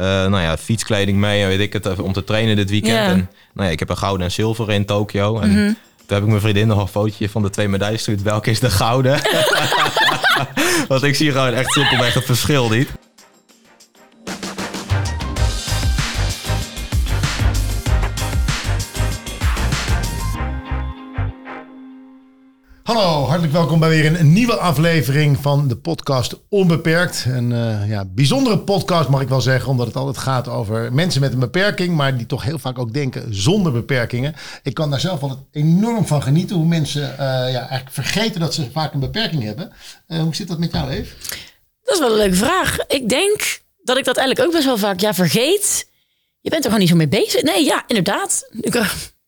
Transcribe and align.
eh, 0.00 0.06
nou 0.06 0.40
ja, 0.40 0.56
fietskleding 0.58 1.18
mee 1.18 1.42
en 1.42 1.48
weet 1.48 1.60
ik 1.60 1.72
het, 1.72 1.98
om 2.00 2.12
te 2.12 2.24
trainen 2.24 2.56
dit 2.56 2.70
weekend. 2.70 2.96
En 3.08 3.30
nou 3.54 3.66
ja, 3.66 3.72
ik 3.72 3.78
heb 3.78 3.88
een 3.88 3.96
gouden 3.96 4.26
en 4.26 4.32
zilveren 4.32 4.74
in 4.74 4.84
Tokio. 4.84 5.38
En 5.40 5.48
Mhm. 5.50 5.58
toen 5.66 5.76
heb 6.06 6.22
ik 6.22 6.26
mijn 6.28 6.40
vriendin 6.40 6.66
nog 6.66 6.80
een 6.80 6.88
fotootje 6.88 7.28
van 7.28 7.42
de 7.42 7.50
twee 7.50 7.68
medailles 7.68 7.96
gestuurd. 8.02 8.22
Welke 8.22 8.50
is 8.50 8.60
de 8.60 8.70
gouden? 8.70 9.20
Want 10.88 11.02
ik 11.02 11.14
zie 11.14 11.30
gewoon 11.32 11.52
echt 11.52 11.72
simpelweg 11.72 12.14
het 12.14 12.24
verschil 12.24 12.68
niet. 12.68 12.88
Welkom 23.48 23.78
bij 23.80 23.88
weer 23.88 24.20
een, 24.20 24.32
nieuwe 24.32 24.56
aflevering 24.56 25.38
van 25.38 25.68
de 25.68 25.76
podcast 25.76 26.40
Onbeperkt. 26.48 27.24
Een 27.28 27.52
eh, 27.52 27.88
ja, 27.88 28.04
bijzondere 28.04 28.58
podcast 28.58 29.08
mag 29.08 29.20
ik 29.20 29.28
wel 29.28 29.40
zeggen, 29.40 29.70
omdat 29.70 29.86
het 29.86 29.96
altijd 29.96 30.18
gaat 30.18 30.48
over 30.48 30.92
mensen 30.92 31.20
met 31.20 31.32
een 31.32 31.38
beperking, 31.38 31.96
maar 31.96 32.16
die 32.16 32.26
toch 32.26 32.42
heel 32.42 32.58
vaak 32.58 32.78
ook 32.78 32.92
denken 32.92 33.34
zonder 33.34 33.72
beperkingen. 33.72 34.34
Ik 34.62 34.74
kan 34.74 34.90
daar 34.90 35.00
zelf 35.00 35.22
altijd 35.22 35.38
enorm 35.50 36.06
van 36.06 36.22
genieten, 36.22 36.56
hoe 36.56 36.66
mensen 36.66 37.12
eh, 37.12 37.18
ja, 37.52 37.58
eigenlijk 37.58 37.90
vergeten 37.90 38.40
dat 38.40 38.54
ze 38.54 38.70
vaak 38.70 38.92
een 38.92 39.00
beperking 39.00 39.42
hebben. 39.42 39.72
Eh, 40.06 40.20
hoe 40.20 40.34
zit 40.34 40.48
dat 40.48 40.58
met 40.58 40.72
jou, 40.72 40.90
Eve? 40.90 41.14
Dat 41.82 41.94
is 41.94 42.00
wel 42.00 42.10
een 42.10 42.16
leuke 42.16 42.36
vraag. 42.36 42.78
Ik 42.86 43.08
denk 43.08 43.60
dat 43.82 43.98
ik 43.98 44.04
dat 44.04 44.16
eigenlijk 44.16 44.48
ook 44.48 44.54
best 44.54 44.66
wel 44.66 44.78
vaak 44.78 45.00
ja, 45.00 45.14
vergeet. 45.14 45.88
Je 46.40 46.50
bent 46.50 46.64
er 46.64 46.70
gewoon 46.70 46.78
niet 46.78 46.88
zo 46.88 46.96
mee 46.96 47.08
bezig. 47.08 47.42
Nee, 47.42 47.64
ja, 47.64 47.84
inderdaad. 47.86 48.48
Ik 48.60 48.72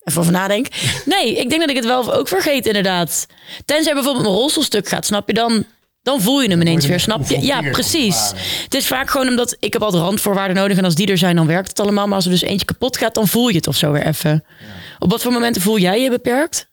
even 0.05 0.21
over 0.21 0.33
nadenk. 0.33 0.67
Nee, 1.05 1.37
ik 1.37 1.49
denk 1.49 1.61
dat 1.61 1.71
ik 1.71 1.77
het 1.77 1.85
wel 1.85 2.15
ook 2.15 2.29
vergeet, 2.29 2.67
inderdaad. 2.67 3.27
Tenzij 3.65 3.93
bijvoorbeeld 3.95 4.25
mijn 4.25 4.37
rolstoelstuk 4.37 4.89
gaat, 4.89 5.07
snap 5.07 5.29
je? 5.29 5.35
Dan, 5.35 5.65
dan 6.03 6.21
voel 6.21 6.43
je 6.43 6.49
hem 6.49 6.61
ineens 6.61 6.83
je 6.83 6.89
weer, 6.89 7.01
snap 7.01 7.27
je? 7.29 7.41
Ja, 7.45 7.61
precies. 7.71 8.33
het 8.65 8.75
is 8.75 8.87
vaak 8.87 9.11
gewoon 9.11 9.29
omdat 9.29 9.57
ik 9.59 9.73
heb 9.73 9.83
altijd 9.83 10.03
randvoorwaarden 10.03 10.57
nodig. 10.57 10.77
En 10.79 10.85
als 10.85 10.95
die 10.95 11.07
er 11.07 11.19
zijn, 11.19 11.37
dan 11.37 11.47
werkt 11.47 11.69
het 11.69 11.81
allemaal. 11.81 12.07
Maar 12.07 12.15
als 12.17 12.25
er 12.25 12.31
dus 12.31 12.43
eentje 12.43 12.67
kapot 12.67 12.97
gaat, 12.97 13.15
dan 13.15 13.29
voel 13.29 13.49
je 13.49 13.57
het 13.57 13.67
of 13.67 13.77
zo 13.77 13.93
weer 13.93 14.07
even. 14.07 14.45
Op 14.99 15.11
wat 15.11 15.23
voor 15.23 15.33
momenten 15.33 15.63
voel 15.63 15.79
jij 15.79 16.01
je 16.01 16.11
beperkt? 16.11 16.71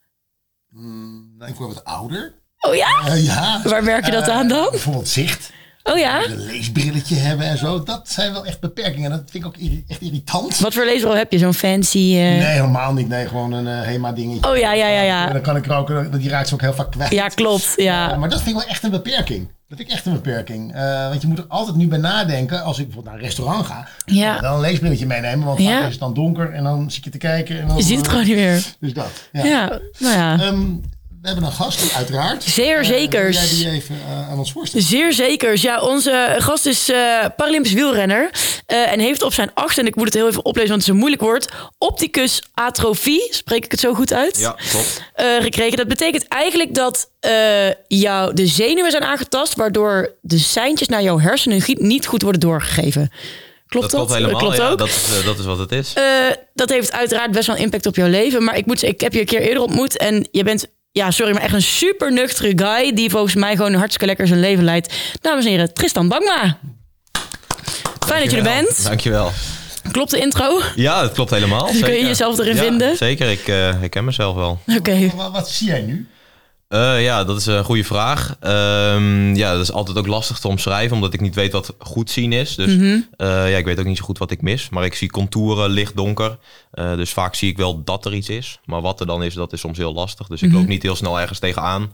Nou, 1.38 1.52
ik 1.52 1.56
word 1.58 1.74
wat 1.74 1.84
ouder. 1.84 2.34
Oh 2.60 2.76
ja? 2.76 3.02
Eh, 3.06 3.26
ja. 3.26 3.62
Waar 3.64 3.84
merk 3.84 4.06
je 4.06 4.12
dat 4.12 4.28
Eh, 4.28 4.36
aan 4.36 4.48
dan? 4.48 4.68
Bijvoorbeeld 4.72 5.08
zicht. 5.10 5.52
Oh 5.92 5.98
ja? 5.98 6.26
Een 6.26 6.46
leesbrilletje 6.46 7.16
hebben 7.16 7.46
en 7.48 7.58
zo. 7.58 7.84
Dat 7.84 8.10
zijn 8.10 8.34
wel 8.34 8.46
echt 8.46 8.60
beperkingen. 8.60 9.10
Dat 9.10 9.22
vind 9.30 9.44
ik 9.44 9.46
ook 9.50 9.58
irri- 9.58 9.84
echt 9.88 10.02
irritant. 10.02 10.60
Wat 10.60 10.74
voor 10.74 10.86
leesbril 10.86 11.16
heb 11.16 11.32
je? 11.32 11.38
Zo'n 11.38 11.54
fancy... 11.54 11.98
eh, 11.98 12.14
Nee, 12.14 12.42
helemaal 12.42 12.94
niet. 12.94 13.08
Nee, 13.08 13.28
gewoon 13.28 13.52
een 13.52 13.68
eh, 13.68 13.88
HEMA 13.88 14.12
dingetje. 14.12 14.52
Oh 14.52 14.58
ja, 14.58 14.74
ja, 14.74 14.88
ja, 14.88 15.02
ja. 15.02 15.28
En 15.28 15.34
dan 15.34 15.42
kan 15.42 15.56
ik 15.56 15.66
er 15.66 15.76
ook, 15.76 16.20
die 16.20 16.30
raakt 16.30 16.48
ze 16.48 16.54
ook 16.54 16.62
heel 16.62 16.74
vaak 16.74 16.92
kwijt. 16.92 17.12
Ja, 17.12 17.28
klopt. 17.28 17.74
Ja. 17.76 18.12
Eh, 18.12 18.18
maar 18.18 18.30
dat 18.30 18.42
vind 18.42 18.56
ik 18.56 18.62
wel 18.62 18.72
echt 18.72 18.84
een 18.84 18.92
beperking. 18.92 19.48
Dat 19.68 19.78
vind 19.78 19.90
ik 19.90 19.96
echt 19.96 20.06
een 20.06 20.14
beperking. 20.14 20.74
Want 21.10 21.22
je 21.22 21.28
moet 21.28 21.38
er 21.38 21.46
altijd 21.48 21.76
nu 21.76 21.88
bij 21.88 21.98
nadenken. 21.98 22.64
Als 22.64 22.80
ik 22.80 22.86
bijvoorbeeld 22.86 23.14
naar 23.16 23.24
een 23.24 23.28
restaurant 23.30 23.66
ga. 23.66 23.88
Ja. 24.06 24.40
Dan 24.40 24.54
een 24.54 24.60
leesbrilletje 24.60 25.06
meenemen. 25.06 25.46
Want 25.46 25.60
vaak 25.60 25.68
Ja. 25.68 25.80
is 25.86 25.92
het 25.92 26.00
dan 26.00 26.14
donker. 26.14 26.52
En 26.54 26.64
dan 26.64 26.92
zit 26.92 27.04
je 27.04 27.10
te 27.10 27.18
kijken. 27.18 27.60
En 27.62 27.68
dan, 27.68 27.78
Je 27.78 27.84
ziet 27.84 27.98
het 27.98 28.08
gewoon 28.08 28.26
niet 28.26 28.36
meer. 28.36 28.66
Dus 28.80 28.94
dat. 28.94 29.08
Ja. 29.32 29.46
Ja, 29.46 29.80
nou 30.00 30.16
ja. 30.16 30.40
Ehm, 30.40 30.62
we 31.22 31.28
hebben 31.28 31.46
een 31.46 31.52
gast, 31.52 31.94
uiteraard. 31.96 32.44
Zeer 32.44 32.78
Eh, 32.80 32.86
zekers. 32.86 33.40
wil 33.40 33.48
jij 33.60 33.72
die 33.72 33.82
even 33.82 33.96
eh, 34.08 34.30
aan 34.30 34.38
ons 34.38 34.52
voorstellen? 34.52 34.86
Zeer 34.86 35.14
zeker. 35.14 35.58
Ja, 35.62 35.82
onze 35.82 36.36
gast 36.38 36.66
is 36.66 36.90
eh 36.90 37.26
Paralympisch 37.38 37.74
wielrenner. 37.74 38.30
eh, 38.66 38.92
en 38.92 39.00
heeft 39.00 39.22
op 39.22 39.34
zijn 39.34 39.52
acht, 39.54 39.78
en 39.78 39.86
ik 39.88 39.96
moet 39.96 40.06
het 40.06 40.14
heel 40.14 40.28
even 40.28 40.46
oplezen, 40.46 40.70
want 40.70 40.82
het 40.82 40.90
is 40.90 40.94
een 40.96 41.00
moeilijk 41.00 41.22
woord. 41.22 41.48
Opticus 41.78 42.44
atrofie, 42.54 43.28
spreek 43.30 43.66
ik 43.66 43.72
het 43.72 43.80
zo 43.80 43.94
goed 43.94 44.14
uit? 44.14 44.40
Ja, 44.40 44.56
klopt. 44.70 45.02
eh, 45.14 45.26
gekregen. 45.40 45.78
Dat 45.78 45.88
betekent 45.88 46.28
eigenlijk 46.28 46.74
dat 46.76 47.10
eh 47.20 47.32
jou 47.88 48.34
de 48.34 48.48
zenuwen 48.48 48.92
zijn 48.92 49.04
aangetast, 49.04 49.56
waardoor 49.56 50.14
de 50.22 50.38
seintjes 50.38 50.88
naar 50.88 51.02
jouw 51.04 51.20
hersenen 51.20 51.62
niet 51.78 52.06
goed 52.06 52.22
worden 52.22 52.42
doorgegeven. 52.42 53.12
Klopt 53.68 53.92
Dat 53.92 54.00
dat? 54.00 54.08
klopt 54.08 54.22
helemaal. 54.22 54.42
Klopt 54.42 54.58
ja, 54.58 54.70
ook. 54.70 54.78
dat, 54.78 54.88
is, 54.88 55.24
dat 55.26 55.40
is 55.40 55.46
wat 55.46 55.58
het 55.58 55.72
is. 55.72 55.94
Eh, 55.94 56.04
dat 56.54 56.70
heeft 56.70 56.92
uiteraard 56.92 57.32
best 57.32 57.48
wel 57.48 57.56
een 57.56 57.62
impact 57.62 57.86
op 57.86 57.96
jouw 57.96 58.08
leven. 58.08 58.44
Maar 58.44 58.58
ik 58.58 58.66
moet 58.66 58.80
zeggen, 58.80 58.98
ik 58.98 59.04
heb 59.04 59.14
je 59.14 59.20
een 59.20 59.26
keer 59.26 59.42
eerder 59.42 59.64
ontmoet. 59.64 59.98
En 59.98 60.28
je 60.32 60.44
bent, 60.44 60.68
ja, 60.92 61.12
sorry, 61.12 61.34
maar 61.34 61.42
echt 61.42 61.54
een 61.54 61.62
super 61.62 62.14
nuchtere 62.14 62.52
guy. 62.56 62.94
Die 62.94 63.10
volgens 63.10 63.36
mij 63.36 63.56
gewoon 63.56 63.74
hartstikke 63.74 64.06
lekker 64.06 64.28
zijn 64.28 64.40
leven 64.40 64.64
leidt. 64.64 64.94
Dames 65.22 65.46
en 65.46 65.52
heren, 65.52 65.74
Tristan 65.74 66.08
Bangma. 66.08 66.58
Fijn 68.08 68.22
dat 68.22 68.32
je 68.32 68.38
er 68.38 68.44
bent. 68.44 68.84
Dankjewel. 68.84 69.32
Klopt 69.92 70.12
de 70.12 70.20
intro? 70.20 70.62
Ja, 70.76 71.02
dat 71.02 71.12
klopt 71.12 71.30
helemaal. 71.30 71.66
Kun 71.66 71.74
je 71.78 71.86
zeker. 71.86 72.06
jezelf 72.08 72.40
erin 72.40 72.56
Ja, 72.56 72.62
vinden? 72.62 72.98
Zeker, 72.98 73.30
ik 73.30 73.48
eh, 73.48 73.56
herken 73.56 74.06
mezelf 74.06 74.36
wel. 74.36 74.60
Oké. 74.78 75.12
Wat, 75.16 75.32
wat 75.32 75.50
zie 75.50 75.68
jij 75.68 75.82
nu? 75.82 76.08
Eh, 76.70 77.04
ja, 77.04 77.24
dat 77.24 77.38
is 77.38 77.46
een 77.46 77.64
goede 77.64 77.84
vraag. 77.84 78.36
Ehm, 78.40 79.36
ja, 79.36 79.52
dat 79.54 79.62
is 79.62 79.72
altijd 79.72 79.98
ook 79.98 80.08
lastig 80.08 80.40
te 80.40 80.48
omschrijven, 80.48 80.96
omdat 80.96 81.14
ik 81.14 81.22
niet 81.22 81.36
weet 81.36 81.52
wat 81.52 81.76
goed 81.80 82.10
zien 82.12 82.32
is. 82.34 82.56
Dus 82.56 82.76
Mhm. 82.76 83.00
eh, 83.18 83.28
ja, 83.52 83.58
ik 83.58 83.66
weet 83.66 83.80
ook 83.80 83.86
niet 83.86 83.98
zo 83.98 84.04
goed 84.04 84.18
wat 84.18 84.32
ik 84.32 84.42
mis. 84.42 84.70
Maar 84.70 84.86
ik 84.86 84.94
zie 84.94 85.10
contouren, 85.12 85.70
licht, 85.70 85.96
donker. 85.96 86.38
Eh, 86.72 86.96
dus 86.96 87.12
vaak 87.14 87.36
zie 87.36 87.50
ik 87.50 87.58
wel 87.58 87.84
dat 87.84 88.06
er 88.06 88.14
iets 88.14 88.30
is. 88.30 88.60
Maar 88.66 88.82
wat 88.82 89.00
er 89.00 89.06
dan 89.06 89.24
is, 89.24 89.34
dat 89.34 89.54
is 89.54 89.60
soms 89.60 89.78
heel 89.78 89.94
lastig. 89.94 90.28
Dus 90.28 90.42
Mhm. 90.42 90.50
ik 90.52 90.58
loop 90.58 90.68
niet 90.68 90.84
heel 90.84 90.96
snel 90.96 91.20
ergens 91.20 91.40
tegenaan. 91.40 91.92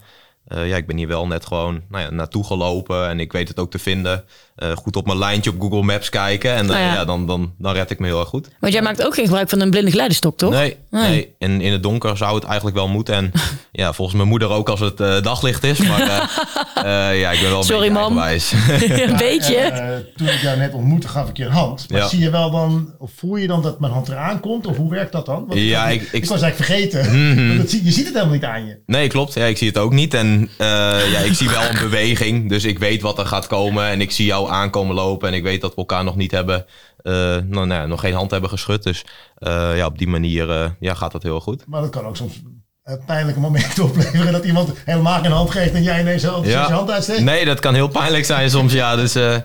Ja, 0.49 0.75
ik 0.77 0.87
ben 0.87 0.97
hier 0.97 1.07
wel 1.07 1.27
net 1.27 1.45
gewoon 1.45 1.81
nou 1.89 2.03
ja, 2.03 2.09
naartoe 2.09 2.43
gelopen 2.45 3.07
en 3.09 3.19
ik 3.19 3.31
weet 3.31 3.47
het 3.47 3.59
ook 3.59 3.71
te 3.71 3.79
vinden. 3.79 4.23
Eh, 4.55 4.71
goed 4.75 4.95
op 4.95 5.05
mijn 5.05 5.17
lijntje 5.17 5.49
op 5.51 5.61
Google 5.61 5.81
Maps 5.81 6.09
kijken 6.09 6.53
en 6.55 6.65
eh, 6.65 6.71
Oh 6.71 6.77
ja. 6.81 6.93
ja. 6.93 7.05
dan, 7.05 7.27
dan, 7.27 7.53
dan 7.57 7.73
red 7.73 7.89
ik 7.89 7.99
me 7.99 8.05
heel 8.07 8.19
erg 8.19 8.29
goed. 8.29 8.47
Want 8.59 8.73
jij 8.73 8.81
maakt 8.81 9.05
ook 9.05 9.13
geen 9.13 9.25
gebruik 9.25 9.49
van 9.49 9.59
een 9.61 9.69
blinde 9.69 9.89
geleidestok, 9.91 10.37
toch? 10.37 10.51
Nee, 10.51 10.77
Nee. 10.89 11.09
nee. 11.09 11.35
En 11.39 11.61
in 11.61 11.71
het 11.71 11.83
donker 11.83 12.17
zou 12.17 12.35
het 12.35 12.43
eigenlijk 12.43 12.75
wel 12.75 12.87
moeten. 12.87 13.15
En 13.15 13.31
ja, 13.71 13.93
volgens 13.93 14.17
mijn 14.17 14.29
moeder 14.29 14.49
ook 14.49 14.69
als 14.69 14.79
het 14.79 14.99
eh, 14.99 15.21
daglicht 15.21 15.63
is. 15.63 15.77
Maar 15.79 16.01
eh, 16.01 16.17
eh, 17.11 17.19
ja, 17.19 17.31
ik 17.31 17.39
ben 17.39 17.49
wel 17.49 17.57
een 17.57 17.63
Sorry, 17.63 17.95
eigenwijs. 17.95 18.51
een 19.07 19.17
beetje. 19.17 19.55
Eh, 19.55 19.95
toen 20.15 20.27
ik 20.27 20.39
jou 20.41 20.57
net 20.57 20.73
ontmoette, 20.73 21.07
gaf 21.07 21.29
ik 21.29 21.37
je 21.37 21.45
een 21.45 21.51
hand. 21.51 21.85
Maar 21.89 21.99
Ja. 22.01 22.07
zie 22.07 22.19
je 22.19 22.29
wel 22.29 22.51
dan, 22.51 22.93
of 22.99 23.11
voel 23.17 23.35
je 23.35 23.47
dan 23.47 23.61
dat 23.61 23.79
mijn 23.79 23.93
hand 23.93 24.07
eraan 24.07 24.39
komt? 24.39 24.65
Of 24.67 24.77
hoe 24.77 24.89
werkt 24.89 25.11
dat 25.11 25.25
dan? 25.25 25.45
Want 25.47 25.59
Ja, 25.59 25.87
ik, 25.87 26.01
ik- 26.11 26.25
was 26.25 26.41
eigenlijk 26.41 26.55
vergeten. 26.55 27.57
Dat 27.57 27.69
zie, 27.69 27.83
je 27.83 27.91
ziet 27.91 28.05
het 28.05 28.13
helemaal 28.13 28.33
niet 28.33 28.43
aan 28.43 28.65
je. 28.65 28.77
Nee, 28.85 29.07
klopt. 29.07 29.33
Ja, 29.33 29.45
ik 29.45 29.57
zie 29.57 29.67
het 29.67 29.77
ook 29.77 29.93
niet. 29.93 30.13
En 30.13 30.49
eh, 30.57 30.67
ja, 31.11 31.19
ik 31.19 31.33
zie 31.33 31.49
wel 31.49 31.61
een 31.69 31.79
beweging. 31.79 32.49
Dus 32.49 32.63
ik 32.63 32.79
weet 32.79 33.01
wat 33.01 33.19
er 33.19 33.25
gaat 33.25 33.47
komen. 33.47 33.85
En 33.87 34.01
ik 34.01 34.11
zie 34.11 34.25
jou 34.25 34.44
aankomen 34.51 34.95
lopen. 34.95 35.27
En 35.27 35.33
ik 35.33 35.43
weet 35.43 35.61
dat 35.61 35.69
we 35.71 35.77
elkaar 35.77 36.03
nog 36.03 36.15
niet 36.15 36.31
hebben... 36.31 36.65
eh, 36.97 37.13
nou, 37.13 37.45
nou, 37.49 37.73
ja, 37.73 37.85
nog 37.85 37.99
geen 37.99 38.13
hand 38.13 38.31
hebben 38.31 38.49
geschud. 38.49 38.83
Dus 38.83 39.03
eh, 39.37 39.77
ja, 39.77 39.85
op 39.85 39.97
die 39.97 40.07
manier 40.07 40.49
eh, 40.51 40.69
ja, 40.79 40.93
gaat 40.93 41.11
dat 41.11 41.23
heel 41.23 41.39
goed. 41.39 41.63
Maar 41.67 41.81
dat 41.81 41.89
kan 41.89 42.05
ook 42.05 42.15
soms 42.15 42.41
pijnlijke 43.05 43.39
momenten 43.39 43.83
opleveren. 43.89 44.31
Dat 44.31 44.45
iemand 44.45 44.71
helemaal 44.85 45.21
geen 45.21 45.31
hand 45.31 45.49
geeft 45.51 45.73
en 45.73 45.83
jij 45.83 45.99
ineens 46.01 46.23
precies 46.23 46.51
je 46.51 46.57
hand 46.57 46.91
uitsteekt. 46.91 47.21
Nee, 47.21 47.45
dat 47.45 47.59
kan 47.59 47.73
heel 47.73 47.87
pijnlijk 47.87 48.25
zijn 48.25 48.49
soms, 48.49 48.73
ja. 48.73 48.95
Dus 48.95 49.15
eh, 49.15 49.35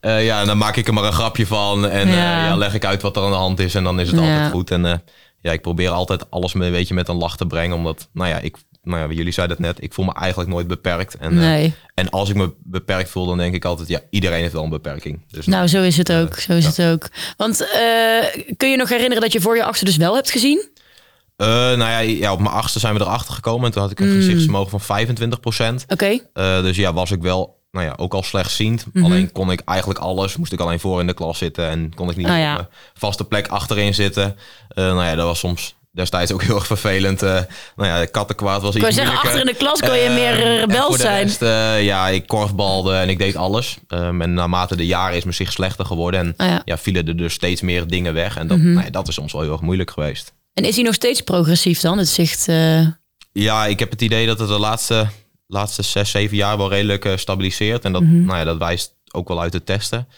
eh, 0.00 0.24
ja, 0.24 0.44
dan 0.44 0.58
maak 0.58 0.76
ik 0.76 0.86
er 0.86 0.94
maar 0.94 1.04
een 1.04 1.12
grapje 1.12 1.46
van. 1.46 1.88
En 1.88 2.08
Ja. 2.08 2.14
ja. 2.14 2.44
ja, 2.46 2.56
leg 2.56 2.74
ik 2.74 2.84
uit 2.84 3.02
wat 3.02 3.16
er 3.16 3.22
aan 3.22 3.30
de 3.30 3.36
hand 3.36 3.58
is. 3.58 3.74
En 3.74 3.84
dan 3.84 4.00
is 4.00 4.10
het 4.10 4.20
Ja. 4.20 4.32
altijd 4.34 4.50
goed. 4.52 4.70
En 4.70 4.86
eh, 4.86 4.94
ja, 5.40 5.52
ik 5.52 5.62
probeer 5.62 5.90
altijd 5.90 6.30
alles 6.30 6.54
een 6.54 6.60
beetje 6.60 6.94
met 6.94 7.08
een 7.08 7.16
lach 7.16 7.36
te 7.36 7.46
brengen. 7.46 7.76
Omdat, 7.76 8.08
nou 8.12 8.28
ja, 8.28 8.38
ik, 8.38 8.56
nou 8.86 9.08
ja, 9.08 9.14
jullie 9.16 9.32
zeiden 9.32 9.56
het 9.56 9.66
net. 9.66 9.82
Ik 9.82 9.92
voel 9.92 10.04
me 10.04 10.14
eigenlijk 10.14 10.50
nooit 10.50 10.66
beperkt. 10.66 11.16
En, 11.16 11.38
eh, 11.42 11.70
en 11.94 12.10
als 12.10 12.28
ik 12.28 12.34
me 12.36 12.52
beperkt 12.62 13.10
voel, 13.10 13.26
dan 13.26 13.38
denk 13.38 13.54
ik 13.54 13.64
altijd... 13.64 13.88
Ja, 13.88 14.00
iedereen 14.10 14.40
heeft 14.40 14.52
wel 14.52 14.64
een 14.64 14.70
beperking. 14.70 15.20
Dus 15.30 15.46
Nou, 15.46 15.66
zo 15.66 15.82
is 15.82 15.96
het 15.96 16.12
ook. 16.12 16.34
Zo 16.34 16.52
is 16.52 16.66
het 16.66 16.82
ook. 16.82 17.08
Want 17.36 17.60
eh, 17.60 18.42
kun 18.56 18.70
je 18.70 18.76
nog 18.76 18.88
herinneren 18.88 19.22
dat 19.22 19.32
je 19.32 19.40
voor 19.40 19.56
je 19.56 19.64
achter 19.64 19.84
dus 19.86 19.96
wel 19.96 20.14
hebt 20.14 20.30
gezien? 20.30 20.68
eh, 21.36 21.46
nou 21.48 21.78
ja, 21.78 21.98
ja, 21.98 22.32
op 22.32 22.38
mijn 22.40 22.54
achtste 22.54 22.78
zijn 22.78 22.94
we 22.94 23.00
erachter 23.00 23.34
gekomen. 23.34 23.66
En 23.66 23.72
toen 23.72 23.82
had 23.82 23.90
ik 23.90 24.00
een 24.00 24.12
gezichtsvermogen 24.12 24.80
van 24.80 25.06
25% 25.80 25.84
Oké. 25.88 26.18
Eh, 26.32 26.62
dus 26.62 26.76
ja, 26.76 26.92
was 26.92 27.10
ik 27.10 27.22
wel, 27.22 27.60
nou 27.70 27.86
ja, 27.86 27.94
ook 27.96 28.14
al 28.14 28.22
slechtziend. 28.22 28.84
Mhm. 28.92 29.04
Alleen 29.04 29.32
kon 29.32 29.50
ik 29.50 29.60
eigenlijk 29.64 30.00
alles. 30.00 30.36
Moest 30.36 30.52
ik 30.52 30.60
alleen 30.60 30.80
voor 30.80 31.00
in 31.00 31.06
de 31.06 31.14
klas 31.14 31.38
zitten 31.38 31.68
en 31.68 31.94
kon 31.94 32.10
ik 32.10 32.16
niet 32.16 32.26
Ah, 32.26 32.38
ja. 32.38 32.50
op 32.50 32.56
mijn 32.56 32.68
vaste 32.94 33.24
plek 33.24 33.48
achterin 33.48 33.94
zitten. 33.94 34.36
Eh, 34.68 34.84
nou 34.84 35.04
ja, 35.04 35.14
dat 35.14 35.26
was 35.26 35.38
soms 35.38 35.74
destijds 35.96 36.32
ook 36.32 36.42
heel 36.42 36.54
erg 36.54 36.66
vervelend. 36.66 37.22
Eh, 37.22 37.30
nou 37.76 37.88
ja, 37.88 38.04
kattenkwaad 38.04 38.62
was 38.62 38.74
Ik 38.74 38.82
iets 38.82 38.94
zeggen, 38.94 39.14
moeilijker. 39.14 39.40
achter 39.40 39.40
in 39.40 39.58
de 39.58 39.64
klas 39.64 39.80
kon 39.80 39.98
je 39.98 40.04
Eh, 40.08 40.14
meer 40.14 40.60
eh, 40.60 40.66
de 40.92 40.96
zijn. 40.98 41.26
rest, 41.26 41.40
ja, 41.84 42.08
ik 42.08 42.26
korfbalde 42.26 42.94
en 42.94 43.08
ik 43.08 43.18
deed 43.18 43.36
alles. 43.36 43.76
Ehm, 43.88 44.22
en 44.22 44.34
naarmate 44.34 44.76
de 44.76 44.86
jaren 44.86 45.16
is 45.16 45.22
mijn 45.22 45.34
zicht 45.36 45.52
slechter 45.52 45.84
geworden. 45.86 46.20
En 46.20 46.34
Ah, 46.36 46.46
ja. 46.46 46.62
Ja. 46.64 46.78
vielen 46.78 47.08
er 47.08 47.16
dus 47.16 47.32
steeds 47.32 47.60
meer 47.60 47.86
dingen 47.86 48.14
weg. 48.14 48.36
En 48.36 48.46
dat, 48.46 48.58
ja, 48.62 48.90
dat 48.90 49.08
is 49.08 49.14
soms 49.14 49.32
wel 49.32 49.42
heel 49.42 49.52
erg 49.52 49.60
moeilijk 49.60 49.90
geweest. 49.90 50.32
En 50.54 50.64
is 50.64 50.74
hij 50.74 50.84
nog 50.84 50.94
steeds 50.94 51.20
progressief 51.20 51.80
dan, 51.80 51.98
het 51.98 52.08
zicht? 52.08 52.46
Ja, 53.32 53.66
ik 53.66 53.78
heb 53.78 53.90
het 53.90 54.02
idee 54.02 54.26
dat 54.26 54.38
het 54.38 54.48
de 54.48 54.58
laatste, 54.58 55.06
laatste 55.46 55.82
zes, 55.82 56.10
zeven 56.10 56.36
jaar 56.36 56.56
wel 56.56 56.68
redelijk 56.68 57.12
stabiliseert. 57.16 57.84
En 57.84 57.92
dat, 57.92 58.02
Mhm. 58.02 58.24
nou 58.24 58.38
ja, 58.38 58.44
dat 58.44 58.58
wijst 58.58 58.94
ook 59.12 59.28
wel 59.28 59.40
uit 59.40 59.52
de 59.52 59.64
testen. 59.64 60.08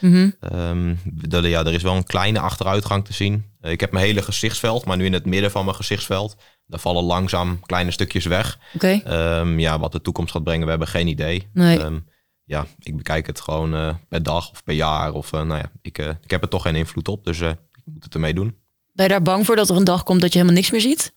Ehm, 0.40 0.94
dat- 1.04 1.44
ja, 1.44 1.60
er 1.64 1.72
is 1.74 1.82
wel 1.82 1.96
een 1.96 2.04
kleine 2.06 2.40
achteruitgang 2.40 3.04
te 3.04 3.12
zien. 3.12 3.44
Eh, 3.60 3.70
ik 3.70 3.80
heb 3.80 3.92
mijn 3.92 4.04
hele 4.04 4.22
gezichtsveld, 4.22 4.84
maar 4.84 4.96
nu 4.96 5.04
in 5.04 5.12
het 5.12 5.26
midden 5.26 5.50
van 5.50 5.64
mijn 5.64 5.76
gezichtsveld. 5.76 6.36
Daar 6.66 6.80
vallen 6.80 7.04
langzaam 7.04 7.60
kleine 7.66 7.90
stukjes 7.90 8.24
weg. 8.26 8.58
Ehm, 9.04 9.58
ja, 9.58 9.78
wat 9.78 9.92
de 9.92 10.00
toekomst 10.00 10.32
gaat 10.32 10.44
brengen, 10.44 10.64
we 10.64 10.70
hebben 10.70 10.88
geen 10.88 11.06
idee. 11.08 11.48
Nee. 11.52 11.78
Ehm, 11.80 11.98
ja, 12.44 12.66
ik 12.78 12.96
bekijk 12.96 13.26
het 13.26 13.40
gewoon 13.40 13.74
eh, 13.74 13.94
per 14.08 14.22
dag 14.22 14.50
of 14.50 14.64
per 14.64 14.74
jaar. 14.74 15.12
Of 15.12 15.32
eh, 15.32 15.42
nou 15.42 15.60
ja, 15.60 15.70
ik, 15.82 15.98
ik 15.98 16.30
heb 16.30 16.42
er 16.42 16.48
toch 16.48 16.62
geen 16.62 16.76
invloed 16.76 17.08
op, 17.08 17.24
dus 17.24 17.40
ik 17.40 17.56
moet 17.84 18.04
het 18.04 18.14
ermee 18.14 18.34
doen. 18.34 18.56
Ben 18.92 19.06
je 19.06 19.12
daar 19.12 19.22
bang 19.22 19.46
voor 19.46 19.56
dat 19.56 19.68
er 19.68 19.76
een 19.76 19.84
dag 19.84 20.02
komt 20.02 20.20
dat 20.20 20.32
je 20.32 20.38
helemaal 20.38 20.58
niks 20.60 20.70
meer 20.72 20.80
ziet? 20.80 21.14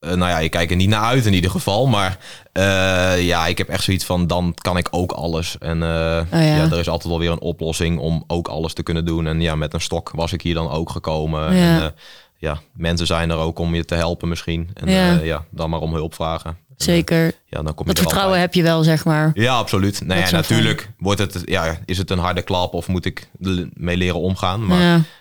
Eh, 0.00 0.08
nou 0.14 0.30
ja, 0.30 0.38
ik 0.38 0.50
kijk 0.50 0.70
er 0.70 0.76
niet 0.76 0.88
naar 0.88 1.02
uit 1.04 1.26
in 1.26 1.32
ieder 1.34 1.50
geval. 1.50 1.86
Maar 1.86 2.18
eh, 2.52 3.26
ja, 3.26 3.46
ik 3.46 3.58
heb 3.58 3.68
echt 3.68 3.84
zoiets 3.84 4.04
van, 4.04 4.26
dan 4.26 4.54
kan 4.62 4.76
ik 4.76 4.88
ook 4.90 5.12
alles. 5.12 5.58
En 5.58 5.82
eh, 5.82 5.88
Oh 5.88 6.26
ja. 6.30 6.40
ja. 6.40 6.70
er 6.70 6.78
is 6.78 6.88
altijd 6.88 7.08
wel 7.08 7.18
weer 7.18 7.30
een 7.30 7.40
oplossing 7.40 7.98
om 7.98 8.24
ook 8.26 8.48
alles 8.48 8.72
te 8.74 8.82
kunnen 8.82 9.04
doen. 9.04 9.26
En 9.26 9.40
ja, 9.40 9.54
met 9.54 9.74
een 9.74 9.80
stok 9.80 10.10
was 10.14 10.32
ik 10.32 10.42
hier 10.42 10.54
dan 10.54 10.70
ook 10.70 10.90
gekomen. 10.90 11.54
Ja. 11.56 11.80
En, 11.82 11.94
ja, 12.36 12.60
mensen 12.72 13.06
zijn 13.06 13.30
er 13.30 13.36
ook 13.36 13.58
om 13.58 13.74
je 13.74 13.84
te 13.84 13.94
helpen 13.94 14.28
misschien. 14.28 14.70
En 14.74 14.88
Ja. 14.90 15.12
ja, 15.12 15.20
ja 15.20 15.44
dan 15.50 15.70
maar 15.70 15.80
om 15.80 15.94
hulp 15.94 16.14
vragen. 16.14 16.56
Zeker. 16.76 17.32
Ja, 17.46 17.62
dan 17.62 17.74
kom 17.74 17.86
je 17.86 17.92
Dat 17.92 17.96
er 17.96 18.02
vertrouwen 18.02 18.38
altijd. 18.38 18.40
heb 18.40 18.54
je 18.54 18.62
wel, 18.70 18.82
zeg 18.82 19.04
maar. 19.04 19.30
Ja, 19.34 19.54
absoluut. 19.56 20.00
Nee, 20.00 20.16
is 20.22 20.30
ja, 20.30 20.42
fijn. 20.42 20.42
natuurlijk 20.42 20.90
wordt 20.98 21.20
het, 21.20 21.42
ja, 21.44 21.78
is 21.84 21.98
het 21.98 22.10
een 22.10 22.18
harde 22.18 22.42
klap 22.42 22.74
of 22.74 22.88
moet 22.88 23.04
ik 23.04 23.28
ermee 23.42 23.96
leren 23.96 24.20
omgaan. 24.20 24.66
Maar 24.66 24.80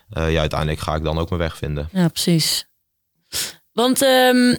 Ja. 0.09 0.27
ja, 0.27 0.39
uiteindelijk 0.39 0.79
ga 0.79 0.95
ik 0.95 1.03
dan 1.03 1.17
ook 1.19 1.29
mijn 1.29 1.41
weg 1.41 1.57
vinden. 1.57 1.89
Ja, 1.91 2.07
precies. 2.07 2.67
Want 3.73 4.01
ehm, 4.01 4.55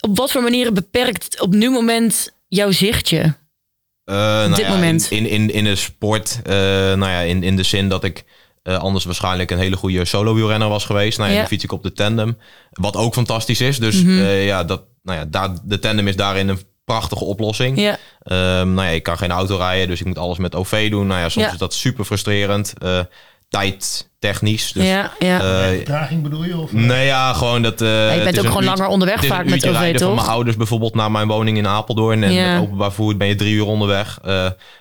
op 0.00 0.16
wat 0.16 0.30
voor 0.30 0.42
manieren 0.42 0.74
beperkt 0.74 1.40
op 1.40 1.52
nu 1.54 1.70
moment 1.70 2.32
jouw 2.48 2.70
zichtje? 2.70 3.18
Eh, 4.04 4.14
nou 4.14 4.48
dit 4.48 4.58
ja, 4.58 4.68
moment. 4.70 5.06
In, 5.10 5.26
in, 5.26 5.50
in, 5.52 5.64
de 5.64 5.76
sport, 5.76 6.40
eh, 6.44 6.52
nou 6.54 6.98
ja, 7.10 7.20
in, 7.20 7.42
in 7.42 7.56
de 7.56 7.62
zin 7.62 7.88
dat 7.88 8.04
ik 8.04 8.24
eh, 8.62 8.78
anders 8.78 9.04
waarschijnlijk 9.04 9.50
een 9.50 9.58
hele 9.58 9.76
goede 9.76 10.04
solo 10.04 10.34
wielrenner 10.34 10.68
was 10.68 10.84
geweest. 10.84 11.18
Nou 11.18 11.28
ja, 11.30 11.34
Ja. 11.34 11.40
dan 11.40 11.50
fiets 11.50 11.64
ik 11.64 11.72
op 11.72 11.82
de 11.82 11.92
tandem. 11.92 12.38
Wat 12.70 12.96
ook 12.96 13.14
fantastisch 13.14 13.60
is. 13.60 13.78
Dus 13.78 14.02
Mhm. 14.02 14.24
ja, 14.24 14.64
dat, 14.64 14.82
nou 15.02 15.18
ja 15.18 15.24
daar, 15.24 15.50
de 15.64 15.78
tandem 15.78 16.08
is 16.08 16.16
daarin 16.16 16.48
een 16.48 16.60
prachtige 16.84 17.24
oplossing. 17.24 17.80
Ja, 17.80 17.98
Ehm, 18.22 18.74
nou 18.74 18.86
ja, 18.88 18.92
ik 18.94 19.02
kan 19.02 19.18
geen 19.18 19.30
auto 19.30 19.56
rijden, 19.56 19.88
dus 19.88 20.00
ik 20.00 20.06
moet 20.06 20.18
alles 20.18 20.38
met 20.38 20.54
OV 20.54 20.90
doen. 20.90 21.06
Nou 21.06 21.20
ja, 21.20 21.28
soms 21.28 21.46
Ja. 21.46 21.52
is 21.52 21.58
dat 21.58 21.74
super 21.74 22.04
frustrerend. 22.04 22.72
Tijdtechnisch. 23.48 24.72
Dus, 24.72 24.84
ja, 24.86 25.12
ja. 25.18 25.40
eh, 25.40 25.68
Vertraging 25.68 26.22
bedoel 26.22 26.44
je? 26.44 26.56
Of, 26.58 26.72
Nee, 26.72 27.06
ja, 27.06 27.32
gewoon 27.32 27.62
dat. 27.62 27.80
eh, 27.80 27.88
Ja, 27.88 28.12
je 28.12 28.22
bent 28.22 28.38
ook 28.38 28.46
gewoon 28.46 28.64
langer 28.64 28.86
onderweg 28.86 29.24
vaak 29.24 29.44
met 29.44 29.66
OV, 29.66 29.72
rijden 29.72 30.00
van 30.00 30.08
toch? 30.08 30.16
mijn 30.18 30.28
ouders 30.28 30.56
bijvoorbeeld 30.56 30.94
naar 30.94 31.10
mijn 31.10 31.28
woning 31.28 31.56
in 31.56 31.66
Apeldoorn. 31.66 32.22
En 32.22 32.32
Ja. 32.32 32.52
met 32.52 32.62
openbaar 32.62 32.92
vervoer 32.92 33.16
ben 33.16 33.28
je 33.28 33.34
drie 33.34 33.54
uur 33.54 33.66
onderweg. 33.66 34.18
Eh, 34.22 34.30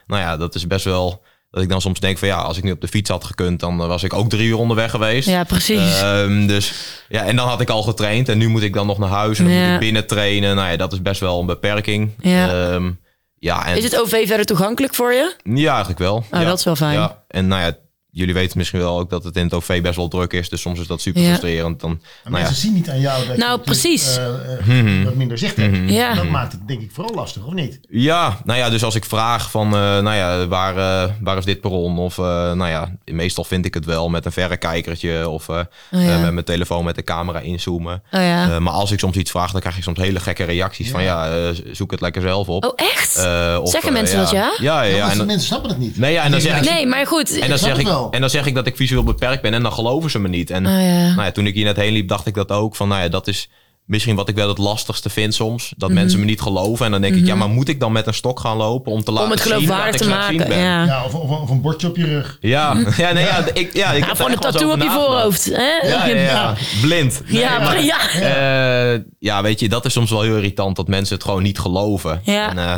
nou 0.07 0.21
ja, 0.21 0.37
dat 0.37 0.55
is 0.55 0.67
best 0.67 0.85
wel. 0.85 1.23
Dat 1.51 1.63
ik 1.63 1.69
dan 1.69 1.81
soms 1.81 1.99
denk 1.99 2.17
van 2.17 2.27
ja, 2.27 2.35
als 2.37 2.57
ik 2.57 2.63
nu 2.63 2.71
op 2.71 2.81
de 2.81 2.87
fiets 2.87 3.09
had 3.09 3.23
gekund, 3.23 3.59
dan 3.59 3.81
eh, 3.81 3.87
was 3.87 4.03
ik 4.03 4.13
ook 4.13 4.29
drie 4.29 4.47
uur 4.47 4.57
onderweg 4.57 4.91
geweest. 4.91 5.27
Ja, 5.29 5.43
precies. 5.43 6.01
Ehm, 6.01 6.47
dus 6.47 6.73
ja, 7.09 7.23
en 7.23 7.35
dan 7.35 7.47
had 7.47 7.61
ik 7.61 7.69
al 7.69 7.83
getraind 7.83 8.29
en 8.29 8.37
nu 8.37 8.47
moet 8.47 8.61
ik 8.61 8.73
dan 8.73 8.87
nog 8.87 8.97
naar 8.97 9.09
huis 9.09 9.39
en 9.39 9.45
dan 9.45 9.53
Ja. 9.53 9.63
moet 9.65 9.73
ik 9.73 9.79
binnen 9.79 10.07
trainen. 10.07 10.55
Nou 10.55 10.69
ja, 10.71 10.77
dat 10.77 10.93
is 10.93 11.01
best 11.01 11.19
wel 11.19 11.39
een 11.39 11.45
beperking. 11.45 12.11
Ja. 12.21 12.49
Ehm, 12.71 12.91
ja, 13.39 13.65
en 13.65 13.77
is 13.77 13.83
het 13.83 13.99
OV 14.01 14.27
verder 14.27 14.45
toegankelijk 14.45 14.93
voor 14.95 15.13
je? 15.13 15.35
ja, 15.43 15.69
eigenlijk 15.69 15.99
wel. 15.99 16.15
Oh, 16.15 16.25
ja. 16.31 16.43
dat 16.43 16.57
is 16.59 16.63
wel 16.65 16.75
fijn. 16.75 16.93
Ja, 16.93 17.23
en 17.27 17.47
nou 17.47 17.61
ja, 17.61 17.71
jullie 18.17 18.33
weten 18.33 18.57
misschien 18.57 18.79
wel 18.79 18.99
ook 18.99 19.09
dat 19.09 19.23
het 19.23 19.35
in 19.35 19.43
het 19.43 19.53
OV 19.53 19.81
best 19.81 19.95
wel 19.95 20.07
druk 20.07 20.33
is. 20.33 20.49
Dus 20.49 20.61
soms 20.61 20.79
is 20.79 20.87
dat 20.87 21.01
super 21.01 21.21
Ja. 21.21 21.27
frustrerend. 21.27 21.79
Dan, 21.79 22.01
Maar 22.23 22.31
nou 22.31 22.43
ja, 22.45 22.51
zien 22.53 22.73
niet 22.73 22.89
aan 22.89 22.99
jou 22.99 23.25
dat 23.25 23.35
je 23.35 23.41
Nou, 23.43 23.57
natuurlijk, 23.57 23.63
precies. 23.63 24.17
eh, 24.17 24.99
eh, 24.99 25.05
wat 25.05 25.15
minder 25.15 25.37
zicht 25.37 25.55
hebt. 25.57 25.89
Ja. 25.89 26.13
Dat 26.13 26.29
maakt 26.29 26.51
het 26.51 26.67
denk 26.67 26.81
ik 26.81 26.91
vooral 26.93 27.15
lastig, 27.15 27.45
of 27.45 27.53
niet? 27.53 27.79
Ja, 27.89 28.37
nou 28.43 28.59
ja, 28.59 28.69
dus 28.69 28.83
als 28.83 28.95
ik 28.95 29.05
vraag 29.05 29.51
van, 29.51 29.65
eh, 29.65 29.71
nou 29.79 30.15
ja, 30.15 30.47
waar, 30.47 30.73
waar 31.21 31.37
is 31.37 31.45
dit 31.45 31.61
perron? 31.61 31.97
Of, 31.99 32.17
eh, 32.17 32.23
nou 32.51 32.67
ja, 32.67 32.91
meestal 33.05 33.43
vind 33.43 33.65
ik 33.65 33.73
het 33.73 33.85
wel 33.85 34.09
met 34.09 34.25
een 34.25 34.31
verrekijkertje 34.31 35.29
of 35.29 35.49
eh, 35.49 35.55
Oh 35.91 36.01
ja. 36.03 36.17
met 36.19 36.33
mijn 36.33 36.45
telefoon 36.45 36.85
met 36.85 36.95
de 36.95 37.03
camera 37.03 37.39
inzoomen. 37.39 38.03
Oh 38.11 38.21
ja. 38.21 38.49
Eh, 38.51 38.57
maar 38.57 38.73
als 38.73 38.91
ik 38.91 38.99
soms 38.99 39.15
iets 39.15 39.31
vraag, 39.31 39.51
dan 39.51 39.61
krijg 39.61 39.77
ik 39.77 39.83
soms 39.83 39.99
hele 39.99 40.19
gekke 40.19 40.43
reacties 40.43 40.89
van, 40.91 41.03
ja, 41.03 41.29
zoek 41.71 41.91
het 41.91 42.01
lekker 42.01 42.21
zelf 42.21 42.47
op. 42.47 42.65
oh, 42.65 42.71
echt? 42.75 43.17
Of, 43.61 43.69
Zeggen 43.69 43.93
mensen 43.93 44.17
dat, 44.17 44.29
ja? 44.29 44.53
Ja, 44.59 44.81
ja, 44.81 44.81
Ja, 44.81 44.95
ja. 44.95 44.99
want 44.99 45.11
En 45.11 45.17
dan, 45.17 45.27
mensen 45.27 45.47
snappen 45.47 45.69
het 45.69 45.79
niet. 45.79 45.97
nee, 45.97 46.13
ja, 46.13 46.23
en 46.23 46.31
dan 46.31 46.41
zeg 46.41 46.57
ik, 46.57 46.69
nee, 46.69 46.85
maar 46.87 47.07
goed. 47.07 47.39
en 47.39 47.49
dan 47.49 47.57
snap 47.57 47.69
zeg 47.75 47.79
ik, 47.79 47.87
het 47.87 48.06
wel. 48.07 48.13
en 48.13 48.21
dan 48.21 48.29
zeg 48.29 48.45
ik 48.45 48.55
dat 48.55 48.67
ik 48.67 48.75
visueel 48.75 49.03
beperkt 49.03 49.41
ben 49.41 49.53
en 49.53 49.63
dan 49.63 49.73
geloven 49.73 50.09
ze 50.11 50.19
me 50.19 50.27
niet. 50.27 50.49
En 50.49 50.65
Oh 50.65 50.71
ja. 50.71 51.07
nou 51.07 51.21
ja, 51.23 51.31
toen 51.31 51.47
ik 51.47 51.53
hier 51.53 51.65
net 51.65 51.75
heen 51.75 51.93
liep, 51.93 52.07
dacht 52.07 52.25
ik 52.25 52.33
dat 52.33 52.51
ook. 52.51 52.75
Van, 52.75 52.87
nou 52.87 53.01
ja, 53.01 53.07
dat 53.07 53.27
is 53.27 53.49
misschien 53.85 54.15
wat 54.15 54.29
ik 54.29 54.35
wel 54.35 54.47
het 54.47 54.57
lastigste 54.57 55.09
vind 55.09 55.33
soms. 55.33 55.73
Dat 55.77 55.89
Mhm. 55.89 55.97
mensen 55.99 56.19
me 56.19 56.25
niet 56.25 56.41
geloven. 56.41 56.85
En 56.85 56.91
dan 56.91 57.01
denk 57.01 57.15
ik, 57.15 57.25
ja, 57.25 57.35
maar 57.35 57.49
moet 57.49 57.67
ik 57.69 57.79
dan 57.79 57.91
met 57.91 58.07
een 58.07 58.13
stok 58.13 58.39
gaan 58.39 58.57
lopen 58.57 58.91
om 58.91 59.03
te 59.03 59.11
laten 59.11 59.25
Om 59.25 59.31
het 59.31 59.41
zien 59.41 59.67
dat 59.67 59.97
te 59.97 60.07
maken. 60.09 60.37
ben? 60.47 60.57
Ja. 60.57 60.85
Ja, 60.85 61.05
of, 61.05 61.13
of, 61.15 61.29
of 61.41 61.49
een 61.49 61.61
bordje 61.61 61.87
op 61.87 61.95
je 61.97 62.05
rug. 62.05 62.37
Ja, 62.41 62.75
ja, 62.97 63.11
nee, 63.11 63.23
ja, 63.25 63.45
ik, 63.53 63.73
ja, 63.73 63.91
ik 63.91 64.03
Ja, 64.03 64.07
heb 64.07 64.27
een 64.27 64.35
tattoo 64.39 64.71
op 64.71 64.81
je 64.81 64.89
voorhoofd. 64.89 65.45
Hè? 65.45 65.87
Ja, 65.87 66.05
ja, 66.07 66.15
ja. 66.15 66.55
blind. 66.81 67.21
Nee, 67.27 67.41
Ja, 67.41 67.59
maar, 67.59 67.83
ja. 67.83 68.09
eh, 68.11 69.01
ja, 69.19 69.41
weet 69.41 69.59
je, 69.59 69.69
dat 69.69 69.85
is 69.85 69.93
soms 69.93 70.09
wel 70.09 70.21
heel 70.21 70.35
irritant 70.35 70.75
dat 70.75 70.87
mensen 70.87 71.15
het 71.15 71.23
gewoon 71.23 71.43
niet 71.43 71.59
geloven. 71.59 72.21
Ja. 72.23 72.49
En, 72.49 72.57
eh, 72.57 72.75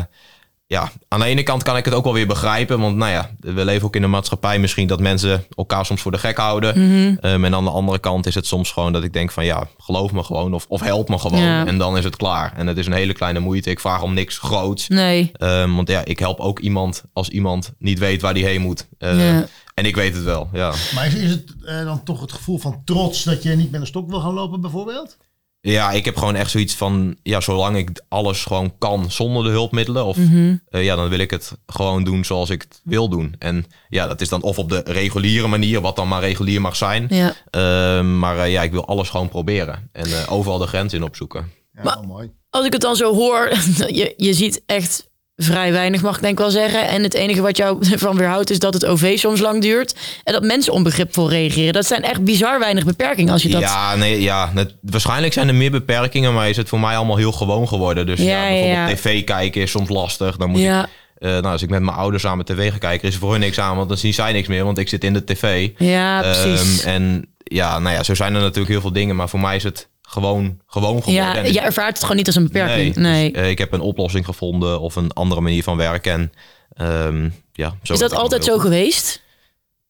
ja, 0.70 0.92
aan 1.08 1.20
de 1.20 1.26
ene 1.26 1.42
kant 1.42 1.62
kan 1.62 1.76
ik 1.76 1.84
het 1.84 1.94
ook 1.94 2.04
wel 2.04 2.12
weer 2.12 2.26
begrijpen. 2.26 2.80
Want 2.80 2.96
nou 2.96 3.10
ja, 3.10 3.30
we 3.40 3.64
leven 3.64 3.86
ook 3.86 3.96
in 3.96 4.02
een 4.02 4.10
maatschappij 4.10 4.58
misschien 4.58 4.86
dat 4.86 5.00
mensen 5.00 5.44
elkaar 5.56 5.86
soms 5.86 6.02
voor 6.02 6.12
de 6.12 6.18
gek 6.18 6.36
houden. 6.36 6.78
Mhm. 6.78 7.16
Ehm, 7.20 7.44
en 7.44 7.54
aan 7.54 7.64
de 7.64 7.70
andere 7.70 7.98
kant 7.98 8.26
is 8.26 8.34
het 8.34 8.46
soms 8.46 8.70
gewoon 8.72 8.92
dat 8.92 9.04
ik 9.04 9.12
denk 9.12 9.30
van 9.30 9.44
ja, 9.44 9.68
geloof 9.78 10.12
me 10.12 10.22
gewoon 10.22 10.54
of, 10.54 10.66
of 10.68 10.80
help 10.80 11.08
me 11.08 11.18
gewoon. 11.18 11.42
Ja. 11.42 11.66
En 11.66 11.78
dan 11.78 11.96
is 11.96 12.04
het 12.04 12.16
klaar. 12.16 12.52
En 12.56 12.66
het 12.66 12.78
is 12.78 12.86
een 12.86 12.92
hele 12.92 13.12
kleine 13.12 13.38
moeite. 13.38 13.70
Ik 13.70 13.80
vraag 13.80 14.02
om 14.02 14.14
niks 14.14 14.38
groots. 14.38 14.88
Nee. 14.88 15.30
Ehm, 15.32 15.74
want 15.74 15.88
ja, 15.88 16.04
ik 16.04 16.18
help 16.18 16.40
ook 16.40 16.58
iemand 16.58 17.02
als 17.12 17.28
iemand 17.28 17.72
niet 17.78 17.98
weet 17.98 18.22
waar 18.22 18.34
die 18.34 18.44
heen 18.44 18.60
moet. 18.60 18.88
Eh, 18.98 19.30
Ja. 19.30 19.46
En 19.74 19.86
ik 19.86 19.96
weet 19.96 20.14
het 20.14 20.24
wel, 20.24 20.48
ja. 20.52 20.72
Maar 20.94 21.06
is, 21.06 21.14
is 21.14 21.30
het 21.30 21.54
eh, 21.64 21.84
dan 21.84 22.02
toch 22.02 22.20
het 22.20 22.32
gevoel 22.32 22.58
van 22.58 22.82
trots 22.84 23.22
dat 23.24 23.42
je 23.42 23.50
niet 23.50 23.70
met 23.70 23.80
een 23.80 23.86
stok 23.86 24.10
wil 24.10 24.20
gaan 24.20 24.34
lopen 24.34 24.60
bijvoorbeeld? 24.60 25.16
Ja, 25.62 25.90
ik 25.90 26.04
heb 26.04 26.16
gewoon 26.16 26.34
echt 26.34 26.50
zoiets 26.50 26.74
van, 26.74 27.16
ja, 27.22 27.40
zolang 27.40 27.76
ik 27.76 28.02
alles 28.08 28.44
gewoon 28.44 28.78
kan 28.78 29.10
zonder 29.10 29.44
de 29.44 29.50
hulpmiddelen, 29.50 30.04
of 30.04 30.16
Mhm. 30.16 30.56
eh, 30.68 30.84
ja, 30.84 30.96
dan 30.96 31.08
wil 31.08 31.18
ik 31.18 31.30
het 31.30 31.52
gewoon 31.66 32.04
doen 32.04 32.24
zoals 32.24 32.50
ik 32.50 32.62
het 32.62 32.80
wil 32.84 33.08
doen. 33.08 33.34
En 33.38 33.64
ja, 33.88 34.06
dat 34.06 34.20
is 34.20 34.28
dan 34.28 34.42
of 34.42 34.58
op 34.58 34.68
de 34.68 34.82
reguliere 34.86 35.46
manier, 35.46 35.80
wat 35.80 35.96
dan 35.96 36.08
maar 36.08 36.20
regulier 36.20 36.60
mag 36.60 36.76
zijn. 36.76 37.06
Ja. 37.10 37.34
Ehm, 37.50 38.18
maar 38.18 38.38
eh, 38.38 38.52
ja, 38.52 38.62
ik 38.62 38.72
wil 38.72 38.86
alles 38.86 39.08
gewoon 39.08 39.28
proberen 39.28 39.88
en 39.92 40.06
eh, 40.06 40.32
overal 40.32 40.58
de 40.58 40.66
grens 40.66 40.92
in 40.92 41.02
opzoeken. 41.02 41.52
Ja, 41.72 41.82
Maar- 41.82 42.00
mooi. 42.06 42.30
Als 42.50 42.66
ik 42.66 42.72
het 42.72 42.82
dan 42.82 42.96
zo 42.96 43.14
hoor, 43.14 43.48
je, 44.00 44.14
je 44.16 44.32
ziet 44.34 44.62
echt 44.66 45.08
vrij 45.42 45.72
weinig, 45.72 46.02
mag 46.02 46.16
ik 46.16 46.22
denk 46.22 46.38
wel 46.38 46.50
zeggen. 46.50 46.88
En 46.88 47.02
het 47.02 47.14
enige 47.14 47.40
wat 47.40 47.56
jou 47.56 47.78
ervan 47.92 48.16
weerhoudt 48.16 48.50
is 48.50 48.58
dat 48.58 48.74
het 48.74 48.86
OV 48.86 49.18
soms 49.18 49.40
lang 49.40 49.62
duurt. 49.62 49.94
En 50.24 50.32
dat 50.32 50.42
mensen 50.42 50.72
onbegripvol 50.72 51.30
reageren. 51.30 51.72
Dat 51.72 51.86
zijn 51.86 52.02
echt 52.02 52.24
bizar 52.24 52.58
weinig 52.58 52.84
beperkingen 52.84 53.32
als 53.32 53.42
je 53.42 53.48
dat... 53.48 53.60
Ja, 53.60 53.94
nee, 53.96 54.22
ja 54.22 54.52
waarschijnlijk 54.80 55.32
zijn 55.32 55.48
er 55.48 55.54
meer 55.54 55.70
beperkingen, 55.70 56.34
maar 56.34 56.48
is 56.48 56.56
het 56.56 56.68
voor 56.68 56.80
mij 56.80 56.96
allemaal 56.96 57.16
heel 57.16 57.32
gewoon 57.32 57.68
geworden. 57.68 58.06
Dus 58.06 58.20
ja, 58.20 58.48
bijvoorbeeld 58.48 58.88
ja. 58.88 58.94
tv 58.94 59.24
kijken 59.24 59.60
is 59.62 59.70
soms 59.70 59.88
lastig. 59.88 60.36
Dan 60.36 60.50
moet 60.50 60.60
Ja. 60.60 60.82
ik, 60.82 60.88
eh, 61.18 61.30
nou, 61.30 61.46
als 61.46 61.62
ik 61.62 61.70
met 61.70 61.82
mijn 61.82 61.96
ouders 61.96 62.22
samen 62.22 62.44
tv 62.44 62.72
ga 62.72 62.78
kijken, 62.78 63.08
is 63.08 63.14
er 63.14 63.20
voor 63.20 63.30
hun 63.30 63.40
niks 63.40 63.60
aan, 63.60 63.76
want 63.76 63.88
dan 63.88 63.98
zien 63.98 64.14
zij 64.14 64.32
niks 64.32 64.48
meer, 64.48 64.64
want 64.64 64.78
ik 64.78 64.88
zit 64.88 65.04
in 65.04 65.12
de 65.12 65.24
tv. 65.24 65.70
Ja, 65.78 66.20
precies. 66.20 66.84
Ehm, 66.84 66.88
en 66.88 67.26
ja, 67.44 67.78
nou 67.78 67.94
ja, 67.94 68.02
zo 68.02 68.14
zijn 68.14 68.34
er 68.34 68.40
natuurlijk 68.40 68.68
heel 68.70 68.80
veel 68.80 68.92
dingen, 68.92 69.16
maar 69.16 69.28
voor 69.28 69.40
mij 69.40 69.56
is 69.56 69.62
het 69.62 69.88
gewoon, 70.10 70.60
gewoon 70.66 71.02
geworden. 71.02 71.44
ja, 71.44 71.52
je 71.52 71.60
ervaart 71.60 71.92
het 71.92 72.00
gewoon 72.00 72.16
niet 72.16 72.26
als 72.26 72.36
een 72.36 72.42
beperking. 72.44 72.96
Nee. 72.96 73.32
dus, 73.32 73.42
eh, 73.42 73.50
ik 73.50 73.58
heb 73.58 73.72
een 73.72 73.80
oplossing 73.80 74.24
gevonden 74.24 74.80
of 74.80 74.96
een 74.96 75.12
andere 75.12 75.40
manier 75.40 75.62
van 75.62 75.76
werken. 75.76 76.12
En, 76.12 76.32
ehm, 76.72 77.28
ja, 77.52 77.74
zo 77.82 77.92
is 77.92 77.98
dat 77.98 78.14
altijd 78.14 78.44
zo 78.44 78.58
geweest? 78.58 79.22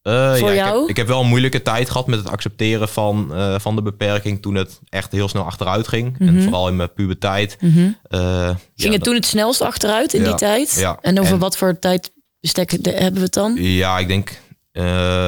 Eh, 0.02 0.34
voor 0.34 0.48
ja, 0.48 0.52
Ik 0.52 0.58
jou? 0.68 0.80
heb, 0.80 0.88
ik 0.88 0.96
heb 0.96 1.06
wel 1.06 1.20
een 1.20 1.26
moeilijke 1.28 1.62
tijd 1.62 1.90
gehad 1.90 2.06
met 2.06 2.18
het 2.18 2.28
accepteren 2.28 2.88
van, 2.88 3.34
eh, 3.34 3.58
van 3.58 3.76
de 3.76 3.82
beperking 3.82 4.42
toen 4.42 4.54
het 4.54 4.80
echt 4.88 5.12
heel 5.12 5.28
snel 5.28 5.44
achteruit 5.44 5.88
ging. 5.88 6.18
En 6.18 6.42
vooral 6.42 6.68
in 6.68 6.76
mijn 6.76 6.92
puberteit. 6.92 7.56
Mhm. 7.60 7.72
Ging 7.78 7.92
ja, 8.74 8.90
het 8.90 9.02
toen 9.02 9.14
het 9.14 9.26
snelst 9.26 9.60
achteruit 9.60 10.14
in 10.14 10.20
Ja, 10.20 10.26
die 10.26 10.34
tijd? 10.36 10.74
ja. 10.78 10.98
En 11.00 11.20
over 11.20 11.32
En- 11.32 11.38
wat 11.38 11.56
voor 11.56 11.78
tijdbestek 11.78 12.70
hebben 12.82 13.14
we 13.14 13.20
het 13.20 13.32
dan? 13.34 13.56
Ja, 13.58 13.98
ik 13.98 14.08
denk 14.08 14.40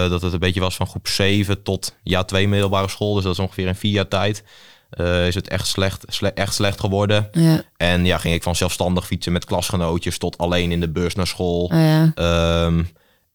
dat 0.09 0.23
het 0.23 0.33
een 0.33 0.39
beetje 0.39 0.61
was 0.61 0.77
van 0.77 0.87
groep 0.87 1.09
7 1.09 1.63
tot 1.63 1.95
ja, 2.03 2.25
twee 2.25 2.49
middelbare 2.49 2.89
school. 2.89 3.15
Dus 3.15 3.23
dat 3.25 3.33
is 3.33 3.39
ongeveer 3.39 3.67
in 3.67 3.75
vier 3.75 3.93
jaar 3.93 4.09
tijd. 4.09 4.43
Eh, 4.93 5.27
is 5.27 5.35
het 5.35 5.49
echt 5.49 5.67
slecht, 5.67 6.05
sle- 6.09 6.29
echt 6.35 6.55
slecht 6.55 6.81
geworden. 6.81 7.29
Ja, 7.33 7.63
En 7.77 8.05
ja, 8.05 8.19
ging 8.19 8.35
ik 8.35 8.43
van 8.43 8.57
zelfstandig 8.57 9.07
fietsen 9.07 9.33
met 9.33 9.45
klasgenootjes 9.45 10.19
tot 10.19 10.39
alleen 10.39 10.73
in 10.73 10.81
de 10.81 10.89
bus 10.91 11.15
naar 11.15 11.27
school. 11.27 11.65
oh 11.65 11.79
ja. 11.79 12.13
Ehm, 12.15 12.83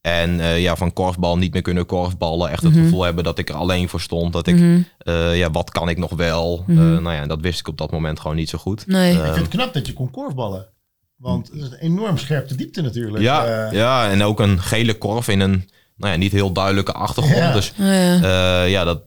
en 0.02 0.40
eh, 0.40 0.62
ja, 0.62 0.76
van 0.76 0.94
korfbal 0.94 1.38
niet 1.38 1.54
meer 1.54 1.62
kunnen 1.62 1.86
korfballen. 1.86 2.50
Echt 2.50 2.64
het 2.64 2.74
Mhm. 2.74 2.84
gevoel 2.84 3.04
hebben 3.04 3.24
dat 3.24 3.38
ik 3.38 3.50
er 3.50 3.56
alleen 3.56 3.90
voor 3.90 4.02
stond. 4.02 4.34
Dat 4.34 4.48
ik, 4.48 4.86
eh, 4.98 5.38
ja, 5.38 5.52
wat 5.52 5.70
kan 5.72 5.90
ik 5.90 5.98
nog 5.98 6.12
wel? 6.12 6.64
Mhm. 6.68 6.80
Eh, 6.96 7.02
nou 7.02 7.16
ja, 7.16 7.26
dat 7.26 7.42
wist 7.42 7.60
ik 7.60 7.68
op 7.68 7.78
dat 7.78 7.92
moment 7.92 8.20
gewoon 8.20 8.36
niet 8.36 8.50
zo 8.50 8.58
goed. 8.58 8.88
Nee. 8.88 9.14
Ik 9.14 9.22
vind 9.24 9.36
het 9.36 9.48
knap 9.48 9.74
dat 9.74 9.88
je 9.88 9.94
kon 9.94 10.12
korfballen. 10.12 10.68
Want 11.16 11.48
het 11.48 11.56
is 11.62 11.64
een 11.72 11.78
enorm 11.80 12.18
scherpte 12.18 12.56
diepte 12.56 12.82
natuurlijk. 12.82 13.24
Ja, 13.24 13.46
Eh, 13.68 13.72
ja, 13.72 14.10
en 14.10 14.24
ook 14.24 14.40
een 14.40 14.62
gele 14.62 14.94
korf 14.98 15.28
in 15.28 15.40
een 15.40 15.70
nou 15.98 16.12
ja, 16.12 16.18
niet 16.18 16.32
heel 16.32 16.52
duidelijke 16.52 16.92
achtergrond. 16.94 17.38
Ja. 17.38 17.54
Dus 17.54 17.72
Oh 17.80 17.86
ja. 17.86 18.64
eh, 18.64 18.72
ja, 18.72 18.84
dat, 18.84 19.02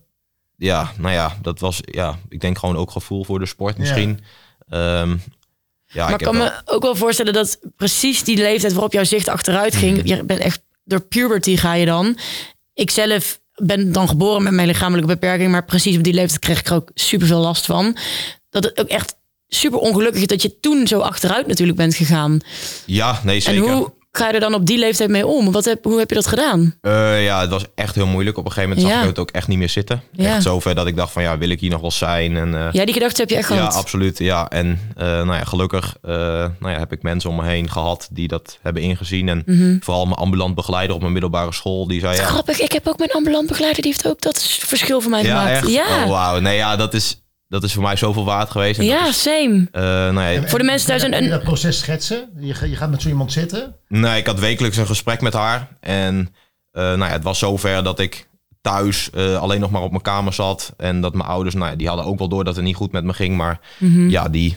ja, 0.60 0.92
nou 0.98 1.14
ja, 1.14 1.36
dat 1.42 1.60
was, 1.60 1.80
ja, 1.84 2.18
ik 2.28 2.40
denk 2.40 2.58
gewoon 2.58 2.76
ook 2.76 2.90
gevoel 2.90 3.24
voor 3.24 3.38
de 3.38 3.46
sport 3.46 3.78
misschien. 3.78 4.20
Ehm, 4.68 5.16
ja, 5.86 6.04
maar 6.04 6.12
ik 6.20 6.26
kan 6.26 6.36
wel- 6.36 6.44
me 6.44 6.60
ook 6.64 6.82
wel 6.82 6.96
voorstellen 6.96 7.32
dat 7.32 7.58
precies 7.76 8.24
die 8.24 8.36
leeftijd 8.36 8.72
waarop 8.72 8.92
jouw 8.92 9.04
zicht 9.04 9.28
achteruit 9.28 9.74
ging, 9.76 9.96
Mhm. 9.96 10.06
je 10.06 10.24
bent 10.24 10.40
echt 10.40 10.60
door 10.84 11.00
puberty 11.00 11.56
ga 11.56 11.74
je 11.74 11.86
dan. 11.86 12.18
Ik 12.74 12.90
zelf 12.90 13.40
ben 13.54 13.92
dan 13.92 14.08
geboren 14.08 14.42
met 14.42 14.52
mijn 14.52 14.66
lichamelijke 14.66 15.08
beperking, 15.12 15.50
maar 15.50 15.64
precies 15.64 15.96
op 15.96 16.02
die 16.02 16.12
leeftijd 16.14 16.38
kreeg 16.40 16.58
ik 16.60 16.66
er 16.68 16.74
ook 16.74 16.90
super 16.94 17.26
veel 17.26 17.40
last 17.40 17.66
van. 17.66 17.96
Dat 18.50 18.64
het 18.64 18.80
ook 18.80 18.88
echt 18.88 19.14
super 19.48 19.78
ongelukkig 19.78 20.20
is 20.20 20.26
dat 20.26 20.42
je 20.42 20.60
toen 20.60 20.86
zo 20.86 20.98
achteruit 21.00 21.46
natuurlijk 21.46 21.78
bent 21.78 21.94
gegaan. 21.94 22.40
Ja, 22.86 23.20
nee, 23.24 23.40
zeker. 23.40 23.64
En 23.66 23.72
hoe, 23.72 23.92
ga 24.12 24.26
je 24.26 24.32
er 24.34 24.40
dan 24.40 24.54
op 24.54 24.66
die 24.66 24.78
leeftijd 24.78 25.10
mee 25.10 25.26
om? 25.26 25.52
Wat 25.52 25.64
heb, 25.64 25.84
hoe 25.84 25.98
heb 25.98 26.08
je 26.08 26.14
dat 26.14 26.26
gedaan? 26.26 26.74
Eh, 26.80 27.24
ja, 27.24 27.40
het 27.40 27.50
was 27.50 27.64
echt 27.74 27.94
heel 27.94 28.06
moeilijk. 28.06 28.36
Op 28.38 28.44
een 28.44 28.50
gegeven 28.52 28.70
moment 28.70 28.88
zag 28.88 28.96
Ja. 28.98 29.02
ik 29.04 29.10
het 29.10 29.18
ook 29.18 29.30
echt 29.30 29.48
niet 29.48 29.58
meer 29.58 29.68
zitten. 29.68 30.02
Ja. 30.12 30.34
Echt 30.34 30.42
zover 30.42 30.74
dat 30.74 30.86
ik 30.86 30.96
dacht 30.96 31.12
van 31.12 31.22
ja, 31.22 31.38
wil 31.38 31.48
ik 31.48 31.60
hier 31.60 31.70
nog 31.70 31.80
wel 31.80 31.90
zijn? 31.90 32.36
En, 32.36 32.54
eh, 32.54 32.72
Ja, 32.72 32.84
die 32.84 32.94
gedachte 32.94 33.20
heb 33.20 33.30
je 33.30 33.36
echt 33.36 33.48
ja, 33.48 33.54
gehad. 33.56 33.74
absoluut. 33.74 34.18
Ja, 34.18 34.48
en 34.48 34.80
eh, 34.96 35.06
nou 35.06 35.32
ja, 35.32 35.44
gelukkig 35.44 35.96
nou 36.02 36.52
ja, 36.60 36.78
heb 36.78 36.92
ik 36.92 37.02
mensen 37.02 37.30
om 37.30 37.36
me 37.36 37.44
heen 37.46 37.70
gehad 37.70 38.08
die 38.12 38.28
dat 38.28 38.58
hebben 38.62 38.82
ingezien. 38.82 39.28
En 39.28 39.44
vooral 39.82 40.04
mijn 40.04 40.16
ambulant 40.16 40.54
begeleider 40.54 40.94
op 40.94 41.00
mijn 41.00 41.12
middelbare 41.12 41.52
school, 41.52 41.86
die 41.86 42.00
zei 42.00 42.16
ja. 42.16 42.24
Grappig, 42.24 42.60
ik 42.60 42.72
heb 42.72 42.86
ook 42.88 42.98
mijn 42.98 43.10
ambulant 43.10 43.46
begeleider, 43.48 43.82
die 43.82 43.90
heeft 43.92 44.08
ook 44.08 44.20
dat 44.20 44.42
verschil 44.42 45.00
voor 45.00 45.10
mij 45.10 45.22
Ja, 45.22 45.28
gemaakt. 45.40 45.56
echt? 45.56 45.68
Ja, 45.72 46.02
Oh, 46.04 46.08
wauw. 46.10 46.38
Nee, 46.40 46.56
ja, 46.56 46.76
dat 46.76 46.94
is, 46.94 47.19
dat 47.50 47.62
is 47.62 47.72
voor 47.72 47.82
mij 47.82 47.96
zoveel 47.96 48.24
waard 48.24 48.50
geweest. 48.50 48.78
En 48.78 48.86
dat 48.86 48.94
ja 48.94 49.08
is, 49.08 49.22
same. 49.22 49.68
eh, 49.72 49.82
nou 49.82 50.20
ja, 50.20 50.48
Voor 50.48 50.58
de 50.58 50.64
mensen 50.64 50.88
thuis 50.88 51.02
Kun 51.02 51.10
je 51.12 51.16
een- 51.22 51.28
dat 51.30 51.42
proces 51.42 51.78
schetsen? 51.78 52.30
Je, 52.40 52.68
je 52.68 52.76
gaat 52.76 52.90
met 52.90 53.02
zo 53.02 53.08
iemand 53.08 53.32
zitten. 53.32 53.76
Nee, 53.88 54.18
ik 54.18 54.26
had 54.26 54.38
wekelijks 54.38 54.76
een 54.76 54.86
gesprek 54.86 55.20
met 55.20 55.32
haar. 55.32 55.68
En 55.80 56.34
eh, 56.72 56.82
nou 56.82 56.98
ja, 56.98 57.08
het 57.10 57.22
was 57.22 57.38
zover 57.38 57.82
dat 57.82 57.98
ik 57.98 58.28
thuis 58.60 59.10
eh, 59.10 59.36
alleen 59.40 59.60
nog 59.60 59.70
maar 59.70 59.82
op 59.82 59.90
mijn 59.90 60.02
kamer 60.02 60.32
zat. 60.32 60.74
En 60.76 61.00
dat 61.00 61.14
mijn 61.14 61.28
ouders, 61.28 61.54
nou 61.54 61.70
ja, 61.70 61.76
die 61.76 61.86
hadden 61.88 62.06
ook 62.06 62.18
wel 62.18 62.28
door 62.28 62.44
dat 62.44 62.56
het 62.56 62.64
niet 62.64 62.76
goed 62.76 62.92
met 62.92 63.04
me 63.04 63.12
ging. 63.12 63.36
Maar 63.36 63.60
Mhm. 63.78 64.08
ja, 64.08 64.28
die, 64.28 64.56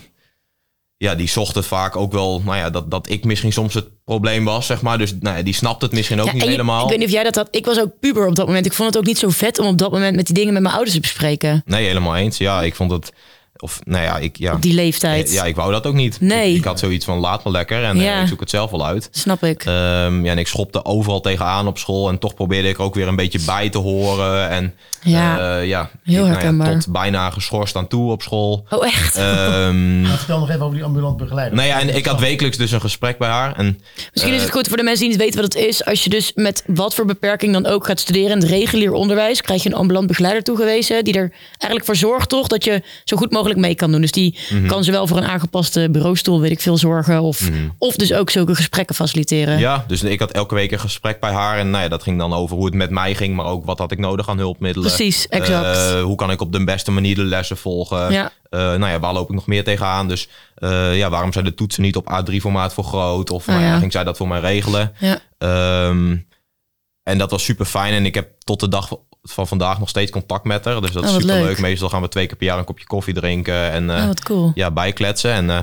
ja, 0.96 1.14
die 1.14 1.28
zochten 1.28 1.64
vaak 1.64 1.96
ook 1.96 2.12
wel, 2.12 2.42
nou 2.44 2.56
ja, 2.56 2.70
dat, 2.70 2.90
dat 2.90 3.08
ik 3.10 3.24
misschien 3.24 3.52
soms 3.52 3.74
het 3.74 3.88
probleem 4.04 4.44
was, 4.44 4.66
zeg 4.66 4.82
maar. 4.82 4.98
Dus 4.98 5.14
nou 5.20 5.36
ja, 5.36 5.42
die 5.42 5.54
snapte 5.54 5.84
het 5.84 5.94
misschien 5.94 6.20
ook 6.20 6.26
Ja, 6.26 6.32
niet 6.32 6.42
je- 6.42 6.48
helemaal. 6.48 6.82
Ik 6.82 6.88
weet 6.88 6.98
niet 6.98 7.06
of 7.08 7.12
jij 7.14 7.22
dat 7.24 7.34
had. 7.34 7.48
Ik 7.50 7.64
was 7.64 7.80
ook 7.80 7.90
puber 8.00 8.26
op 8.26 8.34
dat 8.34 8.46
moment. 8.46 8.66
Ik 8.66 8.72
vond 8.72 8.88
het 8.88 8.98
ook 8.98 9.04
niet 9.06 9.18
zo 9.18 9.28
vet 9.28 9.58
om 9.58 9.66
op 9.66 9.78
dat 9.78 9.90
moment 9.92 10.16
met 10.16 10.26
die 10.26 10.34
dingen 10.34 10.52
met 10.52 10.62
mijn 10.62 10.74
ouders 10.74 10.94
te 10.94 11.00
bespreken. 11.00 11.62
Nee, 11.66 11.86
helemaal 11.86 12.16
eens. 12.16 12.38
Ja, 12.38 12.62
ik 12.62 12.74
vond 12.74 12.90
het, 12.90 13.12
of 13.56 13.80
nou 13.84 14.02
ja, 14.04 14.18
ik, 14.18 14.36
ja, 14.38 14.54
Op 14.54 14.62
die 14.62 14.74
leeftijd. 14.74 15.32
ja, 15.32 15.44
ik 15.44 15.56
wou 15.56 15.72
dat 15.72 15.86
ook 15.86 15.94
niet. 15.94 16.20
Nee. 16.20 16.50
Ik, 16.50 16.56
ik 16.56 16.64
had 16.64 16.78
zoiets 16.78 17.04
van, 17.04 17.18
laat 17.18 17.44
me 17.44 17.50
lekker 17.50 17.84
en 17.84 18.00
eh, 18.00 18.20
ik 18.22 18.28
zoek 18.28 18.40
het 18.40 18.50
zelf 18.50 18.70
wel 18.70 18.86
uit. 18.86 19.08
Snap 19.10 19.42
ik. 19.44 19.64
Ehm, 19.64 20.24
ja, 20.24 20.30
en 20.30 20.38
ik 20.38 20.46
schopte 20.46 20.84
overal 20.84 21.20
tegenaan 21.20 21.66
op 21.66 21.78
school. 21.78 22.08
En 22.08 22.18
toch 22.18 22.34
probeerde 22.34 22.68
ik 22.68 22.80
ook 22.80 22.94
weer 22.94 23.08
een 23.08 23.16
beetje 23.16 23.40
bij 23.46 23.68
te 23.68 23.78
horen. 23.78 24.48
En 24.48 24.74
Ja. 25.04 25.58
eh, 25.58 25.66
ja, 25.68 25.90
Heel 26.04 26.14
nou 26.14 26.26
ja, 26.26 26.32
herkenbaar. 26.32 26.78
tot 26.78 26.92
bijna 26.92 27.30
geschorst 27.30 27.76
aan 27.76 27.86
toe 27.88 28.10
op 28.10 28.22
school. 28.22 28.66
oh, 28.70 28.86
echt? 28.86 29.16
Ehm, 29.16 30.04
vertel 30.16 30.38
nog 30.38 30.48
even 30.50 30.62
over 30.62 30.74
die 30.74 30.84
ambulant 30.84 31.16
begeleider. 31.16 31.56
nou 31.56 31.68
ja, 31.68 31.80
en 31.80 31.96
ik 31.96 32.06
had 32.06 32.20
wekelijks 32.20 32.56
dus 32.56 32.70
een 32.70 32.80
gesprek 32.80 33.18
bij 33.18 33.28
haar. 33.28 33.56
En 33.56 33.78
Misschien 34.12 34.34
is 34.34 34.42
het 34.42 34.50
goed 34.50 34.68
voor 34.68 34.76
de 34.76 34.82
mensen 34.82 35.00
die 35.02 35.10
niet 35.10 35.24
weten 35.24 35.40
wat 35.42 35.52
het 35.54 35.62
is. 35.62 35.84
Als 35.84 36.04
je 36.04 36.10
dus 36.10 36.32
met 36.34 36.62
wat 36.66 36.94
voor 36.94 37.04
beperking 37.04 37.52
dan 37.52 37.66
ook 37.66 37.86
gaat 37.86 38.00
studeren 38.00 38.30
in 38.30 38.38
het 38.38 38.48
regulier 38.48 38.92
onderwijs, 38.92 39.40
krijg 39.40 39.62
je 39.62 39.68
een 39.68 39.74
ambulant 39.74 40.06
begeleider 40.06 40.42
toegewezen. 40.42 41.04
Die 41.04 41.14
er 41.14 41.32
eigenlijk 41.48 41.84
voor 41.84 41.96
zorgt 41.96 42.28
toch 42.28 42.46
dat 42.46 42.64
je 42.64 42.82
zo 43.04 43.16
goed 43.16 43.32
mogelijk 43.32 43.58
mee 43.60 43.74
kan 43.74 43.90
doen. 43.92 44.00
Dus 44.00 44.12
die 44.12 44.38
Mhm. 44.50 44.66
kan 44.66 44.84
zowel 44.84 45.06
voor 45.06 45.16
een 45.16 45.24
aangepaste 45.24 45.88
bureaustoel, 45.90 46.40
weet 46.40 46.50
ik 46.50 46.60
veel, 46.60 46.76
zorgen. 46.76 47.20
Of, 47.22 47.48
of 47.78 47.96
dus 47.96 48.12
ook 48.12 48.30
zulke 48.30 48.54
gesprekken 48.54 48.94
faciliteren. 48.94 49.52
Mhm. 49.54 49.62
ja, 49.62 49.84
dus 49.86 50.02
ik 50.02 50.20
had 50.20 50.30
elke 50.30 50.54
week 50.54 50.72
een 50.72 50.80
gesprek 50.80 51.20
bij 51.20 51.32
haar. 51.32 51.58
En 51.58 51.70
nou 51.70 51.82
ja, 51.82 51.88
dat 51.88 52.02
ging 52.02 52.18
dan 52.18 52.32
over 52.32 52.56
hoe 52.56 52.64
het 52.64 52.74
met 52.74 52.90
mij 52.90 53.14
ging. 53.14 53.36
Maar 53.36 53.46
ook 53.46 53.64
wat 53.64 53.78
had 53.78 53.92
ik 53.92 53.98
nodig 53.98 54.28
aan 54.28 54.38
hulpmiddelen. 54.38 54.90
Precies, 54.96 55.28
exact. 55.28 55.76
Eh, 55.92 56.02
hoe 56.02 56.16
kan 56.16 56.30
ik 56.30 56.40
op 56.40 56.52
de 56.52 56.64
beste 56.64 56.90
manier 56.90 57.14
de 57.14 57.24
lessen 57.24 57.56
volgen? 57.56 58.12
Ja. 58.12 58.30
Eh, 58.50 58.60
nou 58.60 58.86
ja, 58.86 58.98
waar 58.98 59.12
loop 59.12 59.28
ik 59.28 59.34
nog 59.34 59.46
meer 59.46 59.64
tegenaan? 59.64 60.08
Dus 60.08 60.28
eh, 60.54 60.96
ja, 60.96 61.10
waarom 61.10 61.32
zijn 61.32 61.44
de 61.44 61.54
toetsen 61.54 61.82
niet 61.82 61.96
op 61.96 62.10
A3-formaat 62.22 62.74
voor 62.74 62.84
groot? 62.84 63.30
Of 63.30 63.46
nou 63.46 63.62
ja, 63.62 63.78
ging 63.78 63.92
zij 63.92 64.04
dat 64.04 64.16
voor 64.16 64.28
mij 64.28 64.40
regelen? 64.40 64.92
Ja. 64.98 65.18
Ehm, 65.38 66.16
en 67.02 67.18
dat 67.18 67.30
was 67.30 67.44
super 67.44 67.66
fijn. 67.66 67.92
En 67.92 68.06
ik 68.06 68.14
heb 68.14 68.28
tot 68.38 68.60
de 68.60 68.68
dag 68.68 68.88
van 69.22 69.48
vandaag 69.48 69.78
nog 69.78 69.88
steeds 69.88 70.10
contact 70.10 70.44
met 70.44 70.64
haar. 70.64 70.80
Dus 70.80 70.90
dat 70.92 71.02
Oh, 71.02 71.08
is 71.08 71.14
wat 71.14 71.20
super 71.22 71.36
leuk. 71.36 71.46
leuk. 71.48 71.58
Meestal 71.60 71.88
gaan 71.88 72.02
we 72.02 72.08
twee 72.08 72.26
keer 72.26 72.36
per 72.36 72.46
jaar 72.46 72.58
een 72.58 72.64
kopje 72.64 72.86
koffie 72.86 73.14
drinken. 73.14 73.70
En 73.70 73.90
eh, 73.96 74.04
Oh, 74.04 74.10
cool. 74.24 74.52
ja, 74.54 74.70
bijkletsen. 74.70 75.32
En 75.32 75.50
eh, 75.50 75.58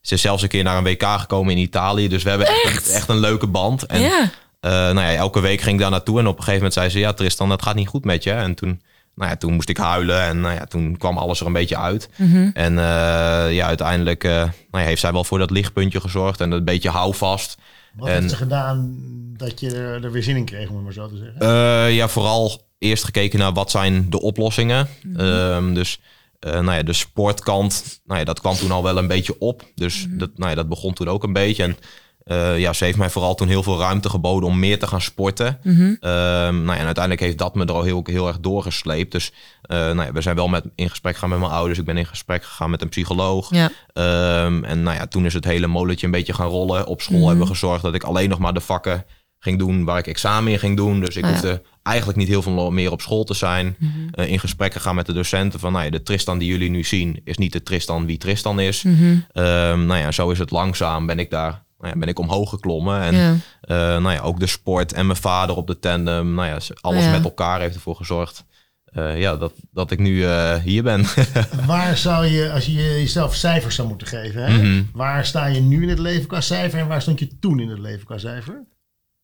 ze 0.00 0.14
is 0.14 0.20
zelfs 0.20 0.42
een 0.42 0.48
keer 0.48 0.64
naar 0.64 0.76
een 0.76 0.84
WK 0.84 1.02
gekomen 1.04 1.52
in 1.52 1.58
Italië. 1.62 2.08
Dus 2.08 2.22
we 2.22 2.28
hebben 2.28 2.46
echt, 2.64 2.88
echt 2.90 3.08
een 3.08 3.18
leuke 3.20 3.46
band. 3.46 3.86
En 3.86 4.00
ja. 4.00 4.30
Eh, 4.64 4.70
nou 4.70 5.00
ja, 5.00 5.14
elke 5.14 5.40
week 5.40 5.60
ging 5.60 5.74
ik 5.74 5.80
daar 5.80 5.90
naartoe. 5.90 6.18
En 6.18 6.26
op 6.26 6.32
een 6.36 6.44
gegeven 6.44 6.54
moment 6.56 6.74
zei 6.74 6.88
ze... 6.88 6.98
Ja, 6.98 7.12
Tristan, 7.12 7.50
het 7.50 7.62
gaat 7.62 7.74
niet 7.74 7.88
goed 7.88 8.04
met 8.04 8.22
je. 8.22 8.30
En 8.30 8.54
toen, 8.54 8.82
nou 9.14 9.30
ja, 9.30 9.36
toen 9.36 9.52
moest 9.52 9.68
ik 9.68 9.76
huilen. 9.76 10.22
En 10.22 10.40
nou 10.40 10.54
ja, 10.54 10.64
toen 10.64 10.96
kwam 10.96 11.18
alles 11.18 11.40
er 11.40 11.46
een 11.46 11.52
beetje 11.52 11.78
uit. 11.78 12.08
Mhm. 12.16 12.50
En 12.54 12.78
eh, 12.78 13.54
ja, 13.54 13.66
uiteindelijk 13.66 14.24
eh, 14.24 14.30
nou 14.30 14.50
ja, 14.70 14.78
heeft 14.78 15.00
zij 15.00 15.12
wel 15.12 15.24
voor 15.24 15.38
dat 15.38 15.50
lichtpuntje 15.50 16.00
gezorgd. 16.00 16.40
En 16.40 16.50
een 16.50 16.64
beetje 16.64 16.90
houvast. 16.90 17.56
Wat 17.96 18.08
en- 18.08 18.14
heeft 18.14 18.30
ze 18.30 18.36
gedaan 18.36 18.94
dat 19.36 19.60
je 19.60 19.70
er, 19.76 20.04
er 20.04 20.12
weer 20.12 20.22
zin 20.22 20.36
in 20.36 20.44
kreeg, 20.44 20.68
om 20.68 20.74
het 20.74 20.84
maar 20.84 20.92
zo 20.92 21.08
te 21.08 21.16
zeggen? 21.16 21.40
Eh, 21.40 21.94
ja, 21.94 22.08
vooral 22.08 22.60
eerst 22.78 23.04
gekeken 23.04 23.38
naar 23.38 23.52
wat 23.52 23.70
zijn 23.70 24.10
de 24.10 24.20
oplossingen. 24.20 24.88
Ehm, 25.16 25.74
dus 25.74 26.00
eh, 26.38 26.52
nou 26.52 26.72
ja, 26.72 26.82
de 26.82 26.92
sportkant, 26.92 28.00
nou 28.04 28.18
ja, 28.18 28.24
dat 28.24 28.40
kwam 28.40 28.54
toen 28.56 28.70
al 28.70 28.82
wel 28.82 28.98
een 28.98 29.06
beetje 29.06 29.38
op. 29.38 29.62
Dus 29.74 30.06
dat, 30.10 30.30
nou 30.36 30.50
ja, 30.50 30.56
dat 30.56 30.68
begon 30.68 30.92
toen 30.92 31.08
ook 31.08 31.22
een 31.22 31.32
beetje. 31.32 31.62
En 31.62 31.76
eh, 32.24 32.58
ja, 32.58 32.72
ze 32.72 32.84
heeft 32.84 32.98
mij 32.98 33.10
vooral 33.10 33.34
toen 33.34 33.48
heel 33.48 33.62
veel 33.62 33.78
ruimte 33.78 34.08
geboden 34.08 34.48
om 34.48 34.58
meer 34.58 34.78
te 34.78 34.86
gaan 34.86 35.00
sporten. 35.00 35.58
Ehm, 36.00 36.54
nou 36.54 36.72
ja, 36.72 36.76
en 36.76 36.84
uiteindelijk 36.84 37.20
heeft 37.20 37.38
dat 37.38 37.54
me 37.54 37.64
er 37.64 37.72
al 37.72 37.82
heel, 37.82 38.00
heel 38.04 38.26
erg 38.26 38.40
doorgesleept. 38.40 39.12
Dus 39.12 39.32
eh, 39.62 39.78
nou 39.78 40.02
ja, 40.02 40.12
we 40.12 40.20
zijn 40.20 40.36
wel 40.36 40.48
met, 40.48 40.64
in 40.74 40.90
gesprek 40.90 41.14
gegaan 41.14 41.28
met 41.30 41.38
mijn 41.38 41.50
ouders. 41.50 41.78
Ik 41.78 41.84
ben 41.84 41.96
in 41.96 42.06
gesprek 42.06 42.44
gegaan 42.44 42.70
met 42.70 42.82
een 42.82 42.88
psycholoog. 42.88 43.50
Ja. 43.50 43.70
Ehm, 43.92 44.64
en 44.64 44.82
nou 44.82 44.96
ja, 44.96 45.06
toen 45.06 45.24
is 45.24 45.34
het 45.34 45.44
hele 45.44 45.66
molentje 45.66 46.06
een 46.06 46.12
beetje 46.12 46.34
gaan 46.34 46.48
rollen. 46.48 46.86
Op 46.86 47.00
school 47.02 47.26
hebben 47.28 47.44
we 47.46 47.52
gezorgd 47.52 47.82
dat 47.82 47.94
ik 47.94 48.02
alleen 48.02 48.28
nog 48.28 48.38
maar 48.38 48.54
de 48.54 48.60
vakken 48.60 49.04
ging 49.38 49.58
doen 49.58 49.84
waar 49.84 49.98
ik 49.98 50.06
examen 50.06 50.52
in 50.52 50.58
ging 50.58 50.76
doen. 50.76 51.00
Dus 51.00 51.16
ik 51.16 51.24
Ah, 51.24 51.30
ja. 51.30 51.36
hoefde 51.36 51.62
eigenlijk 51.82 52.18
niet 52.18 52.28
heel 52.28 52.42
veel 52.42 52.70
meer 52.70 52.90
op 52.92 53.00
school 53.00 53.24
te 53.24 53.34
zijn. 53.34 53.76
Eh, 54.12 54.28
in 54.28 54.38
gesprekken 54.40 54.80
gaan 54.80 54.94
met 54.94 55.06
de 55.06 55.12
docenten 55.12 55.60
van 55.60 55.72
nou 55.72 55.84
ja, 55.84 55.90
de 55.90 56.02
Tristan 56.02 56.38
die 56.38 56.48
jullie 56.48 56.70
nu 56.70 56.84
zien 56.84 57.20
is 57.24 57.36
niet 57.36 57.52
de 57.52 57.62
Tristan 57.62 58.06
wie 58.06 58.18
Tristan 58.18 58.60
is. 58.60 58.84
Ehm, 59.32 59.86
nou 59.86 60.00
ja, 60.00 60.12
zo 60.12 60.30
is 60.30 60.38
het 60.38 60.50
langzaam 60.50 61.06
ben 61.06 61.18
ik 61.18 61.30
daar. 61.30 61.62
Nou 61.84 61.96
ja, 61.96 62.00
ben 62.00 62.08
ik 62.08 62.18
omhoog 62.18 62.50
geklommen. 62.50 63.00
En 63.00 63.14
Ja. 63.14 63.34
eh, 63.60 63.76
nou 64.02 64.12
ja, 64.12 64.20
ook 64.20 64.40
de 64.40 64.46
sport 64.46 64.92
en 64.92 65.06
mijn 65.06 65.18
vader 65.18 65.56
op 65.56 65.66
de 65.66 65.78
tandem. 65.78 66.34
Nou 66.34 66.48
ja, 66.48 66.58
alles 66.80 67.04
Ja. 67.04 67.10
met 67.10 67.24
elkaar 67.24 67.60
heeft 67.60 67.74
ervoor 67.74 67.96
gezorgd. 67.96 68.44
eh, 68.84 69.20
ja, 69.20 69.36
dat, 69.36 69.52
dat 69.70 69.90
ik 69.90 69.98
nu 69.98 70.24
eh, 70.24 70.54
hier 70.62 70.82
ben. 70.82 71.04
Waar 71.66 71.96
zou 71.96 72.26
je, 72.26 72.52
als 72.52 72.66
je 72.66 72.72
jezelf 72.72 73.34
cijfers 73.34 73.74
zou 73.74 73.88
moeten 73.88 74.06
geven, 74.06 74.44
hè? 74.44 74.56
Mhm. 74.62 74.82
waar 74.92 75.26
sta 75.26 75.46
je 75.46 75.60
nu 75.60 75.82
in 75.82 75.88
het 75.88 75.98
leven 75.98 76.26
qua 76.26 76.40
cijfer 76.40 76.78
en 76.78 76.86
waar 76.88 77.02
stond 77.02 77.18
je 77.18 77.38
toen 77.38 77.60
in 77.60 77.68
het 77.68 77.78
leven 77.78 78.04
qua 78.06 78.18
cijfer? 78.18 78.64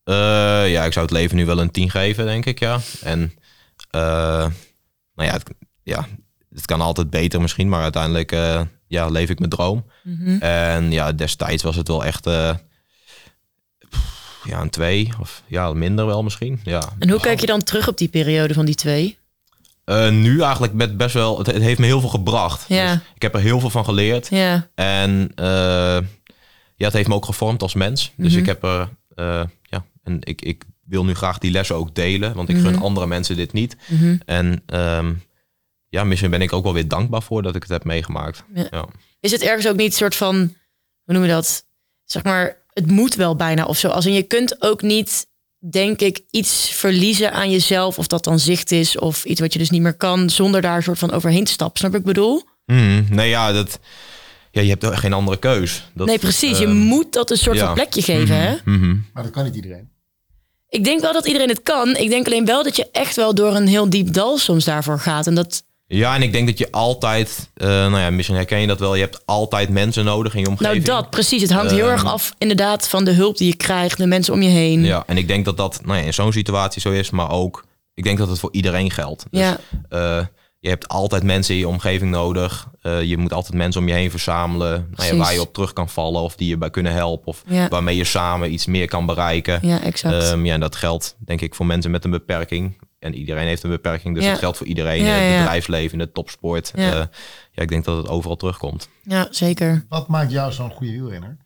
Eh, 0.03 0.71
ja, 0.71 0.83
ik 0.85 0.93
zou 0.93 1.05
het 1.05 1.13
leven 1.15 1.35
nu 1.37 1.45
wel 1.45 1.59
een 1.59 1.71
10 1.71 1.89
geven, 1.89 2.25
denk 2.25 2.45
ik, 2.45 2.59
ja. 2.59 2.79
En 3.03 3.33
eh, 3.89 4.01
nou 5.15 5.29
ja 5.29 5.31
het, 5.31 5.49
ja, 5.83 6.07
het 6.53 6.65
kan 6.65 6.81
altijd 6.81 7.09
beter 7.09 7.41
misschien, 7.41 7.69
maar 7.69 7.81
uiteindelijk 7.81 8.31
eh, 8.31 8.61
ja, 8.91 9.07
leef 9.07 9.29
ik 9.29 9.37
mijn 9.39 9.51
droom. 9.51 9.85
Mhm. 10.03 10.37
En 10.39 10.91
ja, 10.91 11.11
destijds 11.11 11.63
was 11.63 11.75
het 11.75 11.87
wel 11.87 12.05
echt 12.05 12.25
eh, 12.27 12.55
pff, 13.89 14.41
ja, 14.43 14.61
een 14.61 14.69
2 14.69 15.09
of 15.19 15.43
ja, 15.47 15.73
minder 15.73 16.05
wel 16.05 16.23
misschien. 16.23 16.59
Ja. 16.63 16.81
En 16.99 17.09
hoe 17.09 17.19
kijk 17.19 17.39
je 17.39 17.45
dan 17.45 17.63
terug 17.63 17.87
op 17.87 17.97
die 17.97 18.07
periode 18.07 18.53
van 18.53 18.65
die 18.65 18.75
twee? 18.75 19.17
Eh, 19.83 20.09
nu 20.09 20.41
eigenlijk 20.41 20.73
met 20.73 20.97
best 20.97 21.13
wel, 21.13 21.37
het, 21.37 21.47
het 21.47 21.61
heeft 21.61 21.79
me 21.79 21.85
heel 21.85 21.99
veel 21.99 22.09
gebracht. 22.09 22.65
Ja. 22.67 22.93
Dus 22.93 23.01
ik 23.15 23.21
heb 23.21 23.33
er 23.35 23.41
heel 23.41 23.59
veel 23.59 23.69
van 23.69 23.85
geleerd. 23.85 24.27
Ja. 24.29 24.67
En 24.75 25.31
eh, 25.35 25.45
ja, 26.75 26.85
het 26.87 26.93
heeft 26.93 27.07
me 27.07 27.13
ook 27.15 27.25
gevormd 27.25 27.61
als 27.61 27.73
mens. 27.73 28.11
Dus 28.17 28.31
Mhm. 28.31 28.39
ik 28.39 28.45
heb 28.45 28.63
er, 28.63 28.89
ja, 29.63 29.85
en 30.03 30.17
ik, 30.19 30.41
ik 30.41 30.63
wil 30.85 31.05
nu 31.05 31.13
graag 31.13 31.37
die 31.37 31.51
lessen 31.51 31.75
ook 31.75 31.95
delen, 31.95 32.33
want 32.33 32.49
ik 32.49 32.55
Mhm. 32.55 32.65
gun 32.65 32.79
andere 32.81 33.07
mensen 33.07 33.35
dit 33.35 33.53
niet. 33.53 33.77
Mhm. 33.87 34.17
En 34.25 34.63
ehm, 34.65 35.13
ja, 35.91 36.03
misschien 36.03 36.29
ben 36.29 36.41
ik 36.41 36.53
ook 36.53 36.63
wel 36.63 36.73
weer 36.73 36.87
dankbaar 36.87 37.21
voor 37.21 37.41
dat 37.41 37.55
ik 37.55 37.61
het 37.61 37.71
heb 37.71 37.83
meegemaakt. 37.83 38.43
Ja. 38.53 38.67
Ja. 38.71 38.85
Is 39.19 39.31
het 39.31 39.41
ergens 39.41 39.67
ook 39.67 39.75
niet 39.75 39.91
een 39.91 39.97
soort 39.97 40.15
van, 40.15 40.35
hoe 41.03 41.13
noem 41.13 41.23
je 41.23 41.29
dat? 41.29 41.65
Zeg 42.05 42.23
maar, 42.23 42.57
het 42.73 42.87
moet 42.87 43.15
wel 43.15 43.35
bijna 43.35 43.65
of 43.65 43.77
zo. 43.77 43.87
Als 43.87 44.05
in 44.05 44.13
je 44.13 44.23
kunt 44.23 44.61
ook 44.61 44.81
niet, 44.81 45.27
denk 45.69 45.99
ik, 45.99 46.21
iets 46.29 46.69
verliezen 46.69 47.33
aan 47.33 47.51
jezelf. 47.51 47.97
Of 47.97 48.07
dat 48.07 48.23
dan 48.23 48.39
zicht 48.39 48.71
is 48.71 48.97
of 48.97 49.25
iets 49.25 49.39
wat 49.39 49.53
je 49.53 49.59
dus 49.59 49.69
niet 49.69 49.81
meer 49.81 49.93
kan. 49.93 50.29
Zonder 50.29 50.61
daar 50.61 50.75
een 50.75 50.83
soort 50.83 50.99
van 50.99 51.11
overheen 51.11 51.43
te 51.43 51.51
stappen. 51.51 51.79
Snap 51.79 51.95
ik 51.95 52.03
bedoel? 52.03 52.43
Mhm. 52.65 53.03
nee, 53.09 53.29
ja, 53.29 53.51
dat, 53.51 53.79
ja, 54.51 54.61
je 54.61 54.69
hebt 54.69 54.83
er 54.83 54.97
geen 54.97 55.13
andere 55.13 55.39
keus. 55.39 55.89
Dat, 55.93 56.07
nee, 56.07 56.19
precies. 56.19 56.57
je 56.57 56.65
ehm, 56.65 56.75
moet 56.75 57.13
dat 57.13 57.31
een 57.31 57.37
soort 57.37 57.57
ja. 57.57 57.65
van 57.65 57.73
plekje 57.73 58.01
geven, 58.01 58.35
hè? 58.35 58.55
mhm. 58.65 58.97
Maar 59.13 59.23
dat 59.23 59.31
kan 59.31 59.43
niet 59.43 59.55
iedereen. 59.55 59.89
Ik 60.69 60.83
denk 60.83 61.01
wel 61.01 61.13
dat 61.13 61.25
iedereen 61.25 61.49
het 61.49 61.61
kan. 61.61 61.95
Ik 61.95 62.09
denk 62.09 62.25
alleen 62.25 62.45
wel 62.45 62.63
dat 62.63 62.75
je 62.75 62.89
echt 62.91 63.15
wel 63.15 63.35
door 63.35 63.55
een 63.55 63.67
heel 63.67 63.89
diep 63.89 64.13
dal 64.13 64.37
soms 64.37 64.65
daarvoor 64.65 64.99
gaat. 64.99 65.27
En 65.27 65.35
dat, 65.35 65.63
Ja, 65.93 66.15
en 66.15 66.21
ik 66.21 66.31
denk 66.31 66.47
dat 66.47 66.57
je 66.57 66.71
altijd, 66.71 67.49
eh, 67.53 67.67
nou 67.67 67.97
ja, 67.99 68.09
misschien 68.09 68.35
herken 68.35 68.59
je 68.59 68.67
dat 68.67 68.79
wel, 68.79 68.95
je 68.95 69.01
hebt 69.01 69.21
altijd 69.25 69.69
mensen 69.69 70.05
nodig 70.05 70.33
in 70.33 70.39
je 70.41 70.47
omgeving. 70.47 70.85
nou 70.85 71.01
dat, 71.01 71.09
precies. 71.09 71.41
Het 71.41 71.51
hangt 71.51 71.71
heel 71.71 71.79
Ehm, 71.83 71.91
erg 71.91 72.05
af 72.05 72.33
inderdaad 72.37 72.87
van 72.87 73.03
de 73.05 73.11
hulp 73.11 73.37
die 73.37 73.47
je 73.47 73.55
krijgt. 73.55 73.97
De 73.97 74.05
mensen 74.05 74.33
om 74.33 74.41
je 74.41 74.49
heen. 74.49 74.83
Ja, 74.83 75.03
en 75.07 75.17
ik 75.17 75.27
denk 75.27 75.45
dat 75.45 75.57
dat 75.57 75.79
nou 75.85 75.97
ja, 75.99 76.03
in 76.05 76.13
zo'n 76.13 76.31
situatie 76.33 76.81
zo 76.81 76.91
is, 76.91 77.09
maar 77.09 77.29
ook, 77.31 77.65
ik 77.93 78.03
denk 78.03 78.17
dat 78.17 78.29
het 78.29 78.39
voor 78.39 78.49
iedereen 78.53 78.91
geldt. 78.91 79.25
Dus, 79.31 79.41
Ja. 79.41 79.57
eh, 79.89 80.25
je 80.61 80.69
hebt 80.69 80.87
altijd 80.87 81.23
mensen 81.23 81.53
in 81.53 81.59
je 81.59 81.67
omgeving 81.67 82.11
nodig. 82.11 82.67
Eh, 82.81 83.01
je 83.03 83.17
moet 83.17 83.33
altijd 83.33 83.53
mensen 83.53 83.81
om 83.81 83.87
je 83.87 83.93
heen 83.93 84.09
verzamelen. 84.11 84.87
Nou 84.95 85.09
ja, 85.09 85.15
waar 85.23 85.33
je 85.33 85.41
op 85.41 85.53
terug 85.53 85.73
kan 85.73 85.89
vallen 85.89 86.21
of 86.21 86.35
die 86.35 86.47
je 86.49 86.57
bij 86.57 86.69
kunnen 86.69 86.91
helpen. 86.93 87.27
Of 87.27 87.43
Ja. 87.45 87.67
waarmee 87.67 87.95
je 87.95 88.03
samen 88.03 88.53
iets 88.53 88.65
meer 88.65 88.87
kan 88.87 89.05
bereiken. 89.05 89.59
Ja, 89.61 89.81
exact. 89.81 90.23
Ehm, 90.23 90.45
ja, 90.45 90.53
en 90.53 90.59
dat 90.59 90.75
geldt 90.75 91.15
denk 91.19 91.41
ik 91.41 91.55
voor 91.55 91.65
mensen 91.65 91.91
met 91.91 92.03
een 92.03 92.11
beperking. 92.11 92.77
En 92.99 93.15
iedereen 93.15 93.47
heeft 93.47 93.63
een 93.63 93.69
beperking, 93.69 94.15
dus 94.15 94.23
Ja. 94.23 94.29
dat 94.29 94.39
geldt 94.39 94.57
voor 94.57 94.67
iedereen. 94.67 95.03
Ja, 95.03 95.15
in 95.15 95.23
het 95.31 95.37
bedrijfsleven, 95.37 95.93
in 95.93 95.99
het 95.99 96.13
topsport. 96.13 96.71
Ja. 96.75 96.83
Ja. 96.83 97.09
ja, 97.51 97.61
ik 97.63 97.69
denk 97.69 97.85
dat 97.85 97.97
het 97.97 98.07
overal 98.07 98.35
terugkomt. 98.35 98.89
ja, 99.03 99.27
zeker. 99.29 99.85
Wat 99.89 100.07
maakt 100.07 100.31
jou 100.31 100.51
zo'n 100.51 100.71
goede 100.71 100.91
wielrenner? 100.91 101.37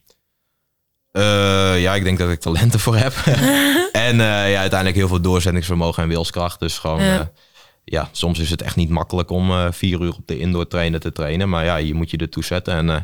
Eh, 1.11 1.81
ja, 1.81 1.95
ik 1.95 2.03
denk 2.03 2.17
dat 2.17 2.29
ik 2.29 2.39
talenten 2.39 2.79
voor 2.79 2.95
heb. 2.95 3.13
en 4.07 4.11
eh, 4.21 4.51
ja, 4.51 4.59
uiteindelijk 4.59 4.95
heel 4.95 5.07
veel 5.07 5.21
doorzettingsvermogen 5.21 6.03
en 6.03 6.09
wilskracht. 6.09 6.59
Dus 6.59 6.77
gewoon, 6.77 7.29
Ja. 7.85 7.99
ja. 7.99 8.01
ja, 8.01 8.09
soms 8.11 8.39
is 8.39 8.49
het 8.49 8.61
echt 8.61 8.75
niet 8.75 8.89
makkelijk 8.89 9.29
om 9.29 9.51
eh, 9.51 9.67
vier 9.71 10.01
uur 10.01 10.13
op 10.13 10.21
de 10.27 10.39
indoor 10.39 10.67
trainer 10.67 10.99
te 10.99 11.11
trainen. 11.11 11.49
Maar 11.49 11.65
ja, 11.65 11.75
je 11.75 11.93
moet 11.93 12.09
je 12.11 12.17
ertoe 12.17 12.43
zetten. 12.43 12.73
En 12.73 12.89
eh, 12.89 13.01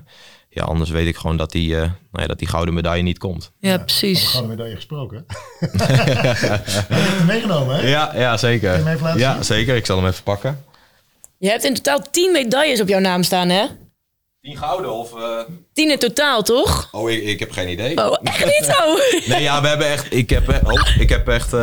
ja, 0.49 0.63
anders 0.63 0.89
weet 0.89 1.07
ik 1.07 1.15
gewoon 1.15 1.37
dat 1.37 1.51
die, 1.51 1.75
eh, 1.75 1.81
nou 1.81 1.91
ja, 2.11 2.25
dat 2.27 2.39
die 2.39 2.47
gouden 2.47 2.73
medaille 2.73 3.03
niet 3.03 3.17
komt. 3.17 3.51
Ja, 3.59 3.73
Over 3.73 3.85
precies. 3.85 4.27
gouden 4.27 4.49
medaille 4.49 4.75
gesproken. 4.75 5.25
Heb 5.59 5.71
je 6.89 7.15
hem 7.17 7.25
meegenomen, 7.25 7.75
hè? 7.75 7.87
Ja, 7.89 8.11
ja 8.15 8.37
zeker. 8.37 8.71
je 8.71 8.77
hem 8.77 8.87
even 8.87 9.03
laten 9.03 9.19
Ja, 9.19 9.33
zien? 9.33 9.43
zeker. 9.43 9.75
Ik 9.75 9.85
zal 9.85 9.97
hem 9.97 10.07
even 10.07 10.23
pakken. 10.23 10.63
Je 11.37 11.49
hebt 11.49 11.63
in 11.63 11.73
totaal 11.73 12.01
10 12.11 12.31
medailles 12.31 12.81
op 12.81 12.87
jouw 12.87 12.99
naam 12.99 13.23
staan, 13.23 13.49
hè? 13.49 13.65
Tien 14.41 14.57
gouden 14.57 14.91
of... 14.91 15.11
10 15.73 15.89
in 15.91 15.99
totaal, 15.99 16.43
toch? 16.43 16.89
Oh, 16.91 17.11
ik, 17.11 17.23
ik 17.23 17.39
heb 17.39 17.51
geen 17.51 17.69
idee. 17.69 17.97
Oh, 17.97 18.17
echt 18.23 18.45
niet 18.45 18.73
zo. 18.75 18.97
Nee, 19.33 19.41
ja, 19.43 19.61
we 19.61 19.67
hebben 19.67 19.87
echt. 19.87 20.13
Ik 20.13 20.29
heb, 20.29 20.49
eh, 20.49 20.71
oh, 20.71 20.87
ik 20.99 21.09
heb 21.09 21.27
echt. 21.27 21.53
eh, 21.53 21.59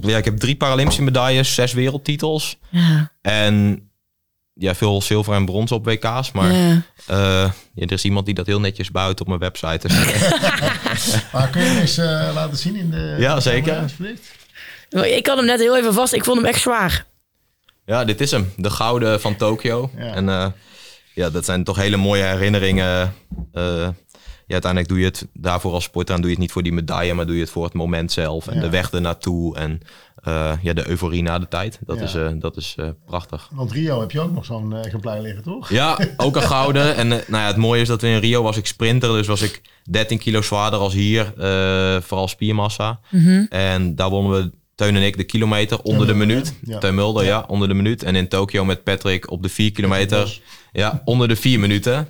ja, 0.00 0.16
ik 0.16 0.24
heb 0.24 0.36
drie 0.38 0.56
Paralympische 0.56 1.02
medailles, 1.02 1.54
zes 1.54 1.72
wereldtitels. 1.72 2.58
Ja, 2.70 3.12
En 3.22 3.80
ja, 4.54 4.74
veel 4.74 5.02
zilver 5.02 5.34
en 5.34 5.44
brons 5.44 5.72
op 5.72 5.84
WK's. 5.84 6.32
Maar 6.32 6.52
ja. 6.52 6.82
eh, 7.06 7.50
ja, 7.74 7.84
er 7.86 7.92
is 7.92 8.04
iemand 8.04 8.26
die 8.26 8.34
dat 8.34 8.46
heel 8.46 8.60
netjes 8.60 8.90
buiten 8.90 9.20
op 9.20 9.26
mijn 9.38 9.40
website. 9.52 9.88
Dus, 9.88 9.96
Maar 11.32 11.48
kun 11.50 11.62
je 11.62 11.68
hem 11.68 11.78
eens 11.78 11.98
eh, 11.98 12.30
laten 12.34 12.56
zien 12.58 12.76
in 12.76 12.90
de... 12.90 13.16
Ja, 13.18 13.40
zeker. 13.40 13.84
Ik 14.90 15.26
had 15.26 15.36
hem 15.36 15.46
net 15.46 15.60
heel 15.60 15.76
even 15.76 15.94
vast. 15.94 16.12
Ik 16.12 16.24
vond 16.24 16.36
hem 16.38 16.46
echt 16.46 16.60
zwaar. 16.60 17.06
ja, 17.86 18.04
dit 18.04 18.20
is 18.20 18.30
hem. 18.30 18.52
De 18.56 18.70
gouden 18.70 19.20
van 19.20 19.36
Tokio. 19.36 19.90
Ja. 19.96 20.14
En 20.14 20.28
eh, 20.28 20.46
ja, 21.16 21.30
dat 21.30 21.44
zijn 21.44 21.64
toch 21.64 21.76
hele 21.76 21.96
mooie 21.96 22.22
herinneringen. 22.22 23.12
Eh, 23.52 23.88
ja, 24.46 24.52
uiteindelijk 24.52 24.88
doe 24.92 24.98
je 25.00 25.04
het 25.04 25.26
daarvoor 25.32 25.72
als 25.72 25.84
sporter. 25.84 26.14
En 26.14 26.20
doe 26.20 26.30
je 26.30 26.34
het 26.36 26.42
niet 26.44 26.52
voor 26.52 26.62
die 26.62 26.72
medaille, 26.72 27.14
maar 27.14 27.26
doe 27.26 27.34
je 27.34 27.40
het 27.40 27.50
voor 27.50 27.64
het 27.64 27.72
moment 27.74 28.12
zelf. 28.12 28.46
En 28.46 28.54
Ja. 28.54 28.60
de 28.60 28.68
weg 28.68 28.90
ernaartoe. 28.90 29.56
En 29.56 29.80
eh, 30.22 30.52
ja, 30.62 30.72
de 30.72 30.88
euforie 30.88 31.22
na 31.22 31.38
de 31.38 31.48
tijd. 31.48 31.78
Dat 31.86 31.98
Ja. 31.98 32.02
is, 32.04 32.14
eh, 32.14 32.28
dat 32.34 32.56
is 32.56 32.74
eh, 32.76 32.88
prachtig. 33.06 33.48
Want 33.52 33.72
Rio 33.72 34.00
heb 34.00 34.10
je 34.10 34.20
ook 34.20 34.32
nog 34.32 34.44
zo'n 34.44 34.72
eh, 34.76 34.84
exemplaar 34.84 35.20
liggen, 35.20 35.42
toch? 35.42 35.70
Ja, 35.70 35.98
ook 36.16 36.36
een 36.36 36.42
gouden. 36.42 36.96
En 36.96 37.08
nou 37.08 37.22
ja, 37.28 37.46
het 37.46 37.56
mooie 37.56 37.80
is 37.80 37.88
dat 37.88 38.02
in 38.02 38.18
Rio 38.18 38.42
was 38.42 38.56
ik 38.56 38.66
sprinter. 38.66 39.08
Dus 39.12 39.26
was 39.26 39.42
ik 39.42 39.60
13 39.90 40.18
kilo 40.18 40.42
zwaarder 40.42 40.78
als 40.78 40.92
hier. 40.94 41.32
eh, 41.38 42.00
vooral 42.00 42.28
spiermassa. 42.28 43.00
En 43.48 43.94
daar 43.94 44.10
wonnen 44.10 44.32
we, 44.42 44.52
Teun 44.76 44.96
en 44.96 45.02
ik, 45.02 45.16
de 45.16 45.24
kilometer 45.24 45.80
onder 45.82 46.06
de 46.06 46.14
minuut. 46.14 46.54
Ja. 46.62 46.78
Teun 46.78 46.94
Mulder, 46.94 47.24
ja. 47.24 47.28
Ja. 47.28 47.44
onder 47.48 47.68
de 47.68 47.74
minuut. 47.74 48.02
En 48.02 48.16
in 48.16 48.28
Tokio 48.28 48.64
met 48.64 48.84
Patrick 48.84 49.30
op 49.30 49.42
de 49.42 49.48
4 49.48 49.72
kilometer. 49.72 50.40
Ja, 50.72 51.02
onder 51.04 51.28
de 51.28 51.36
4 51.36 51.60
minuten. 51.60 52.08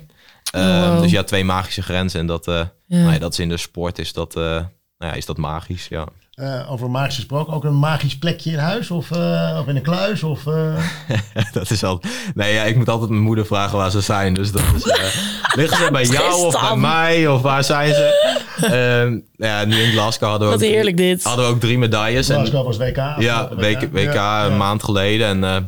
Eh, 0.51 0.89
Wow. 0.89 1.01
Dus 1.01 1.11
ja, 1.11 1.23
twee 1.23 1.43
magische 1.43 1.81
grenzen. 1.81 2.19
En 2.19 2.25
dat, 2.25 2.47
eh, 2.47 2.65
nou 2.87 3.13
ja, 3.13 3.19
dat 3.19 3.31
is 3.33 3.39
in 3.39 3.49
de 3.49 3.57
sport 3.57 3.99
is 3.99 4.13
dat, 4.13 4.35
eh, 4.35 4.43
nou 4.43 4.65
ja, 4.97 5.13
is 5.13 5.25
dat 5.25 5.37
magisch, 5.37 5.87
ja. 5.87 6.07
Eh, 6.37 6.71
over 6.71 6.89
magisch 6.89 7.15
gesproken, 7.15 7.53
ook 7.53 7.63
een 7.63 7.79
magisch 7.79 8.17
plekje 8.17 8.51
in 8.51 8.57
huis? 8.57 8.91
Of, 8.91 9.11
eh, 9.11 9.57
of 9.59 9.67
in 9.67 9.75
een 9.75 9.81
kluis? 9.81 10.23
Of, 10.23 10.47
eh, 10.47 10.83
dat 11.53 11.71
is 11.71 11.83
al. 11.83 12.01
Nee, 12.33 12.53
ja, 12.53 12.63
ik 12.63 12.75
moet 12.75 12.89
altijd 12.89 13.09
mijn 13.09 13.21
moeder 13.21 13.45
vragen 13.45 13.77
waar 13.77 13.91
ze 13.91 14.01
zijn. 14.01 14.33
Dus 14.33 14.51
dat 14.51 14.61
is. 14.75 14.83
eh, 14.83 15.03
liggen 15.59 15.85
ze 15.85 15.91
bij 15.91 16.05
jou 16.05 16.45
of 16.45 16.61
bij 16.61 16.75
mij? 16.75 17.27
Of 17.27 17.41
waar 17.41 17.63
zijn 17.63 17.93
ze? 17.93 18.35
Ehm, 18.61 19.19
ja, 19.35 19.65
nu 19.65 19.75
in 19.81 19.91
Glasgow 19.91 20.29
hadden 20.29 20.47
we, 20.47 20.53
Wat 20.53 20.63
ook, 20.63 20.69
heerlijk 20.69 20.97
dit. 20.97 21.23
hadden 21.23 21.45
we 21.45 21.51
ook 21.51 21.59
drie 21.59 21.77
medailles. 21.77 22.29
En, 22.29 22.35
Glasgow 22.35 22.65
was 22.65 22.77
WK. 22.77 22.95
ja, 23.19 23.49
WK, 23.55 23.81
WK 23.91 24.13
Ja, 24.13 24.45
een 24.45 24.51
ja. 24.51 24.57
maand 24.57 24.83
geleden. 24.83 25.27
En 25.27 25.43
eh, 25.43 25.55
eh, 25.55 25.61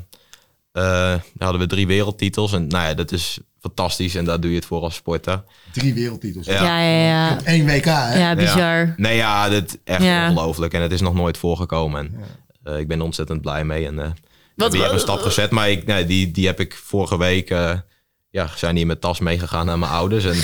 daar 0.73 1.21
hadden 1.39 1.61
we 1.61 1.67
drie 1.67 1.87
wereldtitels. 1.87 2.53
En 2.53 2.67
nou 2.67 2.87
ja, 2.87 2.93
dat 2.93 3.11
is 3.11 3.39
fantastisch. 3.61 4.15
En 4.15 4.25
daar 4.25 4.39
doe 4.39 4.49
je 4.49 4.55
het 4.55 4.65
voor 4.65 4.81
als 4.81 4.95
sporter. 4.95 5.43
Drie 5.71 5.93
wereldtitels. 5.93 6.45
Ja. 6.45 6.53
Ja, 6.63 6.79
ja, 6.81 7.07
ja. 7.07 7.37
Eén 7.43 7.65
WK, 7.65 7.85
hè? 7.85 8.19
Ja, 8.19 8.35
bizar. 8.35 8.93
Nee, 8.97 9.15
ja, 9.15 9.49
dat 9.49 9.77
echt 9.83 10.03
Ja. 10.03 10.29
ongelooflijk. 10.29 10.73
En 10.73 10.81
het 10.81 10.91
is 10.91 11.01
nog 11.01 11.13
nooit 11.13 11.37
voorgekomen. 11.37 11.99
En, 11.99 12.15
eh, 12.73 12.79
ik 12.79 12.87
ben 12.87 13.01
ontzettend 13.01 13.41
blij 13.41 13.63
mee. 13.63 13.85
En 13.85 13.99
eh 13.99 14.09
Wat- 14.55 14.71
weer 14.73 14.91
een 14.93 14.99
stap 14.99 15.19
gezet. 15.19 15.51
Maar 15.51 15.69
ik, 15.69 15.85
nee, 15.85 16.05
die, 16.05 16.31
die 16.31 16.45
heb 16.45 16.59
ik 16.59 16.75
vorige 16.83 17.17
week... 17.17 17.49
eh, 17.49 17.71
ja, 18.31 18.47
zijn 18.55 18.77
in 18.77 18.87
mijn 18.87 18.99
tas 18.99 19.19
meegegaan 19.19 19.65
naar 19.65 19.79
mijn 19.79 19.91
ouders. 19.91 20.25
En 20.25 20.35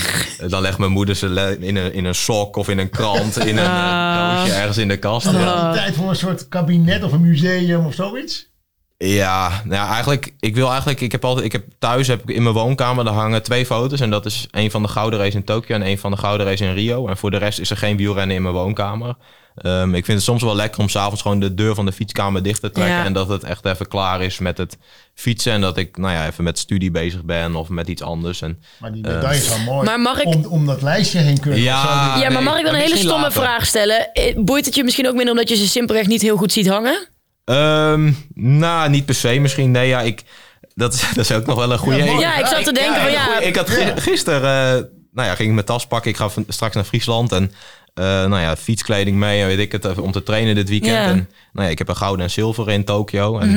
eh, 0.45 0.49
dan 0.49 0.61
legt 0.61 0.77
mijn 0.77 0.91
moeder 0.91 1.15
ze 1.15 1.57
in 1.59 1.75
een, 1.75 1.93
in 1.93 2.05
een 2.05 2.15
sok 2.15 2.55
of 2.55 2.69
in 2.69 2.77
een 2.77 2.89
krant... 2.89 3.37
in 3.37 3.57
een 3.57 3.65
eh, 3.65 4.37
doosje 4.39 4.53
ergens 4.53 4.77
in 4.77 4.87
de 4.87 4.97
kast. 4.97 5.25
We 5.25 5.31
die 5.31 5.43
tijd 5.73 5.95
voor 5.95 6.09
een 6.09 6.15
soort 6.15 6.47
kabinet 6.47 7.03
of 7.03 7.11
een 7.11 7.21
museum 7.21 7.85
of 7.85 7.93
zoiets? 7.93 8.49
Ja, 8.97 9.61
nou 9.63 9.75
ja, 9.81 9.89
eigenlijk, 9.93 10.33
ik 10.39 10.55
wil 10.55 10.67
eigenlijk, 10.69 11.01
ik 11.01 11.11
heb 11.11 11.25
altijd, 11.25 11.45
ik 11.45 11.51
heb 11.51 11.63
thuis 11.79 12.07
heb 12.07 12.21
ik 12.29 12.35
in 12.35 12.43
mijn 12.43 12.55
woonkamer, 12.55 13.05
daar 13.05 13.13
hangen 13.13 13.43
twee 13.43 13.65
foto's. 13.65 13.99
En 13.99 14.09
dat 14.09 14.25
is 14.25 14.47
een 14.51 14.71
van 14.71 14.81
de 14.81 14.87
gouden 14.87 15.19
race 15.19 15.37
in 15.37 15.43
Tokio 15.43 15.75
en 15.75 15.85
een 15.87 15.97
van 15.97 16.11
de 16.11 16.17
gouden 16.17 16.47
race 16.47 16.65
in 16.65 16.73
Rio. 16.73 17.07
En 17.07 17.17
voor 17.17 17.31
de 17.31 17.37
rest 17.37 17.59
is 17.59 17.69
er 17.69 17.77
geen 17.77 17.97
wielrennen 17.97 18.35
in 18.35 18.41
mijn 18.41 18.53
woonkamer. 18.53 19.15
Ehm, 19.55 19.95
ik 19.95 20.05
vind 20.05 20.17
het 20.17 20.25
soms 20.27 20.43
wel 20.43 20.55
lekker 20.55 20.79
om 20.81 20.89
s'avonds 20.89 21.21
gewoon 21.21 21.39
de 21.39 21.53
deur 21.53 21.75
van 21.75 21.85
de 21.85 21.91
fietskamer 21.91 22.43
dicht 22.43 22.61
te 22.61 22.69
trekken. 22.71 22.95
Ja. 22.95 23.05
En 23.05 23.13
dat 23.13 23.27
het 23.27 23.43
echt 23.43 23.65
even 23.65 23.87
klaar 23.87 24.21
is 24.21 24.39
met 24.39 24.57
het 24.57 24.77
fietsen. 25.13 25.51
En 25.53 25.61
dat 25.61 25.77
ik, 25.77 25.97
nou 25.97 26.13
ja, 26.13 26.27
even 26.27 26.43
met 26.43 26.59
studie 26.59 26.91
bezig 26.91 27.23
ben 27.23 27.55
of 27.55 27.69
met 27.69 27.87
iets 27.87 28.01
anders. 28.01 28.41
En 28.41 28.61
Maar 28.79 28.91
die 28.91 29.01
medaille 29.01 29.39
is 29.41 29.47
wel 29.49 29.59
mooi. 29.59 29.85
Maar 29.85 29.99
mag 29.99 30.19
ik- 30.19 30.25
Om, 30.35 30.45
om 30.45 30.65
dat 30.65 30.81
lijstje 30.81 31.19
heen 31.19 31.39
kunnen. 31.39 31.59
Ja. 31.59 31.83
Ja, 31.83 32.19
maar 32.21 32.31
nee, 32.31 32.41
mag 32.41 32.57
ik 32.57 32.65
dan 32.65 32.73
een 32.73 32.79
hele 32.81 32.97
stomme 32.97 33.15
later. 33.25 33.41
vraag 33.41 33.65
stellen? 33.65 34.13
Eh, 34.13 34.35
Boeit 34.37 34.65
het 34.65 34.75
je 34.75 34.83
misschien 34.83 35.07
ook 35.07 35.13
minder 35.15 35.31
omdat 35.33 35.49
je 35.49 35.55
ze 35.55 35.67
simpelweg 35.67 36.07
niet 36.07 36.21
heel 36.21 36.37
goed 36.37 36.51
ziet 36.51 36.67
hangen? 36.67 37.07
Ehm, 37.45 38.11
nou, 38.33 38.89
niet 38.89 39.05
per 39.05 39.15
se 39.15 39.39
misschien. 39.39 39.71
Nee, 39.71 39.87
ja, 39.87 40.01
ik, 40.01 40.23
dat, 40.75 40.93
is, 40.93 41.01
dat 41.15 41.25
is 41.29 41.31
ook 41.31 41.45
nog 41.45 41.55
wel 41.55 41.71
een 41.71 41.77
goede. 41.77 41.97
Ja, 41.97 42.05
mooi. 42.05 42.19
Ja, 42.19 42.37
ik 42.37 42.45
zat 42.45 42.63
te 42.63 42.73
denken 42.73 43.01
van 43.01 43.11
ja. 43.11 43.39
Ik 43.39 43.55
had 43.55 43.69
gisteren, 43.95 44.41
eh, 44.41 44.83
nou 45.13 45.27
ja, 45.27 45.35
ging 45.35 45.47
ik 45.47 45.53
mijn 45.53 45.65
tas 45.65 45.87
pakken. 45.87 46.11
Ik 46.11 46.17
ga 46.17 46.29
van- 46.29 46.45
straks 46.47 46.75
naar 46.75 46.83
Friesland 46.83 47.31
en 47.31 47.51
eh, 47.93 48.03
nou 48.05 48.39
ja, 48.41 48.55
fietskleding 48.55 49.17
mee 49.17 49.41
en 49.41 49.47
weet 49.47 49.59
ik 49.59 49.71
het, 49.71 49.85
even 49.85 50.03
om 50.03 50.11
te 50.11 50.23
trainen 50.23 50.55
dit 50.55 50.69
weekend. 50.69 50.99
Mhm. 50.99 51.09
En 51.09 51.29
nou 51.53 51.65
ja, 51.65 51.71
ik 51.71 51.77
heb 51.77 51.87
een 51.87 51.95
gouden 51.95 52.25
en 52.25 52.31
zilver 52.31 52.69
in 52.69 52.83
Tokio. 52.83 53.39
En 53.39 53.49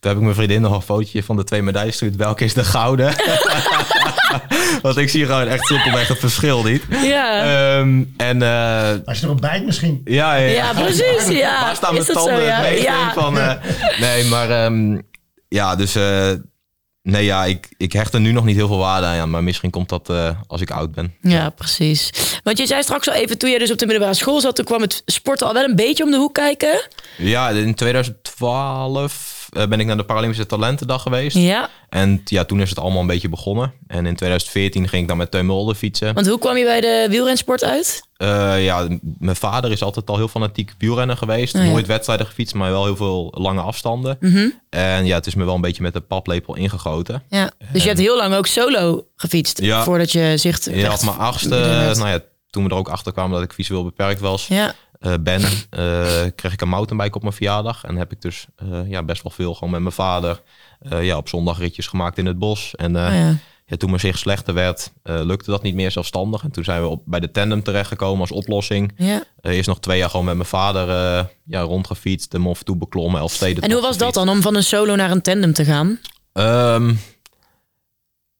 toen 0.00 0.10
heb 0.10 0.16
ik 0.16 0.22
mijn 0.22 0.34
vriendin 0.34 0.60
nog 0.60 0.74
een 0.74 0.82
fotootje 0.82 1.22
van 1.22 1.36
de 1.36 1.44
twee 1.44 1.62
medailles 1.62 1.90
gestuurd. 1.98 2.16
Welke 2.16 2.44
is 2.44 2.54
de 2.54 2.64
gouden? 2.64 3.14
Want 4.82 4.96
ik 4.96 5.08
zie 5.08 5.26
gewoon 5.26 5.46
echt 5.48 5.66
simpelweg 5.66 6.08
het 6.08 6.18
verschil 6.18 6.62
niet. 6.62 6.82
Ja, 7.02 7.42
Ehm, 7.78 8.02
en 8.16 8.42
eh, 8.42 8.90
Als 9.04 9.18
je 9.20 9.26
erop 9.26 9.40
bijt 9.40 9.64
misschien. 9.64 10.00
ja, 10.04 10.34
ja, 10.34 10.46
ja 10.50 10.72
precies. 10.72 11.28
Ja. 11.28 11.60
Waar 11.64 11.76
staan 11.76 11.92
mijn 11.94 12.04
tanden 12.06 12.36
zo? 12.36 12.42
Ja. 12.42 12.54
het 12.60 12.70
meest 12.70 12.78
in 12.86 12.92
Ja. 12.92 13.12
van... 13.12 13.38
eh, 13.38 13.52
nee, 14.00 14.24
maar 14.24 14.50
ehm, 14.50 14.98
ja, 15.48 15.76
dus... 15.76 15.94
eh, 15.94 16.30
nee, 17.02 17.24
ja, 17.24 17.44
ik, 17.44 17.68
ik 17.76 17.92
hecht 17.92 18.14
er 18.14 18.20
nu 18.20 18.32
nog 18.32 18.44
niet 18.44 18.56
heel 18.56 18.66
veel 18.68 18.78
waarde 18.78 19.06
aan. 19.06 19.30
Maar 19.30 19.42
misschien 19.44 19.70
komt 19.70 19.88
dat 19.88 20.08
eh, 20.10 20.30
als 20.46 20.60
ik 20.60 20.70
oud 20.70 20.92
ben. 20.94 21.14
Ja, 21.20 21.50
precies. 21.50 22.10
Want 22.44 22.58
je 22.58 22.66
zei 22.66 22.82
straks 22.82 23.08
al 23.08 23.14
even, 23.14 23.38
toen 23.38 23.50
je 23.50 23.58
dus 23.58 23.70
op 23.70 23.78
de 23.78 23.86
middelbare 23.86 24.16
school 24.16 24.40
zat, 24.40 24.56
toen 24.56 24.64
kwam 24.64 24.80
het 24.80 25.02
sporten 25.06 25.46
al 25.46 25.52
wel 25.54 25.64
een 25.64 25.76
beetje 25.76 26.04
om 26.04 26.10
de 26.10 26.16
hoek 26.16 26.34
kijken. 26.34 26.80
Ja, 27.16 27.48
in 27.48 27.74
2012 27.74 29.12
eh, 29.12 29.39
ben 29.50 29.80
ik 29.80 29.86
naar 29.86 29.96
de 29.96 30.04
Paralympische 30.04 30.46
Talentendag 30.46 31.02
geweest. 31.02 31.36
Ja. 31.36 31.68
En 31.88 32.20
ja, 32.24 32.44
toen 32.44 32.60
is 32.60 32.68
het 32.68 32.78
allemaal 32.78 33.00
een 33.00 33.06
beetje 33.06 33.28
begonnen. 33.28 33.72
En 33.86 34.06
in 34.06 34.16
2014 34.16 34.88
ging 34.88 35.02
ik 35.02 35.08
dan 35.08 35.16
met 35.16 35.30
Teun 35.30 35.46
Mulder 35.46 35.74
fietsen. 35.74 36.14
Want 36.14 36.26
hoe 36.26 36.38
kwam 36.38 36.56
je 36.56 36.64
bij 36.64 36.80
de 36.80 37.06
wielrensport 37.10 37.64
uit? 37.64 38.08
Eh, 38.16 38.64
ja, 38.64 38.86
mijn 39.18 39.36
vader 39.36 39.70
is 39.70 39.82
altijd 39.82 40.10
al 40.10 40.16
heel 40.16 40.28
fanatiek 40.28 40.74
wielrenner 40.78 41.16
geweest. 41.16 41.54
Oh, 41.54 41.62
ja. 41.64 41.70
Nooit 41.70 41.86
wedstrijden 41.86 42.26
gefietst, 42.26 42.54
maar 42.54 42.70
wel 42.70 42.84
heel 42.84 42.96
veel 42.96 43.34
lange 43.36 43.60
afstanden. 43.60 44.16
Mhm. 44.20 44.48
En 44.70 45.06
ja, 45.06 45.14
het 45.14 45.26
is 45.26 45.34
me 45.34 45.44
wel 45.44 45.54
een 45.54 45.60
beetje 45.60 45.82
met 45.82 45.92
de 45.92 46.00
paplepel 46.00 46.56
ingegoten. 46.56 47.22
Ja. 47.28 47.50
Dus 47.72 47.82
je 47.82 47.88
hebt 47.88 48.00
heel 48.00 48.16
lang 48.16 48.34
ook 48.34 48.46
solo 48.46 49.06
gefietst 49.16 49.60
Ja. 49.60 49.84
voordat 49.84 50.12
je 50.12 50.32
zicht 50.36 50.64
Ja, 50.64 50.90
echt 50.90 50.98
op 50.98 51.04
mijn 51.04 51.18
achtste, 51.18 51.48
nou 51.98 52.08
ja, 52.08 52.20
toen 52.50 52.64
we 52.64 52.70
er 52.70 52.76
ook 52.76 52.88
achter 52.88 53.12
kwamen 53.12 53.32
dat 53.32 53.42
ik 53.42 53.52
visueel 53.52 53.84
beperkt 53.84 54.20
was, 54.20 54.46
Ja, 54.46 54.74
eh, 55.00 55.14
ben, 55.20 55.42
eh, 55.70 56.26
kreeg 56.34 56.52
ik 56.52 56.60
een 56.60 56.68
mountainbike 56.68 57.16
op 57.16 57.22
mijn 57.22 57.34
verjaardag. 57.34 57.84
En 57.84 57.96
heb 57.96 58.12
ik 58.12 58.22
dus 58.22 58.46
eh, 58.56 58.90
ja, 58.90 59.02
best 59.02 59.22
wel 59.22 59.32
veel 59.32 59.54
gewoon 59.54 59.70
met 59.70 59.80
mijn 59.80 59.92
vader 59.92 60.42
ja, 61.00 61.16
op 61.16 61.28
zondag 61.28 61.58
ritjes 61.58 61.86
gemaakt 61.86 62.18
in 62.18 62.26
het 62.26 62.38
bos. 62.38 62.74
En 62.74 62.96
Oh 62.96 63.02
ja. 63.02 63.36
ja, 63.66 63.76
toen 63.76 63.88
mijn 63.88 64.00
zicht 64.00 64.18
slechter 64.18 64.54
werd, 64.54 64.92
lukte 65.02 65.50
dat 65.50 65.62
niet 65.62 65.74
meer 65.74 65.90
zelfstandig. 65.90 66.42
En 66.42 66.50
toen 66.50 66.64
zijn 66.64 66.82
we 66.82 66.88
op, 66.88 67.02
bij 67.04 67.20
de 67.20 67.30
tandem 67.30 67.62
terechtgekomen 67.62 68.20
als 68.20 68.30
oplossing. 68.32 68.92
ja. 68.96 69.22
Eerst 69.42 69.68
nog 69.68 69.80
twee 69.80 69.98
jaar 69.98 70.10
gewoon 70.10 70.24
met 70.24 70.34
mijn 70.34 70.48
vader 70.48 70.88
eh, 70.88 71.24
ja, 71.44 71.60
rondgefietst, 71.60 72.30
de 72.30 72.38
Mont 72.38 72.64
toe 72.64 72.76
beklommen, 72.76 73.20
elf 73.20 73.32
steden. 73.32 73.62
En 73.62 73.72
hoe 73.72 73.80
was 73.80 73.98
dat 73.98 74.14
dan 74.14 74.28
om 74.28 74.42
van 74.42 74.56
een 74.56 74.64
solo 74.64 74.96
naar 74.96 75.10
een 75.10 75.22
tandem 75.22 75.52
te 75.52 75.64
gaan? 75.64 75.98
Ehm, 76.32 76.94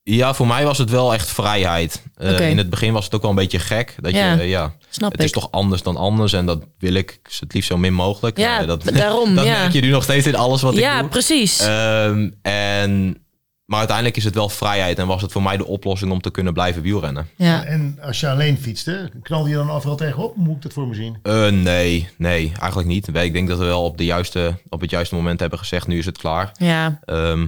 ja, 0.03 0.35
voor 0.35 0.47
mij 0.47 0.65
was 0.65 0.79
het 0.79 0.91
wel 0.91 1.15
echt 1.15 1.31
vrijheid. 1.31 2.03
Eh. 2.17 2.51
In 2.51 2.59
het 2.59 2.71
begin 2.71 2.93
was 2.93 3.05
het 3.05 3.15
ook 3.15 3.21
wel 3.23 3.31
een 3.31 3.37
beetje 3.37 3.59
gek. 3.59 3.95
Dat 4.01 4.13
Ja. 4.13 4.33
je, 4.33 4.41
eh, 4.41 4.49
ja, 4.49 4.75
Snap 4.89 5.11
het 5.13 5.21
ik. 5.21 5.27
is 5.27 5.33
toch 5.33 5.51
anders 5.51 5.83
dan 5.83 5.97
anders. 5.97 6.33
En 6.33 6.47
dat 6.47 6.63
wil 6.79 6.95
ik 6.95 7.21
het 7.41 7.55
liefst 7.55 7.69
zo 7.71 7.77
min 7.77 7.93
mogelijk. 7.95 8.39
Ja, 8.39 8.61
Eh, 8.61 8.67
dat, 8.67 8.85
daarom, 8.85 9.35
dat 9.37 9.45
ja. 9.45 9.59
merk 9.61 9.73
je 9.73 9.81
nu 9.81 9.91
nog 9.91 10.03
steeds 10.03 10.27
in 10.27 10.35
alles 10.37 10.63
wat 10.63 10.73
ik 10.75 10.79
ja, 10.81 11.01
doe. 11.01 11.09
precies. 11.09 11.61
Ehm, 11.61 12.31
en, 12.43 13.23
maar 13.65 13.79
uiteindelijk 13.79 14.17
is 14.17 14.25
het 14.25 14.35
wel 14.35 14.49
vrijheid. 14.49 14.99
En 14.99 15.07
was 15.07 15.23
het 15.23 15.33
voor 15.33 15.43
mij 15.43 15.57
de 15.57 15.67
oplossing 15.67 16.13
om 16.13 16.21
te 16.21 16.31
kunnen 16.31 16.53
blijven 16.53 16.83
wielrennen. 16.83 17.29
ja. 17.37 17.65
En 17.65 17.99
als 18.03 18.21
je 18.21 18.29
alleen 18.31 18.59
fietste, 18.59 19.11
knalde 19.23 19.49
je 19.49 19.55
dan 19.55 19.71
overal 19.71 19.97
tegenop? 19.97 20.37
Moet 20.37 20.57
ik 20.57 20.63
dat 20.63 20.73
voor 20.73 20.89
me 20.89 20.95
zien? 20.95 21.19
Eh, 21.23 21.49
nee, 21.49 22.09
nee, 22.19 22.53
eigenlijk 22.61 22.89
niet. 22.89 23.09
Ik 23.17 23.33
denk 23.33 23.49
dat 23.49 23.59
we 23.59 23.65
wel 23.65 23.85
op, 23.85 23.99
de 23.99 24.05
juiste, 24.05 24.55
op 24.69 24.81
het 24.81 24.91
juiste 24.91 25.15
moment 25.15 25.41
hebben 25.41 25.59
gezegd, 25.59 25.87
nu 25.87 25.99
is 25.99 26.07
het 26.07 26.19
klaar. 26.19 26.53
ja. 26.59 27.01
Ehm, 27.05 27.47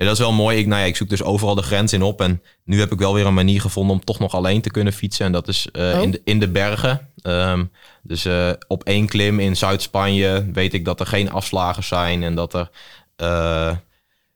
Ja, 0.00 0.06
dat 0.06 0.14
is 0.14 0.20
wel 0.20 0.32
mooi. 0.32 0.58
Ik, 0.58 0.66
nou 0.66 0.80
ja, 0.80 0.86
ik 0.86 0.96
zoek 0.96 1.08
dus 1.08 1.22
overal 1.22 1.54
de 1.54 1.62
grens 1.62 1.92
in 1.92 2.02
op. 2.02 2.20
En 2.20 2.42
nu 2.64 2.78
heb 2.78 2.92
ik 2.92 2.98
wel 2.98 3.14
weer 3.14 3.26
een 3.26 3.34
manier 3.34 3.60
gevonden 3.60 3.96
om 3.96 4.04
toch 4.04 4.18
nog 4.18 4.34
alleen 4.34 4.60
te 4.60 4.70
kunnen 4.70 4.92
fietsen. 4.92 5.26
En 5.26 5.32
dat 5.32 5.48
is 5.48 5.68
eh, 5.72 5.92
Oh. 5.94 6.02
in, 6.02 6.10
de, 6.10 6.20
in 6.24 6.38
de 6.38 6.48
bergen. 6.48 7.08
Ehm, 7.22 7.64
dus 8.02 8.24
eh, 8.24 8.50
op 8.68 8.84
één 8.84 9.06
klim 9.06 9.40
in 9.40 9.56
Zuid-Spanje 9.56 10.50
weet 10.52 10.74
ik 10.74 10.84
dat 10.84 11.00
er 11.00 11.06
geen 11.06 11.30
afslagen 11.30 11.84
zijn. 11.84 12.22
En 12.22 12.34
dat 12.34 12.54
er, 12.54 12.70
eh, 13.16 13.76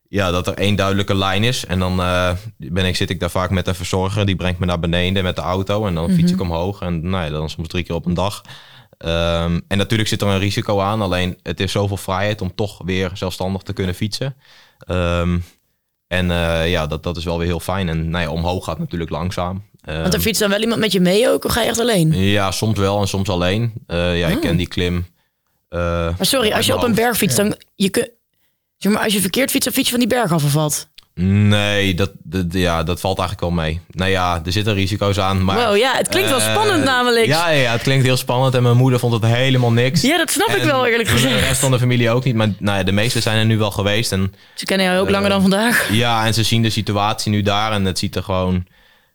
ja, 0.09 0.31
dat 0.31 0.47
er 0.47 0.53
één 0.53 0.75
duidelijke 0.75 1.15
lijn 1.15 1.43
is. 1.43 1.65
En 1.65 1.79
dan 1.79 1.95
ben 2.57 2.85
ik, 2.85 2.95
zit 2.95 3.09
ik 3.09 3.19
daar 3.19 3.29
vaak 3.29 3.49
met 3.49 3.67
een 3.67 3.75
verzorger. 3.75 4.25
Die 4.25 4.35
brengt 4.35 4.59
me 4.59 4.65
naar 4.65 4.79
beneden 4.79 5.23
met 5.23 5.35
de 5.35 5.41
auto. 5.41 5.85
En 5.85 5.95
dan 5.95 6.09
fiets 6.11 6.31
ik 6.31 6.41
omhoog. 6.41 6.81
En 6.81 7.09
nou 7.09 7.23
ja, 7.25 7.29
dan 7.29 7.49
soms 7.49 7.67
drie 7.67 7.83
keer 7.83 7.95
op 7.95 8.05
een 8.05 8.13
dag. 8.13 8.41
Ehm, 8.97 9.59
en 9.67 9.77
natuurlijk 9.77 10.09
zit 10.09 10.21
er 10.21 10.27
een 10.27 10.39
risico 10.39 10.79
aan. 10.79 11.01
Alleen 11.01 11.39
het 11.43 11.59
is 11.59 11.71
zoveel 11.71 11.97
vrijheid 11.97 12.41
om 12.41 12.55
toch 12.55 12.81
weer 12.85 13.11
zelfstandig 13.13 13.61
te 13.61 13.73
kunnen 13.73 13.95
fietsen. 13.95 14.35
Ehm, 14.79 15.37
en 16.07 16.31
eh, 16.31 16.69
ja, 16.71 16.87
dat, 16.87 17.03
dat 17.03 17.17
is 17.17 17.23
wel 17.23 17.37
weer 17.37 17.47
heel 17.47 17.59
fijn. 17.59 17.89
En 17.89 18.09
nou 18.09 18.23
ja, 18.23 18.29
omhoog 18.31 18.65
gaat 18.65 18.79
natuurlijk 18.79 19.11
langzaam. 19.11 19.63
Ehm, 19.81 20.01
Want 20.01 20.13
er 20.13 20.19
fietst 20.19 20.41
dan 20.41 20.49
wel 20.49 20.61
iemand 20.61 20.79
met 20.79 20.91
je 20.91 20.99
mee 20.99 21.29
ook, 21.29 21.45
of 21.45 21.51
ga 21.51 21.61
je 21.61 21.67
echt 21.67 21.79
alleen? 21.79 22.11
ja, 22.13 22.51
soms 22.51 22.77
wel 22.79 23.01
en 23.01 23.07
soms 23.07 23.29
alleen. 23.29 23.73
Eh, 23.87 24.19
ja, 24.19 24.27
ik 24.27 24.35
Oh. 24.35 24.41
ken 24.41 24.57
die 24.57 24.67
klim. 24.67 25.05
eh, 25.69 25.79
Maar 25.79 26.15
sorry, 26.25 26.51
als 26.51 26.65
je 26.65 26.75
op 26.75 26.83
een 26.83 26.95
berg 26.95 27.17
fietst, 27.17 27.37
dan 27.37 27.55
je 27.75 27.89
kunt... 27.89 28.09
Zeg 28.77 28.91
maar, 28.93 29.03
als 29.03 29.13
je 29.13 29.19
verkeerd 29.21 29.49
fietst, 29.51 29.63
dan 29.65 29.73
fiets 29.73 29.89
je 29.89 29.95
van 29.97 30.07
die 30.07 30.17
berg 30.17 30.31
af 30.31 30.43
of 30.43 30.53
wat? 30.53 30.87
Nee, 31.23 31.93
dat, 31.93 32.11
dat, 32.23 32.45
ja, 32.49 32.83
dat 32.83 32.99
valt 32.99 33.19
eigenlijk 33.19 33.47
wel 33.55 33.63
mee. 33.65 33.81
Nou 33.87 34.11
ja, 34.11 34.41
er 34.45 34.51
zitten 34.51 34.73
risico's 34.73 35.19
aan. 35.19 35.43
Maar, 35.43 35.67
wow, 35.67 35.77
ja, 35.77 35.93
het 35.95 36.07
klinkt 36.07 36.29
wel 36.29 36.39
eh, 36.39 36.51
spannend 36.51 36.83
namelijk. 36.83 37.25
Ja, 37.25 37.49
ja, 37.49 37.71
het 37.71 37.81
klinkt 37.81 38.05
heel 38.05 38.17
spannend. 38.17 38.55
En 38.55 38.63
mijn 38.63 38.77
moeder 38.77 38.99
vond 38.99 39.13
het 39.13 39.25
helemaal 39.25 39.71
niks. 39.71 40.01
Ja, 40.01 40.17
dat 40.17 40.31
snap 40.31 40.47
ik 40.49 40.63
wel 40.63 40.85
eerlijk 40.87 41.09
De 41.09 41.15
gezegd. 41.15 41.39
rest 41.47 41.59
van 41.59 41.71
de 41.71 41.79
familie 41.79 42.09
ook 42.09 42.23
niet. 42.23 42.35
Maar 42.35 42.49
nou 42.59 42.77
ja, 42.77 42.83
de 42.83 42.91
meesten 42.91 43.21
zijn 43.21 43.37
er 43.37 43.45
nu 43.45 43.57
wel 43.57 43.71
geweest. 43.71 44.11
En 44.11 44.33
Ze 44.53 44.65
kennen 44.65 44.85
jou 44.85 44.99
ook 44.99 45.05
Eh, 45.05 45.11
langer 45.11 45.29
dan 45.29 45.41
vandaag. 45.41 45.89
ja, 45.91 46.25
en 46.25 46.33
ze 46.33 46.43
zien 46.43 46.61
de 46.61 46.69
situatie 46.69 47.31
nu 47.31 47.41
daar. 47.41 47.71
En 47.71 47.85
het 47.85 47.99
ziet 47.99 48.15
er 48.15 48.23
gewoon... 48.23 48.65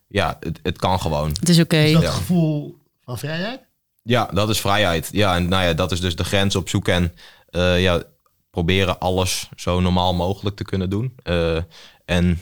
Ja, 0.07 0.37
het, 0.39 0.59
het 0.63 0.77
kan 0.77 0.99
gewoon. 1.01 1.29
Het 1.39 1.49
is 1.49 1.59
oké. 1.59 1.77
Is 1.77 1.93
dat 1.93 2.01
Ja. 2.01 2.09
gevoel 2.11 2.77
van 3.05 3.17
vrijheid? 3.17 3.59
Ja, 4.03 4.29
dat 4.33 4.49
is 4.49 4.59
vrijheid. 4.59 5.09
Ja, 5.11 5.35
en 5.35 5.49
nou 5.49 5.63
ja, 5.63 5.73
dat 5.73 5.91
is 5.91 5.99
dus 6.01 6.15
de 6.15 6.23
grens 6.23 6.55
op 6.55 6.69
zoek 6.69 6.87
en 6.87 7.13
eh, 7.49 7.81
ja, 7.81 8.01
proberen 8.51 8.99
alles 8.99 9.49
zo 9.55 9.79
normaal 9.79 10.13
mogelijk 10.13 10.55
te 10.55 10.63
kunnen 10.63 10.89
doen. 10.89 11.13
Eh, 11.23 11.57
en 12.05 12.41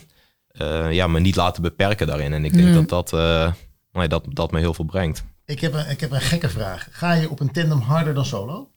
eh, 0.50 0.92
ja, 0.92 1.06
me 1.06 1.20
niet 1.20 1.36
laten 1.36 1.62
beperken 1.62 2.06
daarin. 2.06 2.32
En 2.32 2.44
ik 2.44 2.52
denk 2.54 2.68
Ja. 2.68 2.74
dat 2.74 2.88
dat, 2.88 3.12
eh, 3.12 3.52
nee, 3.92 4.08
dat 4.08 4.24
dat 4.28 4.50
me 4.50 4.58
heel 4.58 4.74
veel 4.74 4.84
brengt. 4.84 5.24
Ik 5.44 5.60
heb, 5.60 5.74
een, 5.74 5.90
ik 5.90 6.00
heb 6.00 6.10
een 6.10 6.20
gekke 6.20 6.48
vraag. 6.48 6.88
Ga 6.90 7.12
je 7.12 7.30
op 7.30 7.40
een 7.40 7.52
tandem 7.52 7.80
harder 7.80 8.14
dan 8.14 8.24
solo? 8.24 8.70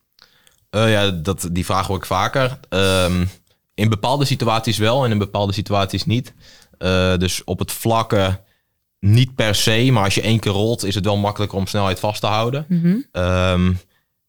Eh, 0.70 0.92
ja, 0.92 1.10
dat, 1.12 1.50
die 1.52 1.66
vraag 1.66 1.88
hoor 1.88 1.98
ik 1.98 2.06
vaker. 2.06 2.60
Ehm, 2.70 3.26
in 3.74 3.90
bepaalde 3.90 4.26
situaties 4.26 4.78
wel 4.78 5.06
en 5.06 5.12
in 5.12 5.18
bepaalde 5.18 5.54
situaties 5.54 6.06
niet. 6.06 6.34
Eh, 6.78 7.18
dus 7.18 7.44
op 7.44 7.60
het 7.60 7.72
vlakke 7.72 8.42
niet 9.00 9.36
per 9.36 9.56
se, 9.56 9.90
maar 9.92 10.04
als 10.04 10.16
je 10.16 10.22
één 10.22 10.40
keer 10.40 10.52
rolt, 10.52 10.84
is 10.84 10.96
het 10.96 11.06
wel 11.06 11.18
makkelijker 11.18 11.58
om 11.58 11.68
snelheid 11.68 12.00
vast 12.00 12.22
te 12.22 12.28
houden. 12.28 12.66
Mhm. 12.70 12.96
Ehm, 13.12 13.74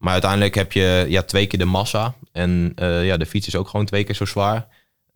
maar 0.05 0.13
uiteindelijk 0.13 0.55
heb 0.55 0.73
je 0.73 1.07
ja, 1.09 1.23
twee 1.23 1.47
keer 1.47 1.59
de 1.59 1.65
massa. 1.65 2.15
En 2.33 2.73
eh, 2.77 3.07
ja, 3.07 3.17
de 3.17 3.27
fiets 3.27 3.47
is 3.47 3.57
ook 3.57 3.69
gewoon 3.69 3.87
twee 3.87 4.05
keer 4.05 4.15
zo 4.15 4.25
zwaar. 4.25 4.67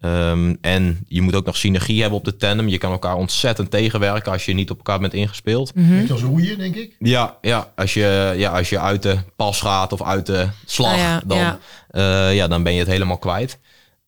Ehm, 0.01 0.55
en 0.61 1.05
je 1.09 1.23
moet 1.23 1.35
ook 1.35 1.47
nog 1.47 1.57
synergie 1.57 2.01
hebben 2.01 2.19
op 2.19 2.25
de 2.25 2.37
tandem. 2.37 2.69
Je 2.69 2.79
kan 2.79 2.93
elkaar 2.93 3.15
ontzettend 3.15 3.71
tegenwerken 3.71 4.33
als 4.33 4.45
je 4.45 4.53
niet 4.53 4.71
op 4.71 4.77
elkaar 4.77 4.99
bent 4.99 5.15
ingespeeld. 5.15 5.75
Mhm. 5.75 5.97
Beetje 5.97 6.13
als 6.13 6.23
roeien, 6.23 6.59
denk 6.59 6.75
ik. 6.75 6.97
Ja, 6.99 7.37
ja, 7.41 7.73
als 7.77 7.95
je, 7.95 8.35
ja, 8.37 8.51
als 8.51 8.69
je 8.69 8.79
uit 8.79 9.03
de 9.03 9.19
pas 9.37 9.61
gaat 9.61 9.93
of 9.93 10.03
uit 10.03 10.27
de 10.27 10.49
slag, 10.65 10.93
Ah 10.93 10.99
ja, 10.99 11.23
dan, 11.25 11.39
ja. 11.39 11.59
ja. 11.91 12.29
ja, 12.29 12.49
dan 12.49 12.63
ben 12.63 12.73
je 12.73 12.79
het 12.79 12.89
helemaal 12.89 13.19
kwijt. 13.19 13.59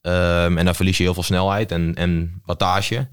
Ehm, 0.02 0.58
en 0.58 0.64
dan 0.64 0.74
verlies 0.74 0.96
je 0.96 1.02
heel 1.02 1.14
veel 1.14 1.22
snelheid 1.22 1.72
en, 1.72 1.94
en 1.94 2.42
wattage. 2.44 3.08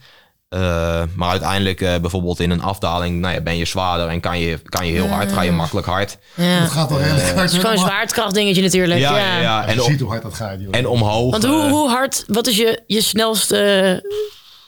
Eh, 0.49 1.03
maar 1.15 1.29
uiteindelijk 1.29 1.81
eh, 1.81 1.97
bijvoorbeeld 1.99 2.39
in 2.39 2.51
een 2.51 2.61
afdaling 2.61 3.19
nou 3.19 3.33
ja, 3.33 3.41
ben 3.41 3.57
je 3.57 3.65
zwaarder 3.65 4.07
en 4.07 4.19
kan 4.19 4.39
je, 4.39 4.59
kan 4.63 4.87
je 4.87 4.91
heel 4.91 5.07
hard, 5.07 5.31
ga 5.31 5.41
je 5.41 5.51
makkelijk 5.51 5.87
hard. 5.87 6.17
Ja. 6.35 6.59
Dat 6.59 6.71
gaat 6.71 6.89
wel 6.89 6.99
redelijk 6.99 7.25
hard. 7.25 7.37
Het 7.39 7.51
is 7.51 7.57
gewoon 7.57 7.71
een 7.71 7.77
zwaartekracht 7.77 8.33
dingetje 8.33 8.61
natuurlijk. 8.61 8.99
Ja, 8.99 9.17
Ja, 9.17 9.25
ja, 9.25 9.41
ja. 9.41 9.65
En 9.65 9.75
je 9.75 9.81
ziet 9.81 9.99
hoe 9.99 10.09
hard 10.09 10.21
dat 10.21 10.33
gaat, 10.33 10.59
joh. 10.59 10.75
en 10.75 10.87
omhoog. 10.87 11.31
Want 11.31 11.45
hoe, 11.45 11.63
eh, 11.63 11.69
hoe 11.71 11.89
hard, 11.89 12.23
wat 12.27 12.47
is 12.47 12.57
je, 12.57 12.83
je 12.87 13.01
snelste 13.01 13.57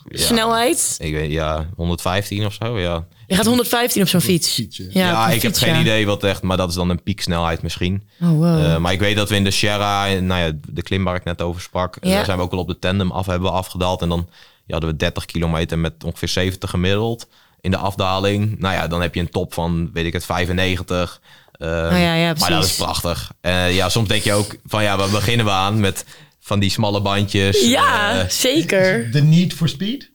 ja, 0.10 0.18
snelheid? 0.26 0.96
Ik 0.98 1.14
weet, 1.14 1.32
ja, 1.32 1.66
115 1.76 2.46
of 2.46 2.54
zo, 2.54 2.80
ja. 2.80 3.06
Je 3.28 3.36
gaat 3.36 3.46
115 3.46 4.02
op 4.02 4.08
zo'n 4.08 4.22
fiets. 4.22 4.54
Fietsje. 4.54 4.88
Ja, 4.92 5.28
ik 5.28 5.42
heb 5.42 5.52
fiets, 5.52 5.60
geen 5.60 5.74
ja. 5.74 5.80
idee 5.80 6.06
wat 6.06 6.24
echt, 6.24 6.42
maar 6.42 6.58
dat 6.58 6.70
is 6.70 6.76
dan 6.76 6.90
een 6.90 7.04
pieksnelheid 7.04 7.62
misschien. 7.62 8.04
Oh, 8.22 8.30
wow. 8.30 8.66
Eh, 8.66 8.78
maar 8.78 8.94
ik 8.94 9.00
weet 9.00 9.16
dat 9.16 9.30
we 9.30 9.36
in 9.36 9.44
de 9.44 9.52
Sierra, 9.52 10.06
nou 10.06 10.42
ja, 10.42 10.52
de 10.68 10.82
klim 10.82 11.04
waar 11.04 11.16
ik 11.16 11.24
net 11.24 11.42
over 11.42 11.62
sprak, 11.62 11.96
eh, 11.96 12.10
Ja. 12.10 12.16
daar 12.16 12.26
zijn 12.26 12.38
we 12.38 12.44
ook 12.44 12.52
al 12.52 12.60
op 12.60 12.68
de 12.68 12.80
tandem 12.80 13.12
af 13.12 13.26
hebben 13.26 13.50
we 13.50 13.56
afgedaald. 13.56 14.02
En 14.02 14.10
dan 14.10 14.30
ja, 14.70 14.76
hadden 14.76 14.90
we 14.90 14.96
30 14.96 15.26
kilometer 15.26 15.80
met 15.80 16.04
ongeveer 16.04 16.28
70 16.28 16.70
gemiddeld 16.70 17.28
in 17.62 17.72
de 17.72 17.78
afdaling. 17.78 18.60
Nou 18.60 18.74
ja, 18.74 18.88
dan 18.88 19.02
heb 19.02 19.14
je 19.16 19.20
een 19.22 19.30
top 19.30 19.54
van, 19.54 19.90
weet 19.94 20.06
ik 20.06 20.14
het, 20.14 20.26
95. 20.26 21.22
Eh, 21.52 21.68
Nou 21.68 21.96
ja, 21.98 22.14
ja, 22.14 22.34
maar 22.40 22.50
dat 22.50 22.64
is 22.64 22.76
prachtig. 22.76 23.32
Eh, 23.42 23.76
ja, 23.76 23.90
soms 23.90 24.08
denk 24.08 24.24
je 24.24 24.34
ook 24.34 24.56
van 24.66 24.84
ja, 24.84 24.98
waar 24.98 25.10
beginnen 25.10 25.46
we 25.46 25.52
aan 25.52 25.80
met 25.80 26.06
van 26.40 26.60
die 26.60 26.70
smalle 26.70 27.02
bandjes. 27.02 27.62
ja, 27.70 28.20
Eh, 28.20 28.30
zeker. 28.30 29.12
De 29.12 29.22
need 29.22 29.54
for 29.54 29.70
speed? 29.70 30.12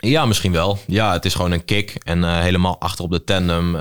ja, 0.00 0.26
misschien 0.26 0.52
wel. 0.52 0.78
Ja, 0.86 1.12
het 1.12 1.24
is 1.24 1.34
gewoon 1.34 1.50
een 1.50 1.64
kick. 1.64 1.94
En 2.04 2.24
eh, 2.24 2.38
helemaal 2.38 2.80
achter 2.80 3.04
op 3.04 3.10
de 3.10 3.24
tandem. 3.24 3.76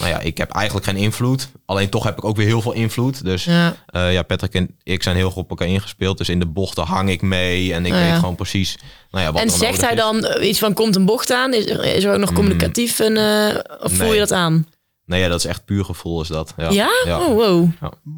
Eh, 0.00 0.06
nou 0.06 0.20
ja, 0.20 0.26
ik 0.28 0.38
heb 0.38 0.50
eigenlijk 0.50 0.86
geen 0.86 0.96
invloed. 0.96 1.48
Alleen 1.66 1.88
toch 1.90 2.04
heb 2.04 2.18
ik 2.18 2.24
ook 2.24 2.36
weer 2.36 2.46
heel 2.46 2.60
veel 2.62 2.72
invloed. 2.72 3.24
Dus 3.24 3.44
Ja. 3.44 3.74
ja, 3.86 4.08
ja 4.08 4.22
Patrick 4.22 4.54
en 4.54 4.76
ik 4.82 5.02
zijn 5.02 5.16
heel 5.16 5.30
goed 5.30 5.42
op 5.42 5.50
elkaar 5.50 5.68
ingespeeld. 5.68 6.18
Dus 6.18 6.28
in 6.28 6.38
de 6.38 6.46
bochten 6.46 6.84
hang 6.84 7.10
ik 7.10 7.22
mee. 7.22 7.74
En 7.74 7.86
ik 7.86 7.92
Oh, 7.92 7.98
weet 7.98 8.14
gewoon 8.18 8.34
precies 8.34 8.78
nou 9.10 9.24
ja, 9.24 9.32
wat 9.32 9.40
En 9.42 9.46
er 9.48 9.54
zegt 9.54 9.62
nodig 9.80 9.80
hij 9.80 9.92
is. 9.92 9.98
dan 9.98 10.24
eh, 10.24 10.48
iets 10.48 10.58
van 10.58 10.74
komt 10.74 10.96
een 10.96 11.04
bocht 11.04 11.32
aan? 11.32 11.54
Is 11.54 11.66
er, 11.66 11.84
is 11.84 12.04
er 12.04 12.12
ook 12.12 12.18
nog 12.20 12.32
communicatief? 12.32 13.00
En, 13.00 13.16
eh, 13.16 13.58
of 13.84 13.92
voel 13.92 14.04
Nee. 14.06 14.12
je 14.14 14.18
dat 14.20 14.32
aan? 14.32 14.66
Nee, 15.04 15.20
ja, 15.20 15.28
dat 15.28 15.38
is 15.38 15.44
echt 15.44 15.64
puur 15.64 15.84
gevoel 15.84 16.20
is 16.20 16.28
dat. 16.28 16.54
Ja? 16.56 16.70
Ja? 17.04 17.18
Oh, 17.20 17.26
wow. 17.34 17.68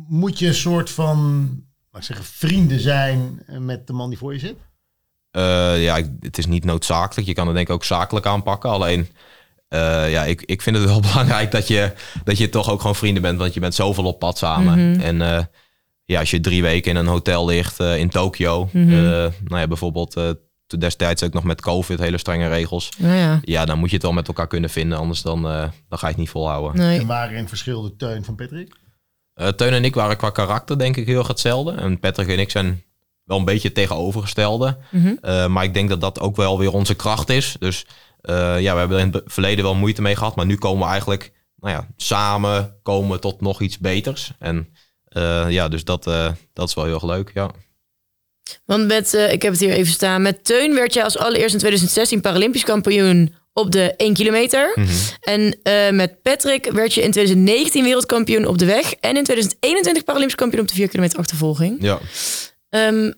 Moet 0.09 0.39
je 0.39 0.47
een 0.47 0.55
soort 0.55 0.91
van, 0.91 1.49
laat 1.91 2.01
ik 2.03 2.07
zeggen, 2.07 2.25
vrienden 2.27 2.81
zijn 2.81 3.43
met 3.59 3.87
de 3.87 3.93
man 3.93 4.09
die 4.09 4.19
voor 4.19 4.33
je 4.33 4.39
zit? 4.39 4.55
Eh, 5.31 5.83
ja, 5.83 5.97
ik- 5.97 6.11
het 6.21 6.39
is 6.39 6.47
niet 6.47 6.65
noodzakelijk. 6.65 7.27
Je 7.27 7.35
kan 7.35 7.47
het 7.47 7.55
denk 7.57 7.69
ik 7.69 7.75
ook 7.75 7.85
zakelijk 7.85 8.27
aanpakken. 8.27 8.71
Alleen, 8.71 9.09
eh, 9.73 10.11
ja, 10.11 10.25
ik, 10.25 10.43
ik 10.43 10.63
vind 10.63 10.77
het 10.77 10.85
wel 10.85 11.01
belangrijk 11.13 11.51
dat 11.51 11.69
je, 11.69 11.93
dat 12.25 12.39
je 12.39 12.49
toch 12.49 12.71
ook 12.71 12.81
gewoon 12.81 12.97
vrienden 12.97 13.23
bent. 13.23 13.39
Want 13.39 13.55
je 13.55 13.61
bent 13.61 13.75
zoveel 13.75 14.05
op 14.05 14.19
pad 14.19 14.39
samen. 14.39 14.91
Mhm. 14.91 15.01
En 15.01 15.23
eh, 15.23 15.45
ja, 16.05 16.21
als 16.21 16.31
je 16.31 16.41
drie 16.41 16.63
weken 16.63 16.91
in 16.91 16.97
een 16.97 17.07
hotel 17.07 17.47
ligt 17.47 17.81
eh, 17.81 17.97
in 17.99 18.09
Tokio. 18.09 18.69
Mhm. 18.73 18.89
eh, 18.93 18.99
nou 19.45 19.61
ja, 19.61 19.67
bijvoorbeeld 19.67 20.17
eh, 20.17 20.31
toen 20.67 20.81
destijds 20.81 21.23
ook 21.23 21.33
nog 21.33 21.45
met 21.45 21.61
COVID, 21.61 21.99
hele 21.99 22.19
strenge 22.19 22.49
regels. 22.49 22.89
Nou 22.99 23.15
ja, 23.17 23.41
Ja, 23.43 23.65
dan 23.65 23.79
moet 23.79 23.89
je 23.89 23.95
het 23.95 24.05
wel 24.05 24.13
met 24.13 24.29
elkaar 24.29 24.47
kunnen 24.47 24.71
vinden. 24.71 24.99
Anders 24.99 25.23
dan, 25.23 25.47
eh, 25.49 25.69
dan 25.89 25.99
ga 25.99 26.07
je 26.07 26.13
het 26.13 26.17
niet 26.17 26.31
volhouden. 26.31 26.81
nee. 26.81 26.99
En 27.01 27.07
waarin 27.07 27.49
verschil 27.49 27.83
de 27.83 27.97
teun 27.97 28.25
van 28.25 28.35
Patrick? 28.35 28.75
Eh, 29.35 29.49
Teun 29.49 29.73
en 29.73 29.85
ik 29.85 29.95
waren 29.95 30.17
qua 30.17 30.31
karakter 30.31 30.79
denk 30.79 30.97
ik 30.97 31.07
heel 31.07 31.19
erg 31.19 31.29
hetzelfde. 31.29 31.73
En 31.73 31.99
Patrick 32.01 32.29
en 32.29 32.39
ik 32.39 32.51
zijn 32.51 32.83
wel 33.25 33.39
een 33.39 33.45
beetje 33.45 33.69
het 33.69 33.77
tegenovergestelde. 33.77 34.77
Mhm. 34.91 35.13
Eh, 35.21 35.47
maar 35.47 35.65
ik 35.65 35.75
denk 35.75 35.89
dat 35.89 36.01
dat 36.01 36.21
ook 36.21 36.37
wel 36.37 36.59
weer 36.59 36.73
onze 36.73 36.95
kracht 36.95 37.29
is. 37.29 37.57
Dus 37.59 37.87
ja, 38.23 38.73
we 38.73 38.79
hebben 38.79 38.99
er 38.99 39.05
in 39.05 39.13
het 39.13 39.23
verleden 39.27 39.65
wel 39.65 39.75
moeite 39.75 40.03
mee 40.03 40.17
gehad. 40.17 40.37
Maar 40.37 40.47
nu 40.47 40.57
komen 40.57 40.83
we 40.85 40.91
eigenlijk 40.91 41.33
nou 41.57 41.75
ja, 41.75 41.89
samen 41.97 42.79
komen 42.83 43.21
tot 43.21 43.41
nog 43.41 43.61
iets 43.61 43.79
beters. 43.79 44.33
En 44.39 44.69
eh, 45.05 45.47
ja, 45.49 45.69
dus 45.69 45.85
dat, 45.85 46.07
eh, 46.07 46.33
dat 46.53 46.69
is 46.69 46.75
wel 46.75 46.85
heel 46.85 46.95
erg 46.95 47.05
leuk. 47.05 47.31
Ja. 47.35 47.51
Want 48.65 48.87
met, 48.87 49.15
eh, 49.15 49.33
ik 49.33 49.43
heb 49.43 49.53
het 49.53 49.61
hier 49.61 49.73
even 49.73 49.93
staan. 49.93 50.23
Met 50.23 50.45
Teun 50.45 50.75
werd 50.75 50.95
jij 50.95 51.05
als 51.05 51.19
allereerst 51.19 51.53
in 51.53 51.59
2016 51.59 52.21
Paralympisch 52.21 52.65
kampioen 52.65 53.35
op 53.53 53.71
de 53.71 53.95
1 53.97 54.15
kilometer. 54.15 54.73
Mhm. 54.75 54.89
En 55.21 55.59
eh, 55.63 55.91
met 55.91 56.23
Patrick 56.23 56.71
werd 56.73 56.95
je 56.95 57.03
in 57.03 57.11
2019 57.11 57.85
wereldkampioen 57.85 58.47
op 58.47 58.59
de 58.59 58.65
weg. 58.65 58.93
En 58.95 59.17
in 59.17 59.25
2021 59.25 60.05
Paralympisch 60.05 60.39
kampioen 60.39 60.63
op 60.63 60.69
de 60.69 60.75
4 60.75 60.89
kilometer 60.89 61.19
achtervolging. 61.19 61.77
ja. 61.81 61.99
Ehm, 62.69 63.13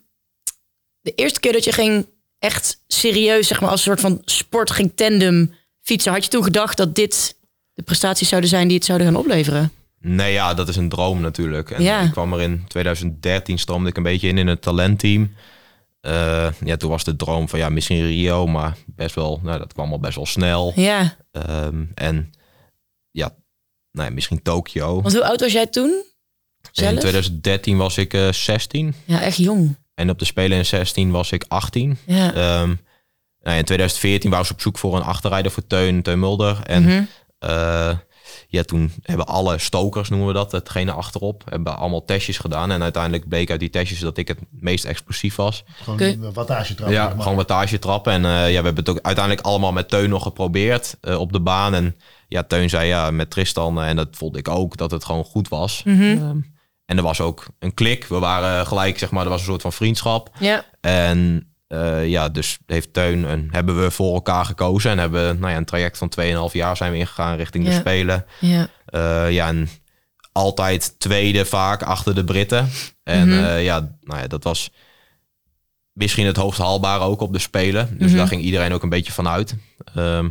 de 1.01 1.15
eerste 1.15 1.41
keer 1.41 1.53
dat 1.53 1.65
je 1.65 1.73
ging 1.73 2.07
echt 2.45 2.83
serieus, 2.87 3.47
zeg 3.47 3.61
maar, 3.61 3.71
als 3.71 3.79
een 3.79 3.85
soort 3.87 4.01
van 4.01 4.23
sport 4.25 4.71
ging 4.71 4.93
tandem 4.95 5.55
fietsen. 5.81 6.13
Had 6.13 6.25
je 6.25 6.31
toen 6.31 6.45
gedacht 6.45 6.77
dat 6.77 6.95
dit 6.95 7.37
de 7.75 7.83
prestaties 7.83 8.29
zouden 8.29 8.51
zijn 8.51 8.69
die 8.69 8.77
het 8.77 8.87
zouden 8.87 9.07
gaan 9.07 9.17
opleveren? 9.17 9.73
Nee, 10.01 10.33
ja, 10.33 10.55
dat 10.55 10.69
is 10.69 10.77
een 10.77 10.89
droom 10.89 11.21
natuurlijk. 11.21 11.71
En 11.71 11.83
Ja. 11.83 12.01
ik 12.01 12.11
kwam 12.11 12.33
er 12.33 12.41
in 12.41 12.65
2013, 12.69 13.59
stroomde 13.59 13.89
ik 13.89 13.97
een 13.97 14.03
beetje 14.03 14.29
in 14.29 14.39
in 14.39 14.47
het 14.47 14.63
talentteam. 14.63 15.35
Eh, 16.01 16.49
ja, 16.65 16.77
toen 16.77 16.91
was 16.91 17.05
de 17.05 17.17
droom 17.17 17.49
van 17.49 17.59
ja, 17.59 17.69
misschien 17.69 18.07
Rio, 18.07 18.47
maar 18.47 18.77
best 18.87 19.15
wel, 19.15 19.41
nou, 19.43 19.59
dat 19.59 19.73
kwam 19.73 19.93
al 19.93 19.99
best 20.01 20.17
wel 20.17 20.27
snel. 20.27 20.73
Ja, 20.77 21.17
Ehm, 21.33 21.85
en 21.95 22.31
ja, 23.11 23.35
nou 23.93 24.09
ja, 24.09 24.15
misschien 24.15 24.43
Tokio. 24.43 25.03
want 25.03 25.15
hoe 25.15 25.25
oud 25.25 25.41
was 25.41 25.53
jij 25.53 25.67
toen? 25.67 25.91
In 25.91 26.05
Zelf? 26.73 26.99
2013 26.99 27.77
was 27.77 27.97
ik 27.99 28.15
eh 28.15 28.33
16 28.33 28.95
Ja, 29.05 29.21
echt 29.21 29.37
jong. 29.37 29.77
En 29.95 30.11
op 30.11 30.19
de 30.19 30.25
Spelen 30.25 30.59
in 30.59 30.67
16 30.67 31.11
was 31.11 31.33
ik 31.33 31.45
18. 31.49 31.99
Ja. 32.07 32.27
Ehm, 32.35 32.75
nou, 33.43 33.57
in 33.59 33.65
2014 33.65 34.31
waren 34.31 34.47
ze 34.47 34.53
op 34.53 34.61
zoek 34.61 34.79
voor 34.79 34.97
een 34.97 35.03
achterrijder 35.03 35.51
voor 35.53 35.67
Teun, 35.67 36.03
Teun 36.03 36.19
Mulder. 36.19 36.61
En 36.63 36.83
Mhm. 36.83 37.03
eh, 37.39 37.91
ja, 38.49 38.63
toen 38.63 38.93
hebben 39.03 39.27
alle 39.27 39.59
stokers, 39.59 40.09
noemen 40.09 40.29
we 40.29 40.33
dat, 40.35 40.53
hetgene 40.53 40.93
achterop, 40.93 41.43
hebben 41.49 41.77
allemaal 41.77 42.05
testjes 42.05 42.39
gedaan. 42.39 42.71
En 42.71 42.83
uiteindelijk 42.83 43.29
bleek 43.29 43.51
uit 43.51 43.61
die 43.61 43.71
testjes 43.71 43.99
dat 44.01 44.17
ik 44.19 44.29
het 44.29 44.39
meest 44.51 44.85
explosief 44.85 45.37
was. 45.37 45.65
Gewoon 45.83 46.33
wattage 46.33 46.75
trappen. 46.75 46.97
Ja, 46.97 47.11
gewoon 47.19 47.37
wattage 47.37 47.79
trappen. 47.79 48.13
En 48.13 48.25
eh, 48.25 48.31
ja, 48.31 48.59
we 48.59 48.65
hebben 48.65 48.77
het 48.77 48.89
ook 48.89 48.99
uiteindelijk 49.03 49.47
allemaal 49.47 49.73
met 49.73 49.89
Teun 49.89 50.11
nog 50.11 50.23
geprobeerd 50.23 50.97
eh, 51.01 51.21
op 51.21 51.33
de 51.33 51.41
baan. 51.41 51.75
En 51.75 51.97
ja, 52.29 52.43
Teun 52.43 52.69
zei 52.71 52.89
ja, 52.89 53.11
met 53.11 53.31
Tristan, 53.31 53.83
en 53.83 53.97
dat 53.97 54.09
vond 54.11 54.37
ik 54.37 54.49
ook, 54.49 54.77
dat 54.77 54.91
het 54.91 55.05
gewoon 55.05 55.25
goed 55.25 55.49
was. 55.49 55.83
Mhm. 55.85 56.03
Ehm, 56.03 56.39
en 56.87 56.97
er 56.97 57.03
was 57.03 57.21
ook 57.21 57.47
een 57.59 57.75
klik. 57.75 58.05
We 58.07 58.19
waren 58.19 58.67
gelijk, 58.67 58.99
zeg 58.99 59.11
maar, 59.11 59.25
er 59.25 59.31
was 59.31 59.41
een 59.41 59.47
soort 59.47 59.63
van 59.63 59.73
vriendschap. 59.73 60.31
Ja. 60.39 60.65
En 60.81 61.49
eh, 61.67 62.09
ja, 62.09 62.29
dus 62.29 62.59
heeft 62.67 62.93
Teun 62.93 63.25
en 63.27 63.49
hebben 63.51 63.83
we 63.83 63.91
voor 63.91 64.15
elkaar 64.15 64.45
gekozen. 64.45 64.91
En 64.91 64.99
hebben 64.99 65.39
nou 65.39 65.53
ja, 65.53 65.59
een 65.59 65.65
traject 65.65 65.99
van 65.99 66.13
2,5 66.21 66.53
jaar 66.53 66.77
zijn 66.77 66.93
we 66.93 66.99
ingegaan 66.99 67.37
richting 67.37 67.65
de. 67.65 67.73
Spelen. 67.73 68.25
Ja. 68.41 68.67
Eh, 68.87 69.31
ja, 69.33 69.47
en 69.49 69.69
altijd 70.33 70.95
tweede 70.99 71.45
vaak 71.45 71.83
achter 71.83 72.15
de 72.15 72.25
Britten. 72.25 72.69
En 73.03 73.29
Mhm. 73.29 73.45
eh, 73.45 73.65
ja, 73.65 73.97
nou 74.01 74.21
ja, 74.21 74.27
dat 74.27 74.45
was 74.45 74.71
misschien 75.93 76.27
het 76.27 76.37
hoogst 76.37 76.59
haalbare 76.61 77.05
ook 77.05 77.21
op 77.21 77.33
de 77.33 77.39
Spelen. 77.39 77.99
Dus 77.99 78.09
Mhm. 78.09 78.17
daar 78.17 78.27
ging 78.29 78.43
iedereen 78.43 78.73
ook 78.73 78.83
een 78.83 78.89
beetje 78.89 79.13
van 79.13 79.29
uit. 79.29 79.55
Ehm, 79.95 80.29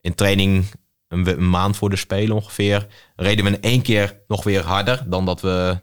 in 0.00 0.14
training 0.14 0.64
een, 1.08 1.26
een 1.28 1.50
maand 1.50 1.76
voor 1.76 1.90
de 1.90 1.96
Spelen 1.96 2.36
ongeveer 2.36 2.86
reden 3.16 3.44
we 3.44 3.50
in 3.50 3.60
één 3.62 3.82
keer 3.82 4.20
nog 4.28 4.44
weer 4.44 4.62
harder 4.64 5.02
dan 5.06 5.24
dat 5.26 5.40
we, 5.40 5.80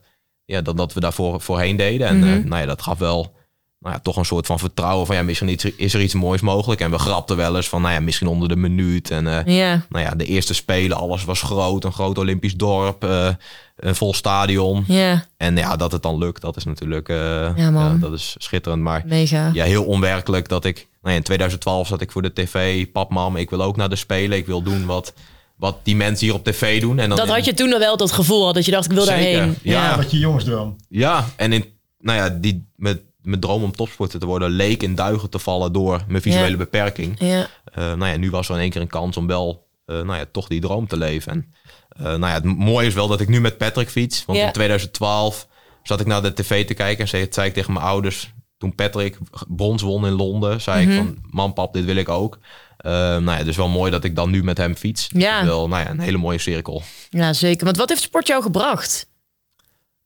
ja, 0.52 0.62
dan 0.62 0.76
dat 0.76 0.94
we 0.94 1.00
daarvoor 1.00 1.42
voorheen 1.42 1.76
deden. 1.76 2.08
En 2.08 2.24
eh, 2.24 2.44
nou 2.46 2.62
ja, 2.62 2.66
dat 2.68 2.82
gaf 2.82 2.98
wel 3.00 3.40
nou 3.80 3.94
ja, 3.94 4.00
toch 4.02 4.18
een 4.18 4.26
soort 4.26 4.46
van 4.46 4.60
vertrouwen 4.60 5.06
van 5.06 5.16
ja, 5.16 5.24
misschien 5.24 5.50
iets- 5.50 5.64
is 5.66 5.94
er 5.94 6.02
iets 6.02 6.14
moois 6.14 6.42
mogelijk. 6.42 6.82
En 6.82 6.92
we 6.92 6.98
grapten 7.00 7.38
wel 7.38 7.56
eens 7.56 7.70
van 7.70 7.82
nou 7.82 7.94
ja, 7.94 8.00
misschien 8.00 8.28
onder 8.28 8.48
de 8.50 8.56
minuut. 8.56 9.12
En 9.12 9.26
Ja. 9.46 9.86
nou 9.90 10.06
ja, 10.06 10.12
de 10.16 10.26
eerste 10.26 10.54
spelen, 10.54 10.98
alles 10.98 11.24
was 11.26 11.42
groot. 11.42 11.84
Een 11.84 11.94
groot 11.94 12.18
Olympisch 12.18 12.56
dorp, 12.56 13.04
eh, 13.04 13.28
een 13.76 13.96
vol 13.96 14.14
stadion. 14.14 14.84
Ja. 14.88 15.26
En 15.38 15.56
ja, 15.56 15.76
dat 15.76 15.92
het 15.92 16.02
dan 16.04 16.18
lukt, 16.18 16.42
dat 16.42 16.56
is 16.58 16.64
natuurlijk 16.64 17.10
eh, 17.10 17.18
Ja, 17.56 17.72
man. 17.72 18.00
dat 18.00 18.14
is 18.14 18.36
schitterend. 18.38 18.82
Maar 18.82 19.04
Mega. 19.06 19.50
ja, 19.54 19.64
heel 19.66 19.84
onwerkelijk 19.86 20.50
dat 20.50 20.66
ik... 20.66 20.76
Nou 21.02 21.14
ja, 21.14 21.20
in 21.20 21.24
2012 21.26 21.88
zat 21.88 22.02
ik 22.02 22.12
voor 22.12 22.22
de 22.22 22.34
tv. 22.34 22.86
Pap, 22.92 23.10
mam, 23.12 23.36
ik 23.36 23.50
wil 23.50 23.62
ook 23.62 23.76
naar 23.76 23.90
de 23.90 23.96
Spelen. 23.96 24.38
Ik 24.38 24.46
wil 24.46 24.62
doen 24.62 24.86
wat, 24.86 25.14
wat 25.62 25.78
die 25.84 25.96
mensen 25.96 26.26
hier 26.26 26.36
op 26.36 26.44
tv 26.44 26.82
doen. 26.82 27.00
En 27.00 27.10
dan 27.10 27.18
Dat 27.18 27.28
had 27.30 27.46
je 27.46 27.54
toen 27.54 27.74
al 27.74 27.80
wel 27.80 27.98
dat 27.98 28.12
gevoel 28.12 28.46
had 28.46 28.54
dat 28.54 28.66
je 28.66 28.72
dacht 28.72 28.86
ik 28.86 28.92
wil 28.92 29.04
Zeker. 29.06 29.22
daarheen. 29.34 29.56
Ja. 29.62 29.84
Ja, 29.90 29.96
wat 29.98 30.12
je 30.12 30.18
jongensdroom. 30.20 30.76
Ja, 30.90 31.26
en 31.36 31.54
in, 31.54 31.66
nou 32.00 32.18
ja, 32.18 32.30
die, 32.30 32.68
met, 32.76 33.02
mijn 33.22 33.40
droom 33.40 33.64
om 33.64 33.72
topsporter 33.76 34.20
te 34.20 34.26
worden... 34.26 34.50
leek 34.50 34.84
in 34.84 34.96
duigen 34.96 35.30
te 35.30 35.40
vallen 35.40 35.74
door 35.74 36.04
mijn 36.08 36.22
visuele 36.22 36.50
Ja. 36.50 36.58
beperking. 36.58 37.16
Ja. 37.20 37.48
Eh, 37.74 37.84
nou 37.94 38.06
ja, 38.06 38.18
nu 38.18 38.30
was 38.30 38.50
er 38.50 38.56
in 38.56 38.62
één 38.62 38.70
keer 38.70 38.82
een 38.82 38.88
kans 38.88 39.18
om 39.18 39.28
wel 39.28 39.68
eh, 39.86 39.96
nou 39.96 40.18
ja, 40.18 40.26
toch 40.32 40.48
die 40.48 40.62
droom 40.62 40.88
te 40.88 40.98
leven. 40.98 41.32
En 41.32 41.54
eh, 41.90 42.04
nou 42.04 42.20
ja, 42.26 42.34
het 42.34 42.44
mooie 42.44 42.88
is 42.88 42.94
wel 42.94 43.08
dat 43.08 43.22
ik 43.22 43.28
nu 43.28 43.42
met 43.42 43.58
Patrick 43.58 43.90
fiets. 43.90 44.26
Want 44.26 44.40
Ja. 44.40 44.46
in 44.46 44.52
2012 44.52 45.48
zat 45.84 46.00
ik 46.00 46.06
naar 46.08 46.22
de 46.22 46.34
tv 46.34 46.66
te 46.66 46.74
kijken 46.74 47.04
en 47.04 47.10
zei, 47.10 47.28
zei 47.30 47.48
ik 47.48 47.54
tegen 47.54 47.74
mijn 47.74 47.86
ouders... 47.86 48.34
toen 48.58 48.76
Patrick 48.76 49.18
brons 49.48 49.82
won 49.82 50.06
in 50.06 50.12
Londen, 50.14 50.62
zei 50.62 50.86
Mhm. 50.86 50.92
ik 50.92 50.98
van... 50.98 51.18
man, 51.30 51.54
pap, 51.54 51.74
dit 51.74 51.86
wil 51.86 51.96
ik 51.96 52.10
ook. 52.10 52.40
Eh, 52.82 52.92
nou 52.92 53.32
ja, 53.38 53.44
dus 53.44 53.56
wel 53.56 53.70
mooi 53.70 53.92
dat 53.92 54.04
ik 54.04 54.16
dan 54.16 54.30
nu 54.30 54.44
met 54.44 54.58
hem 54.58 54.76
fiets. 54.76 55.08
Ja. 55.14 55.46
Wel, 55.46 55.68
nou 55.68 55.84
ja, 55.84 55.90
een 55.90 56.00
hele 56.00 56.18
mooie 56.18 56.38
cirkel. 56.38 56.84
ja, 57.10 57.34
zeker. 57.34 57.66
Want 57.66 57.78
wat 57.78 57.90
heeft 57.90 58.02
sport 58.02 58.28
jou 58.28 58.42
gebracht? 58.42 59.08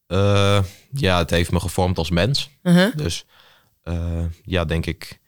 Eh, 0.08 0.64
ja, 0.92 1.18
het 1.18 1.30
heeft 1.30 1.52
me 1.52 1.60
gevormd 1.60 1.98
als 1.98 2.10
mens. 2.10 2.50
Uh-huh. 2.64 2.96
Dus 2.96 3.26
eh, 3.84 4.24
ja, 4.44 4.66
denk 4.66 4.86
ik. 4.86 5.20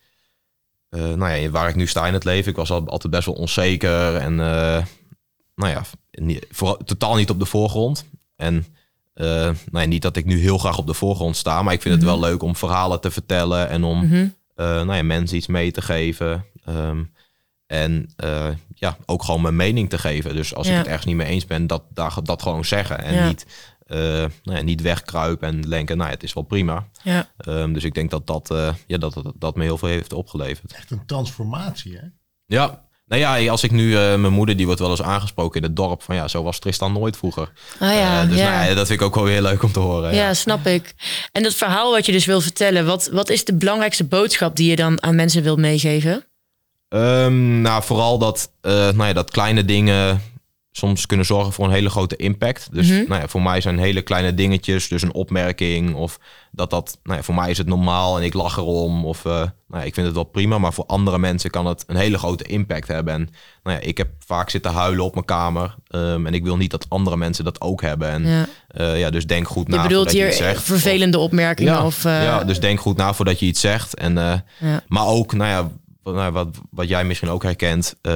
eh, 0.89 0.99
nou 1.13 1.31
ja, 1.33 1.49
waar 1.49 1.69
ik 1.69 1.75
nu 1.75 1.87
sta 1.87 2.07
in 2.07 2.13
het 2.13 2.23
leven. 2.23 2.49
Ik 2.51 2.55
was 2.57 2.71
al, 2.71 2.87
altijd 2.87 3.13
best 3.13 3.25
wel 3.25 3.35
onzeker. 3.35 4.15
En 4.15 4.35
nou 4.35 5.71
ja, 5.71 5.81
niet, 6.11 6.45
vooral, 6.51 6.77
totaal 6.77 7.15
niet 7.15 7.29
op 7.29 7.39
de 7.39 7.45
voorgrond. 7.45 8.05
En 8.35 8.65
nou 9.15 9.55
ja, 9.71 9.85
niet 9.85 10.01
dat 10.01 10.17
ik 10.17 10.25
nu 10.25 10.39
heel 10.39 10.57
graag 10.57 10.77
op 10.77 10.87
de 10.87 10.93
voorgrond 10.93 11.35
sta. 11.37 11.61
Maar 11.61 11.73
ik 11.73 11.81
vind 11.81 11.95
het 11.95 12.03
wel 12.03 12.19
leuk 12.19 12.41
om 12.43 12.55
verhalen 12.55 13.01
te 13.01 13.11
vertellen. 13.11 13.69
En 13.69 13.83
om 13.83 14.05
Mhm. 14.05 14.27
nou 14.55 14.93
ja, 14.95 15.03
mensen 15.03 15.37
iets 15.37 15.47
mee 15.47 15.71
te 15.71 15.81
geven. 15.81 16.45
Ehm, 16.65 17.03
en 17.67 18.09
eh, 18.15 18.47
ja, 18.73 18.97
ook 19.05 19.23
gewoon 19.23 19.41
mijn 19.41 19.55
mening 19.55 19.89
te 19.89 19.97
geven. 19.97 20.35
Dus 20.35 20.53
als 20.55 20.67
Ja. 20.67 20.71
ik 20.73 20.77
het 20.77 20.87
ergens 20.87 21.05
niet 21.05 21.15
mee 21.15 21.27
eens 21.27 21.45
ben, 21.45 21.67
dat, 21.67 21.83
daar, 21.93 22.13
dat 22.23 22.41
gewoon 22.41 22.65
zeggen. 22.65 23.03
En 23.03 23.13
Ja. 23.13 23.27
niet, 23.27 23.45
eh, 23.85 23.97
nou 24.43 24.57
ja, 24.57 24.61
niet 24.61 24.81
wegkruipen 24.81 25.47
en 25.47 25.61
denken, 25.61 25.97
nou 25.97 26.09
ja, 26.09 26.15
het 26.15 26.23
is 26.23 26.33
wel 26.33 26.43
prima. 26.43 26.87
Ja. 27.03 27.29
Ehm, 27.37 27.73
dus 27.73 27.83
ik 27.83 27.93
denk 27.93 28.09
dat 28.11 28.27
dat, 28.27 28.51
eh, 28.51 28.73
ja, 28.87 28.97
dat, 28.97 29.13
dat, 29.13 29.33
dat 29.35 29.55
me 29.55 29.63
heel 29.63 29.77
veel 29.77 29.89
heeft 29.89 30.13
opgeleverd. 30.13 30.73
Echt 30.73 30.91
een 30.91 31.05
transformatie, 31.05 31.95
hè? 31.97 32.03
Ja, 32.45 32.85
nou 33.05 33.21
ja, 33.21 33.51
als 33.51 33.63
ik 33.63 33.71
nu, 33.71 33.91
eh, 33.95 34.15
mijn 34.15 34.33
moeder 34.33 34.55
die 34.57 34.65
wordt 34.65 34.81
wel 34.81 34.89
eens 34.89 35.01
aangesproken 35.01 35.61
in 35.61 35.67
het 35.67 35.75
dorp 35.75 36.01
van 36.03 36.15
ja, 36.15 36.27
zo 36.27 36.43
was 36.43 36.59
Tristan 36.59 36.93
nooit 36.93 37.17
vroeger. 37.17 37.51
Ah 37.79 37.93
ja, 37.93 38.25
dus 38.25 38.37
ja. 38.37 38.49
nou 38.51 38.69
ja, 38.69 38.75
dat 38.75 38.87
vind 38.87 38.99
ik 38.99 39.05
ook 39.05 39.15
wel 39.15 39.25
heel 39.25 39.41
leuk 39.41 39.63
om 39.63 39.71
te 39.71 39.79
horen. 39.79 40.15
Ja, 40.15 40.33
snap 40.33 40.65
ik. 40.65 40.93
En 41.31 41.43
dat 41.43 41.53
verhaal 41.53 41.91
wat 41.91 42.05
je 42.05 42.11
dus 42.11 42.25
wil 42.25 42.41
vertellen, 42.41 42.85
wat, 42.85 43.07
wat 43.11 43.29
is 43.29 43.45
de 43.45 43.53
belangrijkste 43.55 44.03
boodschap 44.03 44.55
die 44.55 44.69
je 44.69 44.75
dan 44.75 45.03
aan 45.03 45.15
mensen 45.15 45.43
wilt 45.43 45.57
meegeven? 45.57 46.25
Ehm, 46.89 47.61
nou, 47.61 47.83
vooral 47.83 48.17
dat, 48.17 48.51
eh, 48.61 48.71
nou 48.71 49.05
ja, 49.05 49.13
dat 49.13 49.31
kleine 49.31 49.65
dingen 49.65 50.21
soms 50.71 51.05
kunnen 51.05 51.25
zorgen 51.25 51.53
voor 51.53 51.65
een 51.65 51.71
hele 51.71 51.89
grote 51.89 52.15
impact. 52.15 52.67
Dus 52.71 52.87
Mhm. 52.89 53.03
nou 53.07 53.21
ja, 53.21 53.27
voor 53.27 53.41
mij 53.41 53.61
zijn 53.61 53.77
hele 53.79 54.01
kleine 54.01 54.33
dingetjes, 54.33 54.87
dus 54.87 55.01
een 55.01 55.13
opmerking 55.13 55.95
of 55.95 56.19
dat 56.51 56.69
dat, 56.69 56.99
nou 57.03 57.17
ja, 57.17 57.23
voor 57.23 57.35
mij 57.35 57.49
is 57.49 57.57
het 57.57 57.67
normaal 57.67 58.17
en 58.17 58.23
ik 58.23 58.33
lach 58.33 58.57
erom 58.57 59.05
of 59.05 59.25
eh, 59.25 59.31
nou 59.31 59.49
ja, 59.69 59.81
ik 59.83 59.93
vind 59.93 60.05
het 60.05 60.15
wel 60.15 60.23
prima, 60.23 60.57
maar 60.57 60.73
voor 60.73 60.85
andere 60.85 61.19
mensen 61.19 61.49
kan 61.49 61.65
het 61.65 61.83
een 61.87 61.95
hele 61.95 62.17
grote 62.17 62.43
impact 62.43 62.87
hebben. 62.87 63.13
En 63.13 63.29
nou 63.63 63.77
ja, 63.77 63.83
ik 63.87 63.97
heb 63.97 64.07
vaak 64.25 64.49
zitten 64.49 64.71
huilen 64.71 65.05
op 65.05 65.13
mijn 65.13 65.25
kamer 65.25 65.75
ehm, 65.87 66.25
en 66.25 66.33
ik 66.33 66.43
wil 66.43 66.57
niet 66.57 66.71
dat 66.71 66.85
andere 66.89 67.17
mensen 67.17 67.43
dat 67.43 67.61
ook 67.61 67.81
hebben. 67.81 68.09
En 68.09 68.25
Ja. 68.27 68.45
eh, 68.67 68.99
ja, 68.99 69.09
dus 69.09 69.27
denk 69.27 69.47
goed 69.47 69.67
Je 69.67 69.75
na 69.75 69.81
bedoelt 69.81 69.95
voordat 70.11 70.13
je 70.13 70.19
hier 70.19 70.27
iets 70.27 70.37
zegt. 70.37 70.63
vervelende 70.63 71.17
opmerkingen 71.19 71.73
Ja, 71.73 71.85
of... 71.85 72.03
ja, 72.03 72.43
dus 72.43 72.59
denk 72.59 72.79
goed 72.79 72.97
na 72.97 73.13
voordat 73.13 73.39
je 73.39 73.45
iets 73.45 73.61
zegt. 73.61 73.95
En. 73.95 74.13
Maar 74.87 75.05
ook, 75.05 75.33
nou 75.33 75.49
ja, 75.49 75.69
nou, 76.13 76.31
wat, 76.31 76.47
wat 76.71 76.87
jij 76.87 77.03
misschien 77.03 77.29
ook 77.29 77.43
herkent. 77.43 77.95
eh, 78.01 78.13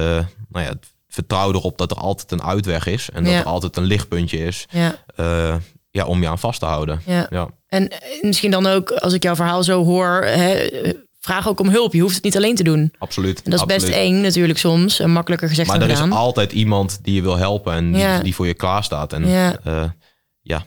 nou 0.48 0.64
ja, 0.66 0.72
vertrouw 1.08 1.52
erop 1.52 1.78
dat 1.78 1.90
er 1.90 1.96
altijd 1.96 2.32
een 2.32 2.42
uitweg 2.42 2.86
is. 2.86 3.08
En 3.12 3.24
dat 3.24 3.32
Ja. 3.32 3.38
er 3.38 3.44
altijd 3.46 3.76
een 3.76 3.84
lichtpuntje 3.84 4.38
is. 4.38 4.66
ja, 4.70 4.94
eh, 5.16 5.54
ja, 5.90 6.04
om 6.06 6.20
je 6.22 6.28
aan 6.28 6.38
vast 6.38 6.60
te 6.60 6.66
houden. 6.66 7.00
ja. 7.06 7.26
Ja, 7.30 7.48
En 7.66 7.88
eh, 7.90 8.22
misschien 8.22 8.50
dan 8.50 8.66
ook, 8.66 8.90
als 8.90 9.12
ik 9.12 9.22
jouw 9.22 9.34
verhaal 9.34 9.62
zo 9.62 9.84
hoor, 9.84 10.22
hè, 10.24 10.68
vraag 11.20 11.48
ook 11.48 11.60
om 11.60 11.68
hulp. 11.68 11.92
Je 11.92 12.00
hoeft 12.00 12.14
het 12.14 12.24
niet 12.24 12.36
alleen 12.36 12.54
te 12.54 12.62
doen. 12.62 12.92
absoluut. 12.98 13.42
En 13.42 13.50
dat 13.50 13.60
is 13.60 13.66
best 13.66 13.88
eng 13.88 14.20
natuurlijk 14.20 14.58
soms. 14.58 15.00
En 15.00 15.10
makkelijker 15.10 15.48
gezegd 15.48 15.68
Maar 15.68 15.78
dan 15.78 15.88
er 15.88 15.94
is 16.04 16.10
altijd 16.10 16.52
iemand 16.52 16.98
die 17.02 17.14
je 17.14 17.22
wil 17.22 17.36
helpen 17.36 17.72
en 17.72 17.92
die, 17.92 18.22
die 18.22 18.34
voor 18.34 18.46
je 18.46 18.54
klaar 18.54 18.84
staat. 18.84 19.12
En 19.12 19.28
Ja. 19.28 19.56
ja, 19.64 19.94
ja 20.42 20.64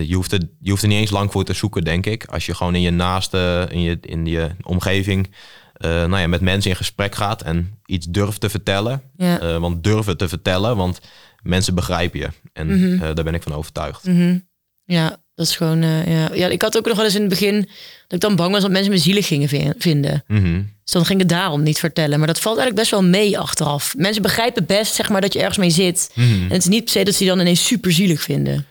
je, 0.00 0.14
hoeft 0.14 0.32
er, 0.32 0.40
je 0.60 0.70
hoeft 0.70 0.82
er 0.82 0.88
niet 0.88 0.98
eens 0.98 1.10
lang 1.10 1.32
voor 1.32 1.44
te 1.44 1.52
zoeken, 1.52 1.84
denk 1.84 2.06
ik. 2.06 2.24
Als 2.24 2.46
je 2.46 2.54
gewoon 2.54 2.74
in 2.74 2.80
je 2.80 2.90
naaste, 2.90 3.66
in 3.70 3.80
je, 3.80 3.98
in 4.00 4.26
je 4.26 4.48
omgeving, 4.62 5.30
eh, 5.78 5.90
nou 5.90 6.18
ja, 6.18 6.26
met 6.26 6.40
mensen 6.40 6.70
in 6.70 6.76
gesprek 6.76 7.14
gaat 7.14 7.42
en 7.42 7.78
iets 7.86 8.06
durft 8.06 8.40
te 8.40 8.48
vertellen. 8.48 9.02
Ja. 9.16 9.40
Eh, 9.40 9.56
want 9.58 9.84
durven 9.84 10.16
te 10.16 10.28
vertellen, 10.28 10.76
want 10.76 11.00
mensen 11.42 11.74
begrijpen 11.74 12.18
je. 12.18 12.28
En 12.52 12.66
Mhm. 12.66 12.92
eh, 13.02 13.14
daar 13.14 13.24
ben 13.24 13.34
ik 13.34 13.42
van 13.42 13.54
overtuigd. 13.54 14.04
Mhm. 14.04 14.38
Ja, 14.84 15.16
dat 15.34 15.46
is 15.46 15.56
gewoon... 15.56 15.82
ja. 15.82 16.34
ja, 16.34 16.48
ik 16.48 16.62
had 16.62 16.76
ook 16.76 16.86
nog 16.86 16.96
wel 16.96 17.04
eens 17.04 17.14
in 17.14 17.20
het 17.20 17.30
begin... 17.30 17.60
dat 17.60 18.12
ik 18.12 18.20
dan 18.20 18.36
bang 18.36 18.52
was 18.52 18.62
dat 18.62 18.70
mensen 18.70 18.92
me 18.92 18.98
zielig 18.98 19.26
gingen 19.26 19.48
vi- 19.48 19.72
vinden. 19.78 20.24
Mhm. 20.26 20.62
Dus 20.84 20.92
dan 20.92 21.04
ging 21.06 21.20
ik 21.22 21.28
het 21.28 21.38
daarom 21.38 21.62
niet 21.62 21.78
vertellen. 21.78 22.18
Maar 22.18 22.26
dat 22.26 22.40
valt 22.40 22.58
eigenlijk 22.58 22.88
best 22.88 23.00
wel 23.00 23.10
mee 23.10 23.38
achteraf. 23.38 23.94
Mensen 23.96 24.22
begrijpen 24.22 24.66
best 24.66 24.94
zeg 24.94 25.08
maar, 25.08 25.20
dat 25.20 25.32
je 25.32 25.38
ergens 25.38 25.58
mee 25.58 25.70
zit. 25.70 26.10
Mhm. 26.14 26.28
En 26.30 26.48
het 26.50 26.58
is 26.62 26.66
niet 26.68 26.84
per 26.84 26.92
se 26.92 27.02
dat 27.04 27.14
ze 27.14 27.24
je 27.24 27.30
dan 27.30 27.40
ineens 27.40 27.66
super 27.66 27.92
zielig 27.92 28.22
vinden. 28.22 28.66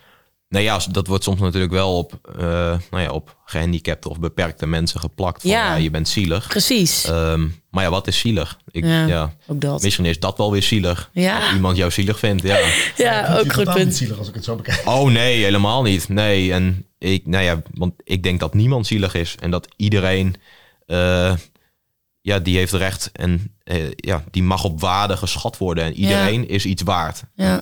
Nou 0.56 0.68
ja, 0.68 0.80
dat 0.92 1.08
wordt 1.08 1.24
soms 1.24 1.40
natuurlijk 1.40 1.74
wel 1.74 1.98
op, 1.98 2.20
eh, 2.38 2.44
nou 2.92 3.04
ja, 3.04 3.10
op 3.12 3.38
gehandicapte 3.46 4.10
of 4.10 4.20
beperkte 4.20 4.68
mensen 4.68 5.00
geplakt. 5.00 5.42
Van, 5.42 5.52
Ja. 5.52 5.66
ja. 5.68 5.76
je 5.76 5.90
bent 5.90 6.08
zielig. 6.08 6.48
Precies, 6.48 7.06
Ehm, 7.06 7.48
maar 7.70 7.84
ja, 7.84 7.90
wat 7.90 8.08
is 8.08 8.20
zielig? 8.20 8.60
Ik, 8.72 8.84
Ja. 8.84 9.06
ja. 9.06 9.34
ook 9.48 9.62
dat. 9.62 9.82
Misschien 9.82 10.06
is 10.06 10.20
dat 10.20 10.38
wel 10.38 10.52
weer 10.52 10.64
zielig. 10.64 11.10
Ja. 11.14 11.40
Dat 11.40 11.52
iemand 11.54 11.78
jou 11.78 11.92
zielig 11.92 12.20
vindt, 12.20 12.44
ja. 12.44 12.58
Ja, 12.98 13.38
ook 13.38 13.54
goed 13.54 13.74
punt. 13.74 13.96
zielig 13.96 14.18
als 14.18 14.28
ik 14.28 14.34
het 14.34 14.44
zo 14.44 14.56
bekijk. 14.56 14.82
Oh 14.88 15.12
nee, 15.12 15.44
helemaal 15.44 15.82
niet. 15.82 16.10
Nee, 16.10 16.54
en 16.54 16.86
ik, 16.98 17.26
nou 17.28 17.44
ja, 17.44 17.62
want 17.74 17.94
ik 18.04 18.24
denk 18.24 18.40
dat 18.40 18.54
niemand 18.54 18.88
zielig 18.88 19.14
is. 19.14 19.36
En 19.40 19.52
dat 19.52 19.68
iedereen, 19.76 20.36
eh, 20.86 21.34
ja, 22.22 22.40
die 22.40 22.58
heeft 22.58 22.74
recht 22.74 23.10
en 23.14 23.55
eh, 23.66 23.92
ja, 23.96 24.24
die 24.32 24.44
mag 24.44 24.64
op 24.64 24.80
waarde 24.80 25.18
geschat 25.18 25.58
worden. 25.58 25.84
En 25.84 25.94
iedereen 25.94 26.48
is 26.48 26.66
iets 26.66 26.82
waard. 26.82 27.24
Ja. 27.36 27.62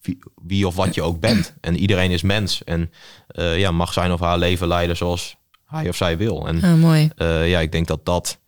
Wie, 0.00 0.18
wie 0.42 0.66
of 0.66 0.74
wat 0.74 0.94
je 0.94 1.02
ook 1.02 1.20
bent. 1.20 1.54
En 1.60 1.76
iedereen 1.78 2.10
is 2.10 2.22
mens. 2.22 2.64
En 2.64 2.90
eh, 3.26 3.58
ja, 3.58 3.70
mag 3.70 3.92
zijn 3.92 4.12
of 4.12 4.20
haar 4.20 4.38
leven 4.38 4.66
leiden 4.68 4.96
zoals 4.96 5.36
hij 5.66 5.88
of 5.88 5.96
zij 5.96 6.16
wil. 6.16 6.46
En 6.48 6.78
mooi. 6.78 7.10
eh, 7.16 7.48
ja, 7.50 7.60
ik 7.60 7.72
denk 7.72 7.86
dat 7.86 8.04
dat, 8.04 8.38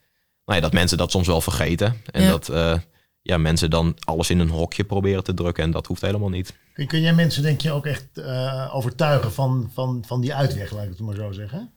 nou 0.44 0.58
ja, 0.58 0.64
dat 0.64 0.72
mensen 0.72 0.98
dat 0.98 1.10
soms 1.10 1.26
wel 1.26 1.40
vergeten. 1.40 1.96
En 2.10 2.22
Ja. 2.22 2.28
dat 2.30 2.48
eh, 2.48 2.74
ja, 3.22 3.38
mensen 3.38 3.70
dan 3.70 3.96
alles 4.04 4.30
in 4.30 4.38
een 4.38 4.48
hokje 4.50 4.84
proberen 4.84 5.24
te 5.24 5.34
drukken. 5.34 5.64
En 5.64 5.70
dat 5.70 5.86
hoeft 5.86 6.02
helemaal 6.02 6.28
niet. 6.28 6.54
Kun, 6.72 6.86
kun 6.86 7.00
jij 7.00 7.14
mensen, 7.14 7.42
denk 7.42 7.60
je, 7.60 7.72
ook 7.72 7.86
echt 7.86 8.06
eh, 8.18 8.70
overtuigen 8.74 9.32
van, 9.32 9.70
van, 9.74 10.04
van 10.06 10.20
die 10.20 10.34
uitweg, 10.34 10.70
laat 10.72 10.82
ik 10.84 10.88
het 10.88 11.00
maar 11.00 11.14
zo 11.14 11.32
zeggen? 11.32 11.70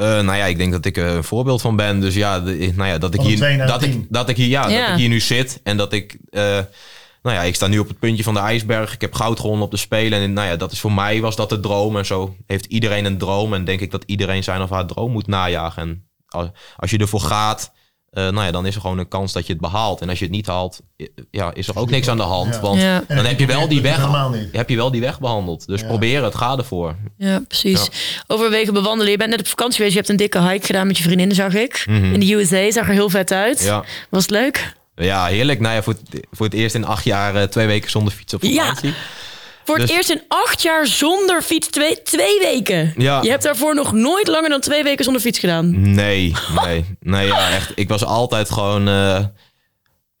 Eh, 0.00 0.06
nou 0.20 0.36
ja, 0.36 0.44
ik 0.44 0.56
denk 0.56 0.72
dat 0.72 0.84
ik 0.84 0.96
er 0.96 1.06
een 1.16 1.24
voorbeeld 1.24 1.60
van 1.60 1.76
ben. 1.76 2.00
Dus 2.00 2.14
ja, 2.14 2.40
de- 2.40 2.72
nou 2.76 2.88
ja 2.88 2.98
dat, 2.98 3.14
ik 3.14 3.20
hier, 3.20 3.66
dat, 3.66 3.82
ik, 3.82 4.06
dat 4.08 4.28
ik 4.28 4.36
hier, 4.36 4.48
ja, 4.48 4.68
Ja. 4.68 4.80
dat 4.80 4.88
ik 4.90 4.96
hier 4.96 5.08
nu 5.08 5.20
zit 5.20 5.60
en 5.62 5.76
dat 5.76 5.92
ik, 5.92 6.16
eh, 6.30 6.42
nou 7.22 7.36
ja, 7.36 7.42
ik 7.42 7.54
sta 7.54 7.66
nu 7.66 7.78
op 7.78 7.88
het 7.88 7.98
puntje 7.98 8.22
van 8.22 8.34
de 8.34 8.40
ijsberg. 8.40 8.92
Ik 8.94 9.00
heb 9.00 9.14
goud 9.14 9.40
gewonnen 9.40 9.64
op 9.64 9.70
de 9.70 9.76
Spelen. 9.76 10.20
En 10.20 10.32
nou 10.32 10.48
ja, 10.48 10.56
dat 10.56 10.72
is 10.72 10.80
voor 10.80 10.92
mij 10.92 11.20
was 11.20 11.36
dat 11.36 11.48
de 11.48 11.60
droom. 11.60 11.96
En 11.96 12.06
zo 12.06 12.36
heeft 12.46 12.64
iedereen 12.66 13.04
een 13.04 13.18
droom. 13.18 13.54
En 13.54 13.64
denk 13.64 13.80
ik 13.80 13.90
dat 13.90 14.02
iedereen 14.06 14.42
zijn 14.44 14.62
of 14.62 14.70
haar 14.70 14.86
droom 14.86 15.12
moet 15.12 15.26
najagen. 15.26 15.82
En 15.82 16.04
als, 16.28 16.48
als 16.76 16.90
je 16.90 16.98
ervoor 16.98 17.20
gaat, 17.20 17.72
eh, 18.10 18.22
nou 18.22 18.44
ja, 18.44 18.50
dan 18.50 18.66
is 18.66 18.74
er 18.74 18.80
gewoon 18.80 18.98
een 18.98 19.08
kans 19.08 19.32
dat 19.32 19.46
je 19.46 19.52
het 19.52 19.62
behaalt. 19.62 20.00
En 20.00 20.08
als 20.08 20.18
je 20.18 20.24
het 20.24 20.34
niet 20.34 20.46
haalt, 20.46 20.80
ja, 21.30 21.54
is 21.54 21.68
er 21.68 21.78
ook 21.78 21.90
niks 21.90 22.08
aan 22.08 22.16
de 22.16 22.22
hand. 22.22 22.54
Ja. 22.54 22.60
Want 22.60 22.80
Ja. 22.80 23.02
Dan 23.08 23.24
heb 23.24 23.38
je 23.38 23.46
wel 23.46 23.68
die 23.68 23.80
weg, 23.80 24.06
heb 24.52 24.68
je 24.68 24.76
wel 24.76 24.90
die 24.90 25.00
weg 25.00 25.20
behandeld. 25.20 25.66
Dus 25.66 25.80
Ja. 25.80 25.86
probeer 25.86 26.24
het, 26.24 26.34
ga 26.34 26.56
ervoor. 26.56 26.96
Ja, 27.16 27.40
precies. 27.48 27.88
Overwegen 28.26 28.72
bewandelen. 28.72 29.10
Je 29.12 29.18
bent 29.18 29.30
net 29.30 29.40
op 29.40 29.46
vakantie 29.46 29.76
geweest. 29.76 29.92
Je 29.92 29.98
hebt 29.98 30.10
een 30.10 30.16
dikke 30.16 30.42
hike 30.48 30.66
gedaan 30.66 30.86
met 30.86 30.96
je 30.96 31.02
vriendinnen, 31.02 31.36
zag 31.36 31.54
ik. 31.54 31.84
In 31.86 32.20
de 32.20 32.32
USA 32.34 32.70
zag 32.70 32.86
er 32.86 32.92
heel 32.92 33.10
vet 33.10 33.32
uit. 33.32 33.58
Mhm. 33.58 33.66
Ja. 33.68 33.84
Was 34.10 34.22
het 34.22 34.30
leuk? 34.30 34.72
Ja, 34.94 35.26
heerlijk. 35.26 35.60
Nou 35.60 35.74
ja, 35.74 35.82
voor, 35.82 35.92
het, 36.10 36.26
voor 36.30 36.46
het 36.46 36.54
eerst 36.54 36.74
in 36.74 36.84
acht 36.84 37.04
jaar 37.04 37.34
eh, 37.34 37.42
twee 37.42 37.66
weken 37.66 37.90
zonder 37.90 38.12
fiets 38.12 38.34
op 38.34 38.42
Ja. 38.42 38.64
vakantie. 38.64 38.94
Voor 39.64 39.78
het 39.78 39.86
Dus- 39.86 39.96
eerst 39.96 40.10
in 40.10 40.22
acht 40.28 40.62
jaar 40.62 40.86
zonder 40.86 41.42
fiets. 41.42 41.68
Twee, 41.68 42.02
twee 42.02 42.38
weken. 42.38 42.94
Ja. 42.96 43.22
Je 43.22 43.30
hebt 43.30 43.42
daarvoor 43.42 43.74
nog 43.74 43.92
nooit 43.92 44.26
langer 44.28 44.48
dan 44.50 44.60
twee 44.60 44.82
weken 44.82 45.04
zonder 45.04 45.22
fiets 45.22 45.38
gedaan. 45.38 45.92
Nee, 45.94 46.32
nee. 46.64 46.84
Nee, 47.00 47.26
ja, 47.26 47.50
echt. 47.50 47.72
Ik 47.74 47.88
was 47.88 48.04
altijd 48.04 48.50
gewoon... 48.50 48.88
eh, 48.88 49.18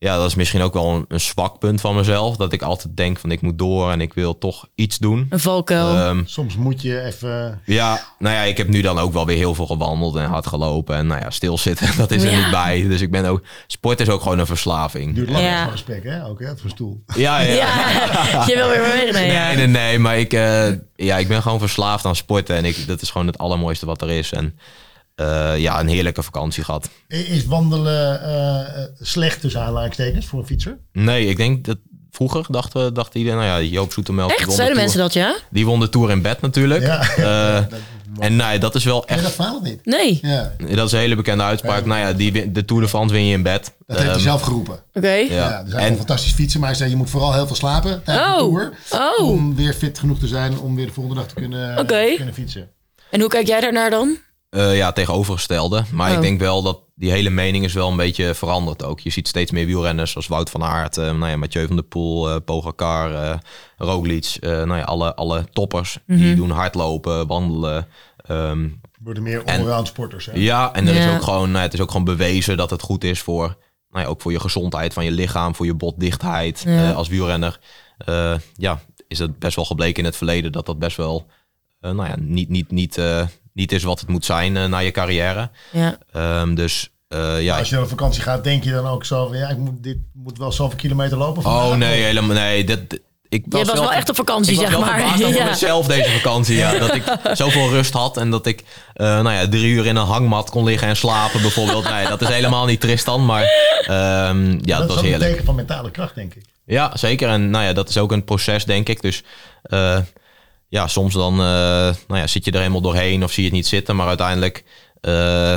ja, 0.02 0.16
dat 0.16 0.26
is 0.26 0.34
misschien 0.34 0.62
ook 0.62 0.72
wel 0.74 0.90
een, 0.94 1.04
een 1.08 1.20
zwak 1.20 1.58
punt 1.58 1.80
van 1.80 1.94
mezelf. 1.94 2.36
Dat 2.36 2.52
ik 2.52 2.62
altijd 2.62 2.96
denk 2.96 3.18
van 3.18 3.30
ik 3.30 3.40
moet 3.40 3.58
door 3.58 3.90
en 3.90 4.00
ik 4.00 4.14
wil 4.14 4.38
toch 4.38 4.66
iets 4.74 4.98
doen. 4.98 5.26
Een 5.30 5.40
valkuil. 5.40 5.96
Ehm, 5.96 6.22
Soms 6.24 6.56
moet 6.56 6.82
je 6.82 7.00
even... 7.02 7.60
ja, 7.64 8.00
nou 8.18 8.34
ja, 8.34 8.42
ik 8.42 8.56
heb 8.56 8.68
nu 8.68 8.80
dan 8.80 8.98
ook 8.98 9.12
wel 9.12 9.26
weer 9.26 9.36
heel 9.36 9.54
veel 9.54 9.66
gewandeld 9.66 10.16
en 10.16 10.24
hard 10.24 10.46
gelopen. 10.46 10.96
En 10.96 11.06
nou 11.06 11.20
ja, 11.20 11.30
stilzitten, 11.30 11.88
dat 11.96 12.10
is 12.10 12.22
er 12.22 12.30
Ja. 12.30 12.36
niet 12.42 12.50
bij. 12.50 12.82
Dus 12.88 13.00
ik 13.00 13.10
ben 13.10 13.24
ook... 13.24 13.42
Sport 13.66 14.00
is 14.00 14.08
ook 14.08 14.22
gewoon 14.22 14.38
een 14.38 14.46
verslaving. 14.46 15.14
Duurt 15.14 15.30
lang 15.30 15.44
Ja. 15.44 15.66
gesprek, 15.66 16.04
hè? 16.04 16.26
Ook, 16.26 16.40
hè? 16.40 16.56
Voor 16.56 16.70
stoel. 16.70 17.02
Ja, 17.16 17.40
ja. 17.40 17.54
ja, 17.54 18.46
je 18.48 18.54
wil 18.54 18.68
weer 18.68 18.80
mee. 18.80 19.12
Nee, 19.20 19.32
ja. 19.32 19.46
Nee, 19.46 19.56
nee, 19.56 19.66
nee, 19.66 19.98
maar 19.98 20.18
ik, 20.18 20.32
eh, 20.32 20.66
ja, 20.96 21.16
ik 21.18 21.28
ben 21.28 21.42
gewoon 21.42 21.58
verslaafd 21.58 22.04
aan 22.04 22.16
sporten. 22.16 22.56
En 22.56 22.64
ik, 22.64 22.86
dat 22.86 23.02
is 23.02 23.10
gewoon 23.10 23.26
het 23.26 23.38
allermooiste 23.38 23.86
wat 23.86 24.02
er 24.02 24.10
is. 24.10 24.32
En 24.32 24.58
eh, 25.20 25.58
ja, 25.58 25.80
een 25.80 25.88
heerlijke 25.88 26.22
vakantie 26.22 26.64
gehad. 26.64 26.88
Is 27.08 27.44
wandelen 27.46 28.22
eh, 28.22 28.60
eh, 28.82 28.88
slecht 29.00 29.40
tussen 29.40 29.60
aanhalingstekens 29.62 30.26
voor 30.26 30.38
een 30.40 30.46
fietser? 30.46 30.78
Nee, 30.92 31.26
ik 31.26 31.36
denk 31.36 31.64
dat 31.64 31.78
vroeger 32.10 32.44
dachten, 32.48 32.94
dacht 32.94 33.14
iedereen, 33.14 33.38
nou 33.38 33.62
ja, 33.62 33.68
Joop 33.68 33.92
Zoetemelk. 33.92 34.28
die 34.28 34.38
Echt? 34.38 34.52
Zeiden 34.52 34.76
mensen 34.76 34.98
dat, 34.98 35.12
ja? 35.12 35.36
Die 35.50 35.66
won 35.66 35.80
de 35.80 35.88
Tour 35.88 36.10
in 36.10 36.22
bed 36.22 36.40
natuurlijk. 36.40 36.82
Ja. 36.82 37.02
Eh, 37.16 37.64
en 38.18 38.36
nee, 38.36 38.58
dat 38.58 38.74
is 38.74 38.84
wel 38.84 39.00
dat 39.00 39.08
echt, 39.08 39.30
verhaal 39.32 39.56
of 39.56 39.62
niet? 39.62 39.84
Nee. 39.84 40.18
Ja, 40.22 40.52
dat 40.74 40.86
is 40.86 40.92
een 40.92 40.98
hele 40.98 41.16
bekende 41.16 41.42
uitspraak. 41.44 41.84
Nou 41.84 42.00
ja, 42.00 42.12
die, 42.12 42.52
de 42.52 42.64
Tour 42.64 42.82
de 42.82 42.88
France 42.88 43.14
win 43.14 43.24
je 43.26 43.32
in 43.32 43.42
bed. 43.42 43.64
dat 43.86 43.96
heeft 43.96 44.00
hij 44.02 44.10
Ehm, 44.14 44.20
zelf 44.22 44.42
geroepen. 44.42 44.78
Oké. 44.94 45.08
Ja. 45.10 45.26
Ja, 45.28 45.60
er 45.64 45.70
zijn 45.70 45.82
En- 45.90 45.96
fantastisch 45.96 46.32
fietsen, 46.32 46.60
maar 46.60 46.68
hij 46.68 46.78
zei 46.78 46.90
je 46.90 46.96
moet 46.96 47.10
vooral 47.10 47.32
heel 47.34 47.46
veel 47.46 47.56
slapen 47.56 48.02
tijdens 48.04 48.26
de 48.26 48.32
Oh. 48.42 48.48
tour. 48.48 48.72
Oh. 49.18 49.28
Om 49.28 49.56
weer 49.56 49.72
fit 49.74 49.98
genoeg 49.98 50.18
te 50.18 50.26
zijn 50.26 50.58
om 50.58 50.76
weer 50.76 50.86
de 50.86 50.92
volgende 50.92 51.18
dag 51.20 51.28
te 51.28 51.34
kunnen, 51.34 51.78
Oké. 51.78 52.14
kunnen 52.16 52.34
fietsen. 52.34 52.68
En 53.10 53.20
hoe 53.20 53.28
kijk 53.28 53.46
jij 53.46 53.60
daarnaar 53.60 53.90
dan? 53.90 54.16
Eh, 54.50 54.76
ja, 54.76 54.92
tegenovergestelde. 54.92 55.84
Maar 55.92 56.10
Oh. 56.10 56.16
ik 56.16 56.22
denk 56.22 56.40
wel 56.40 56.62
dat 56.62 56.80
die 56.94 57.10
hele 57.10 57.30
mening 57.30 57.64
is 57.64 57.72
wel 57.72 57.88
een 57.90 57.96
beetje 57.96 58.34
veranderd 58.34 58.84
ook. 58.84 59.00
Je 59.00 59.10
ziet 59.10 59.28
steeds 59.28 59.50
meer 59.50 59.66
wielrenners 59.66 60.10
zoals 60.10 60.26
Wout 60.26 60.50
van 60.50 60.62
Aert, 60.62 60.96
eh, 60.96 61.04
nou 61.04 61.30
ja, 61.30 61.36
Mathieu 61.36 61.66
van 61.66 61.76
der 61.76 61.84
Poel, 61.84 62.30
eh 62.30 62.36
Pogacar, 62.44 63.14
eh 63.14 63.38
Roglic. 63.76 64.36
eh, 64.40 64.50
nou 64.50 64.76
ja, 64.76 64.82
alle, 64.82 65.14
alle 65.14 65.44
toppers 65.52 65.98
Mhm. 66.06 66.18
die 66.18 66.34
doen 66.34 66.50
hardlopen, 66.50 67.26
wandelen. 67.26 67.86
Ehm, 68.26 68.68
Worden 69.00 69.22
meer 69.22 69.44
allround 69.44 69.86
sporters. 69.86 70.26
Hè? 70.26 70.32
ja, 70.34 70.72
en 70.72 70.88
er 70.88 70.94
Ja. 70.94 71.08
is 71.08 71.14
ook 71.14 71.22
gewoon, 71.22 71.50
nou, 71.50 71.62
het 71.64 71.74
is 71.74 71.80
ook 71.80 71.90
gewoon 71.90 72.04
bewezen 72.04 72.56
dat 72.56 72.70
het 72.70 72.82
goed 72.82 73.04
is 73.04 73.20
voor, 73.20 73.56
nou 73.90 74.04
ja, 74.04 74.10
ook 74.10 74.20
voor 74.20 74.32
je 74.32 74.40
gezondheid 74.40 74.92
van 74.92 75.04
je 75.04 75.10
lichaam, 75.10 75.54
voor 75.54 75.66
je 75.66 75.74
botdichtheid 75.74 76.62
Ja. 76.66 76.88
eh, 76.90 76.96
als 76.96 77.08
wielrenner. 77.08 77.58
Eh, 77.98 78.34
ja, 78.54 78.80
is 79.08 79.18
het 79.18 79.38
best 79.38 79.56
wel 79.56 79.64
gebleken 79.64 79.98
in 79.98 80.04
het 80.04 80.16
verleden 80.16 80.52
dat 80.52 80.66
dat 80.66 80.78
best 80.78 80.96
wel, 80.96 81.26
nou 81.80 82.04
ja, 82.08 82.14
niet, 82.18 82.48
niet, 82.48 82.70
niet, 82.70 82.98
eh, 82.98 83.22
niet 83.52 83.72
is 83.72 83.82
wat 83.82 84.00
het 84.00 84.08
moet 84.08 84.24
zijn 84.24 84.56
eh, 84.56 84.64
na 84.66 84.78
je 84.78 84.90
carrière. 84.90 85.50
Ja. 85.72 85.98
Ehm, 86.12 86.54
dus 86.54 86.90
eh, 87.08 87.42
ja, 87.42 87.58
Als 87.58 87.68
je 87.68 87.80
op 87.80 87.88
vakantie 87.88 88.22
gaat, 88.22 88.44
denk 88.44 88.64
je 88.64 88.70
dan 88.70 88.86
ook 88.86 89.04
zo 89.04 89.26
van 89.26 89.36
ja, 89.36 89.48
ik 89.48 89.56
moet, 89.58 89.82
dit 89.82 89.96
moet 90.12 90.38
wel 90.38 90.52
zoveel 90.52 90.78
kilometer 90.78 91.18
lopen. 91.18 91.42
vandaag? 91.42 91.64
Oh 91.70 91.74
nee, 91.76 92.02
helemaal 92.02 92.36
nee. 92.36 92.64
Dit, 92.64 92.90
dit- 92.90 93.00
ik 93.28 93.44
Je 93.48 93.64
was 93.64 93.72
wel 93.72 93.92
echt 93.92 94.08
op 94.08 94.16
vakantie, 94.16 94.52
ik 94.52 94.58
was 94.58 94.68
zeg 94.68 94.76
wel 94.78 94.86
maar. 94.86 95.04
over 95.14 95.28
Ja. 95.34 95.44
mezelf 95.44 95.86
deze 95.86 96.10
vakantie. 96.10 96.56
Ja. 96.56 96.78
Dat 96.78 96.94
ik 96.94 97.02
zoveel 97.32 97.68
rust 97.70 97.92
had 97.92 98.16
en 98.16 98.30
dat 98.30 98.46
ik 98.46 98.64
eh, 98.94 99.06
nou 99.06 99.32
ja, 99.32 99.48
drie 99.48 99.72
uur 99.72 99.86
in 99.86 99.96
een 99.96 100.06
hangmat 100.06 100.50
kon 100.50 100.64
liggen 100.64 100.88
en 100.88 100.96
slapen 100.96 101.40
bijvoorbeeld. 101.42 101.88
Nee, 101.90 102.06
dat 102.08 102.20
is 102.22 102.28
helemaal 102.28 102.66
niet 102.66 102.80
Tristan, 102.80 103.24
maar 103.26 103.42
ehm, 103.86 104.50
ja, 104.52 104.56
dat 104.56 104.66
dat 104.66 104.80
is 104.80 104.86
was 104.86 104.90
ook 104.96 105.02
een 105.02 105.04
heerlijk. 105.08 105.30
teken 105.30 105.44
van 105.44 105.54
mentale 105.54 105.90
kracht, 105.90 106.14
denk 106.14 106.34
ik. 106.34 106.42
Ja, 106.64 106.90
zeker. 106.96 107.28
En 107.28 107.50
nou 107.50 107.64
ja, 107.64 107.72
dat 107.72 107.88
is 107.88 107.98
ook 107.98 108.12
een 108.12 108.24
proces, 108.24 108.64
denk 108.64 108.88
ik. 108.88 109.02
Dus 109.02 109.22
eh, 109.62 109.98
ja, 110.70 110.86
soms 110.86 111.14
dan 111.14 111.32
eh, 111.32 111.38
nou 111.38 112.20
ja, 112.20 112.26
zit 112.26 112.44
je 112.44 112.50
er 112.50 112.58
helemaal 112.58 112.80
doorheen 112.80 113.24
of 113.24 113.32
zie 113.32 113.42
je 113.42 113.48
het 113.48 113.58
niet 113.58 113.66
zitten. 113.66 113.96
Maar 113.96 114.08
uiteindelijk 114.08 114.64
eh, 115.00 115.56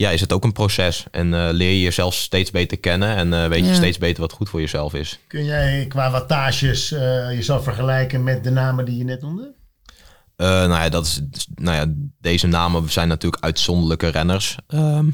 ja, 0.00 0.10
is 0.10 0.20
het 0.20 0.32
ook 0.32 0.44
een 0.44 0.52
proces. 0.52 1.04
En 1.10 1.34
eh, 1.34 1.48
leer 1.52 1.70
je 1.70 1.80
jezelf 1.80 2.14
steeds 2.14 2.50
beter 2.50 2.78
kennen 2.78 3.16
en 3.16 3.34
eh, 3.34 3.48
weet 3.48 3.66
je 3.66 3.74
steeds 3.74 3.98
beter 3.98 4.20
wat 4.20 4.32
goed 4.32 4.48
voor 4.48 4.60
jezelf 4.60 4.94
is. 4.94 5.18
Kun 5.26 5.44
jij 5.44 5.84
qua 5.88 6.10
wattages 6.10 6.92
eh, 6.92 7.30
jezelf 7.30 7.64
vergelijken 7.64 8.22
met 8.24 8.44
de 8.44 8.50
namen 8.50 8.84
die 8.84 8.96
je 8.96 9.04
net 9.04 9.22
noemde? 9.22 9.54
Eh, 10.36 10.46
nou 10.46 10.70
ja, 10.70 10.88
dat 10.88 11.06
is, 11.06 11.20
nou 11.54 11.76
ja, 11.76 11.94
deze 12.20 12.46
namen 12.46 12.90
zijn 12.90 13.08
natuurlijk 13.08 13.44
uitzonderlijke 13.44 14.08
renners. 14.08 14.56
Ehm, 14.68 15.10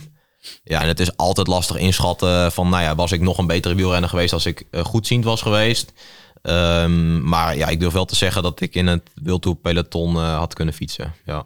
ja, 0.64 0.82
en 0.82 0.88
het 0.88 1.00
is 1.00 1.16
altijd 1.16 1.46
lastig 1.46 1.76
inschatten 1.76 2.52
van, 2.52 2.68
nou 2.68 2.82
ja, 2.82 2.94
was 2.94 3.12
ik 3.12 3.20
nog 3.20 3.38
een 3.38 3.46
betere 3.46 3.74
wielrenner 3.74 4.10
geweest 4.10 4.32
als 4.32 4.46
ik 4.46 4.64
goedziend 4.82 5.24
was 5.24 5.42
geweest. 5.42 5.92
Ehm, 6.46 7.28
maar 7.28 7.56
ja, 7.56 7.68
ik 7.68 7.80
durf 7.80 7.92
wel 7.92 8.04
te 8.04 8.16
zeggen 8.16 8.42
dat 8.42 8.60
ik 8.60 8.74
in 8.74 8.86
het 8.86 9.10
World 9.22 9.42
Tour 9.42 9.56
peloton 9.56 10.16
eh, 10.16 10.38
had 10.38 10.54
kunnen 10.54 10.74
fietsen. 10.74 11.14
Ja. 11.24 11.44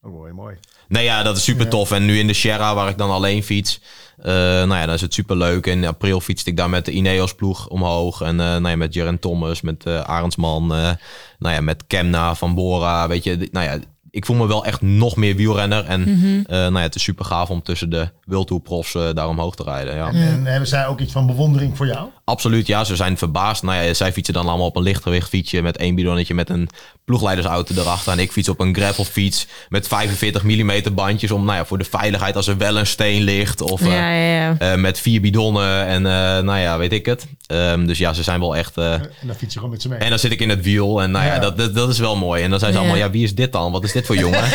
Oh, 0.00 0.12
mooi, 0.12 0.32
mooi. 0.32 0.56
Nee, 0.88 1.04
ja, 1.04 1.22
dat 1.22 1.36
is 1.36 1.44
super 1.44 1.68
tof. 1.68 1.90
En 1.90 2.04
nu 2.04 2.18
in 2.18 2.26
de 2.26 2.32
Sierra, 2.32 2.74
waar 2.74 2.88
ik 2.88 2.98
dan 2.98 3.10
alleen 3.10 3.42
fiets, 3.42 3.80
eh, 4.16 4.32
nou 4.34 4.74
ja, 4.74 4.86
dan 4.86 4.94
is 4.94 5.00
het 5.00 5.14
super 5.14 5.36
leuk. 5.36 5.66
In 5.66 5.84
april 5.84 6.20
fietste 6.20 6.50
ik 6.50 6.56
daar 6.56 6.70
met 6.70 6.84
de 6.84 6.92
Ineos 6.92 7.34
ploeg 7.34 7.68
omhoog. 7.68 8.20
En 8.20 8.40
eh, 8.40 8.46
nou 8.46 8.68
ja, 8.68 8.76
met 8.76 8.94
Jaren 8.94 9.18
Thomas, 9.18 9.60
met 9.60 9.86
eh 9.86 10.00
Arendsman, 10.00 10.66
nou 10.66 11.54
ja, 11.54 11.60
met 11.60 11.86
Kemna 11.86 12.34
van 12.34 12.54
Bora. 12.54 13.08
Weet 13.08 13.24
je, 13.24 13.48
nou 13.50 13.66
ja, 13.66 13.78
ik 14.14 14.26
voel 14.26 14.36
me 14.36 14.46
wel 14.46 14.64
echt 14.64 14.80
nog 14.80 15.16
meer 15.16 15.36
wielrenner. 15.36 15.84
En 15.84 16.02
eh, 16.46 16.56
nou 16.56 16.74
ja, 16.74 16.80
het 16.80 16.94
is 16.94 17.02
super 17.02 17.24
gaaf 17.24 17.50
om 17.50 17.62
tussen 17.62 17.90
de 17.90 18.08
World 18.24 18.46
Tour 18.46 18.62
profs 18.62 18.94
eh, 18.94 19.08
daar 19.14 19.28
omhoog 19.28 19.56
te 19.56 19.62
rijden. 19.62 19.94
Ja. 19.94 20.08
En, 20.08 20.14
en 20.14 20.46
hebben 20.46 20.68
zij 20.68 20.86
ook 20.86 21.00
iets 21.00 21.12
van 21.12 21.26
bewondering 21.26 21.76
voor 21.76 21.86
jou? 21.86 22.08
Absoluut, 22.24 22.66
ja. 22.66 22.84
Ze 22.84 22.96
zijn 22.96 23.18
verbaasd. 23.18 23.62
Nou 23.62 23.82
ja, 23.82 23.94
zij 23.94 24.12
fietsen 24.12 24.34
dan 24.34 24.48
allemaal 24.48 24.66
op 24.66 24.76
een 24.76 24.82
lichtgewicht 24.82 25.28
fietsje 25.28 25.62
met 25.62 25.76
één 25.76 25.94
bidonnetje 25.94 26.34
met 26.34 26.50
een 26.50 26.68
ploegleidersauto 27.04 27.74
erachter. 27.74 28.12
En 28.12 28.18
ik 28.18 28.32
fiets 28.32 28.48
op 28.48 28.60
een 28.60 28.74
gravelfiets 28.74 29.46
met 29.68 29.88
45 29.88 30.42
mm 30.42 30.94
bandjes 30.94 31.30
om, 31.30 31.44
nou 31.44 31.58
ja, 31.58 31.64
voor 31.64 31.78
de 31.78 31.84
veiligheid 31.84 32.36
als 32.36 32.46
er 32.46 32.56
wel 32.56 32.78
een 32.78 32.86
steen 32.86 33.22
ligt. 33.22 33.60
Of 33.60 33.80
eh, 33.80 33.86
Ja, 33.86 34.12
ja, 34.12 34.34
ja. 34.34 34.58
eh, 34.58 34.80
met 34.80 35.00
vier 35.00 35.20
bidonnen 35.20 35.86
en 35.86 36.06
eh, 36.06 36.42
nou 36.42 36.58
ja, 36.58 36.78
weet 36.78 36.92
ik 36.92 37.06
het. 37.06 37.26
Ehm, 37.46 37.86
dus 37.86 37.98
ja, 37.98 38.12
ze 38.12 38.22
zijn 38.22 38.40
wel 38.40 38.56
echt... 38.56 38.76
eh, 38.76 38.92
En 38.92 39.10
dan 39.22 39.34
fiets 39.36 39.52
je 39.52 39.58
gewoon 39.58 39.70
met 39.70 39.82
ze 39.82 39.88
mee. 39.88 39.98
en 39.98 40.08
dan 40.10 40.18
zit 40.18 40.32
ik 40.32 40.40
in 40.40 40.48
het 40.48 40.62
wiel 40.64 41.02
en 41.02 41.10
nou 41.10 41.24
ja, 41.24 41.34
Ja. 41.34 41.38
Dat, 41.40 41.58
dat, 41.58 41.74
dat 41.74 41.88
is 41.88 41.98
wel 41.98 42.16
mooi. 42.16 42.42
En 42.42 42.50
dan 42.50 42.58
zijn 42.58 42.72
ze 42.72 42.78
Ja. 42.78 42.84
allemaal, 42.84 43.02
ja, 43.04 43.10
wie 43.10 43.24
is 43.24 43.34
dit 43.34 43.52
dan? 43.52 43.72
Wat 43.72 43.84
is 43.84 43.92
dit 43.92 44.06
voor 44.06 44.16
jongen? 44.16 44.42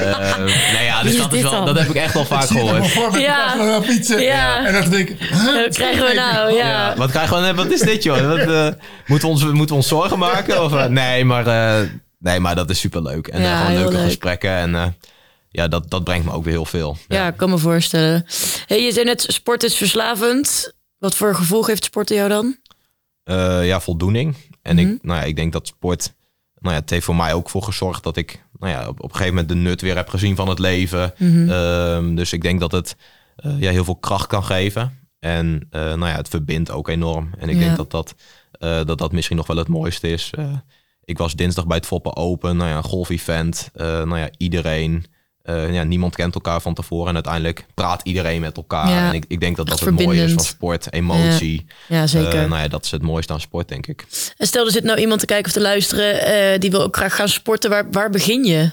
Eh 0.00 0.36
nou 0.38 0.84
ja, 0.84 1.02
dus 1.02 1.12
is 1.12 1.18
dat, 1.18 1.32
is 1.32 1.42
wel, 1.42 1.50
dan? 1.50 1.64
dat 1.66 1.78
heb 1.78 1.88
ik 1.88 1.94
echt 1.94 2.16
al 2.16 2.24
vaak 2.24 2.46
gehoord. 2.46 2.88
voor 2.88 3.10
met 3.12 3.20
Ja. 3.20 3.82
fietsen. 3.82 4.20
Ja. 4.22 4.66
En 4.66 4.72
dan 4.72 4.90
denk 4.90 5.08
ik, 5.08 5.18
huh? 5.20 5.44
Wat 5.64 5.74
krijgen 5.74 6.06
we 6.06 6.14
nou? 6.14 6.52
Ja. 6.54 6.66
Ja, 6.66 6.94
wat 6.96 7.10
krijgen 7.10 7.42
we? 7.42 7.54
Wat 7.54 7.70
is 7.70 7.80
dit, 7.80 8.02
joh? 8.02 8.28
Wat, 8.28 8.38
eh, 8.38 8.68
moeten, 9.06 9.28
we 9.28 9.34
ons, 9.34 9.44
moeten 9.44 9.66
we 9.66 9.74
ons 9.74 9.88
zorgen 9.88 10.18
maken? 10.18 10.64
Of, 10.64 10.72
eh, 10.74 10.84
nee, 10.84 11.24
maar, 11.24 11.46
eh, 11.46 11.88
nee, 12.18 12.40
maar 12.40 12.54
dat 12.54 12.70
is 12.70 12.80
superleuk. 12.80 13.26
En 13.28 13.38
eh, 13.38 13.44
Ja, 13.44 13.58
gewoon 13.64 13.74
leuke 13.80 13.92
leuk. 13.96 14.04
gesprekken. 14.04 14.50
En 14.50 14.74
eh, 14.74 14.86
ja, 15.50 15.68
dat, 15.68 15.90
dat 15.90 16.04
brengt 16.04 16.24
me 16.26 16.32
ook 16.32 16.44
weer 16.44 16.52
heel 16.52 16.64
veel. 16.64 16.96
Ja, 17.08 17.26
ik 17.28 17.36
kan 17.36 17.50
me 17.50 17.58
voorstellen. 17.58 18.26
Hey, 18.66 18.82
je 18.82 18.92
zei 18.92 19.04
net, 19.04 19.24
sport 19.28 19.62
is 19.62 19.74
verslavend. 19.74 20.72
Wat 21.00 21.16
voor 21.16 21.34
gevolg 21.34 21.66
heeft 21.66 21.84
sporten 21.84 22.16
jou 22.16 22.28
dan? 22.28 22.56
Eh, 23.22 23.66
ja, 23.66 23.80
voldoening. 23.80 24.34
En 24.62 24.76
Mhm. 24.76 24.86
ik, 24.88 25.02
nou 25.02 25.18
ja, 25.20 25.24
ik 25.24 25.36
denk 25.36 25.52
dat 25.52 25.66
sport... 25.66 26.14
Nou 26.58 26.74
ja, 26.74 26.80
het 26.80 26.90
heeft 26.90 27.04
voor 27.04 27.16
mij 27.16 27.34
ook 27.34 27.50
voor 27.50 27.62
gezorgd 27.62 28.02
dat 28.02 28.16
ik 28.16 28.44
nou 28.58 28.72
ja, 28.72 28.80
op, 28.88 28.98
op 28.98 29.02
een 29.10 29.10
gegeven 29.16 29.34
moment 29.34 29.48
de 29.48 29.54
nut 29.54 29.80
weer 29.80 29.96
heb 29.96 30.08
gezien 30.08 30.36
van 30.36 30.48
het 30.48 30.58
leven. 30.58 31.12
Mhm. 31.18 31.50
Ehm, 31.50 32.14
dus 32.14 32.32
ik 32.32 32.42
denk 32.42 32.60
dat 32.60 32.72
het 32.72 32.96
eh, 33.36 33.60
ja, 33.60 33.70
heel 33.70 33.84
veel 33.84 33.96
kracht 33.96 34.26
kan 34.26 34.44
geven. 34.44 34.98
En 35.18 35.66
eh, 35.70 35.80
nou 35.80 36.06
ja, 36.06 36.16
het 36.16 36.28
verbindt 36.28 36.70
ook 36.70 36.88
enorm. 36.88 37.30
En 37.38 37.48
ik 37.48 37.54
Ja. 37.54 37.60
denk 37.60 37.76
dat 37.76 37.90
dat, 37.90 38.14
dat 38.86 38.98
dat 38.98 39.12
misschien 39.12 39.36
nog 39.36 39.46
wel 39.46 39.56
het 39.56 39.68
mooiste 39.68 40.08
is. 40.08 40.30
Ik 41.04 41.18
was 41.18 41.34
dinsdag 41.34 41.66
bij 41.66 41.76
het 41.76 41.86
Foppen 41.86 42.16
Open, 42.16 42.56
nou 42.56 42.70
ja, 42.70 42.76
een 42.76 42.82
golfevent. 42.82 43.70
Nou 43.74 44.18
ja, 44.18 44.28
iedereen, 44.36 45.04
eh, 45.42 45.72
ja, 45.74 45.82
niemand 45.82 46.16
kent 46.16 46.34
elkaar 46.34 46.60
van 46.60 46.74
tevoren. 46.74 47.08
En 47.08 47.14
uiteindelijk 47.14 47.64
praat 47.74 48.00
iedereen 48.04 48.40
met 48.40 48.56
elkaar. 48.56 48.88
Ja, 48.88 49.08
en 49.08 49.14
ik, 49.14 49.24
ik 49.28 49.40
denk 49.40 49.56
dat 49.56 49.66
dat 49.68 49.80
het 49.80 50.00
mooie 50.00 50.24
is 50.24 50.32
van 50.32 50.44
sport, 50.44 50.92
emotie. 50.92 51.66
Ja, 51.88 52.06
zeker. 52.06 52.42
Eh, 52.42 52.48
nou 52.48 52.62
ja, 52.62 52.68
dat 52.68 52.84
is 52.84 52.90
het 52.90 53.02
mooiste 53.02 53.32
aan 53.32 53.40
sport, 53.40 53.68
denk 53.68 53.86
ik. 53.86 54.06
En 54.36 54.46
stel, 54.46 54.64
er 54.64 54.72
zit 54.72 54.84
nou 54.84 54.98
iemand 54.98 55.20
te 55.20 55.26
kijken 55.26 55.46
of 55.46 55.52
te 55.52 55.60
luisteren... 55.60 56.20
eh, 56.26 56.60
die 56.60 56.70
wil 56.70 56.82
ook 56.82 56.96
graag 56.96 57.14
gaan 57.14 57.28
sporten. 57.28 57.70
Waar, 57.70 57.90
waar 57.90 58.10
begin 58.10 58.44
je? 58.44 58.70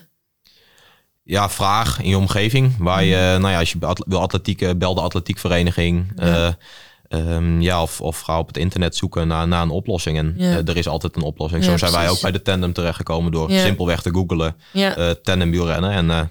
Ja, 1.23 1.49
vraag 1.49 2.01
in 2.01 2.09
je 2.09 2.17
omgeving. 2.17 2.75
Waar 2.77 3.03
je, 3.03 3.15
Mhm. 3.15 3.41
nou 3.41 3.53
ja, 3.53 3.59
als 3.59 3.71
je 3.71 3.77
wil 4.07 4.21
atletieken, 4.21 4.77
bel 4.77 4.93
de 4.95 5.01
atletiekvereniging. 5.01 6.11
Eh, 6.15 6.47
ehm, 7.09 7.61
ja, 7.61 7.81
of, 7.81 8.01
of 8.01 8.19
ga 8.19 8.39
op 8.39 8.47
het 8.47 8.57
internet 8.57 8.95
zoeken 8.95 9.27
naar, 9.27 9.47
naar 9.47 9.61
een 9.61 9.69
oplossing. 9.69 10.17
En 10.17 10.33
Ja. 10.37 10.51
eh, 10.51 10.67
er 10.67 10.77
is 10.77 10.87
altijd 10.87 11.15
een 11.15 11.21
oplossing. 11.21 11.63
Ja, 11.63 11.69
Zo 11.71 11.77
zijn 11.77 11.91
wij 11.91 12.09
ook 12.09 12.21
bij 12.21 12.31
de 12.31 12.41
tandem 12.41 12.73
terechtgekomen 12.73 13.31
door 13.31 13.51
Ja. 13.51 13.61
simpelweg 13.63 14.01
te 14.01 14.09
googelen. 14.13 14.55
Ja. 14.73 14.95
eh 14.95 15.09
tandemwielrennen. 15.09 15.91
En 15.91 16.11
eh, 16.11 16.21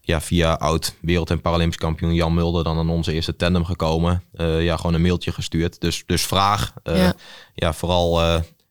ja, 0.00 0.20
via 0.20 0.52
oud 0.52 0.94
wereld- 1.00 1.30
en 1.30 1.40
Paralympisch 1.40 1.78
kampioen 1.78 2.14
Jan 2.14 2.34
Mulder 2.34 2.64
dan 2.64 2.78
aan 2.78 2.90
onze 2.90 3.12
eerste 3.12 3.36
tandem 3.36 3.64
gekomen. 3.64 4.22
Ja, 4.58 4.76
gewoon 4.76 4.94
een 4.94 5.02
mailtje 5.02 5.32
gestuurd. 5.32 5.80
Dus, 5.80 6.02
dus 6.06 6.22
vraag. 6.22 6.72
Ja. 7.54 7.72
vooral, 7.72 8.20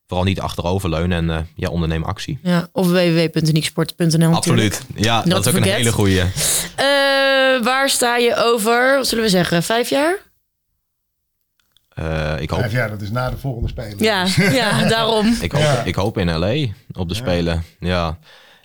vooral 0.07 0.25
niet 0.25 0.39
achteroverleunen 0.39 1.29
en 1.29 1.47
ja, 1.55 1.69
onderneem 1.69 2.03
actie. 2.03 2.39
ja. 2.43 2.67
Of 2.71 2.87
www.unieksport.nl 2.87 4.33
Absoluut. 4.35 4.81
Ja, 4.95 5.15
Not 5.17 5.29
dat 5.29 5.45
is 5.45 5.51
ook 5.51 5.57
een 5.57 5.63
hele 5.71 5.91
goeie. 5.91 6.19
Eh, 6.21 7.63
waar 7.63 7.89
sta 7.89 8.17
je 8.17 8.35
over, 8.37 8.95
wat 8.97 9.07
zullen 9.07 9.23
we 9.23 9.29
zeggen, 9.29 9.63
vijf 9.63 9.89
jaar? 9.89 10.17
Eh, 11.95 12.33
ik, 12.41 12.49
hoop, 12.49 12.59
Vijf 12.59 12.71
jaar, 12.71 12.89
dat 12.89 13.01
is 13.01 13.11
na 13.11 13.29
de 13.29 13.37
volgende 13.37 13.67
speler. 13.69 14.03
Ja, 14.03 14.25
ja 14.61 14.87
daarom. 14.87 15.37
ik, 15.41 15.51
hoop, 15.51 15.61
Ja. 15.61 15.81
ik 15.83 15.95
hoop 15.95 16.17
in 16.17 16.37
LA 16.37 16.65
op 16.91 17.09
de 17.09 17.15
Spelen. 17.15 17.63
Ja. 17.79 18.17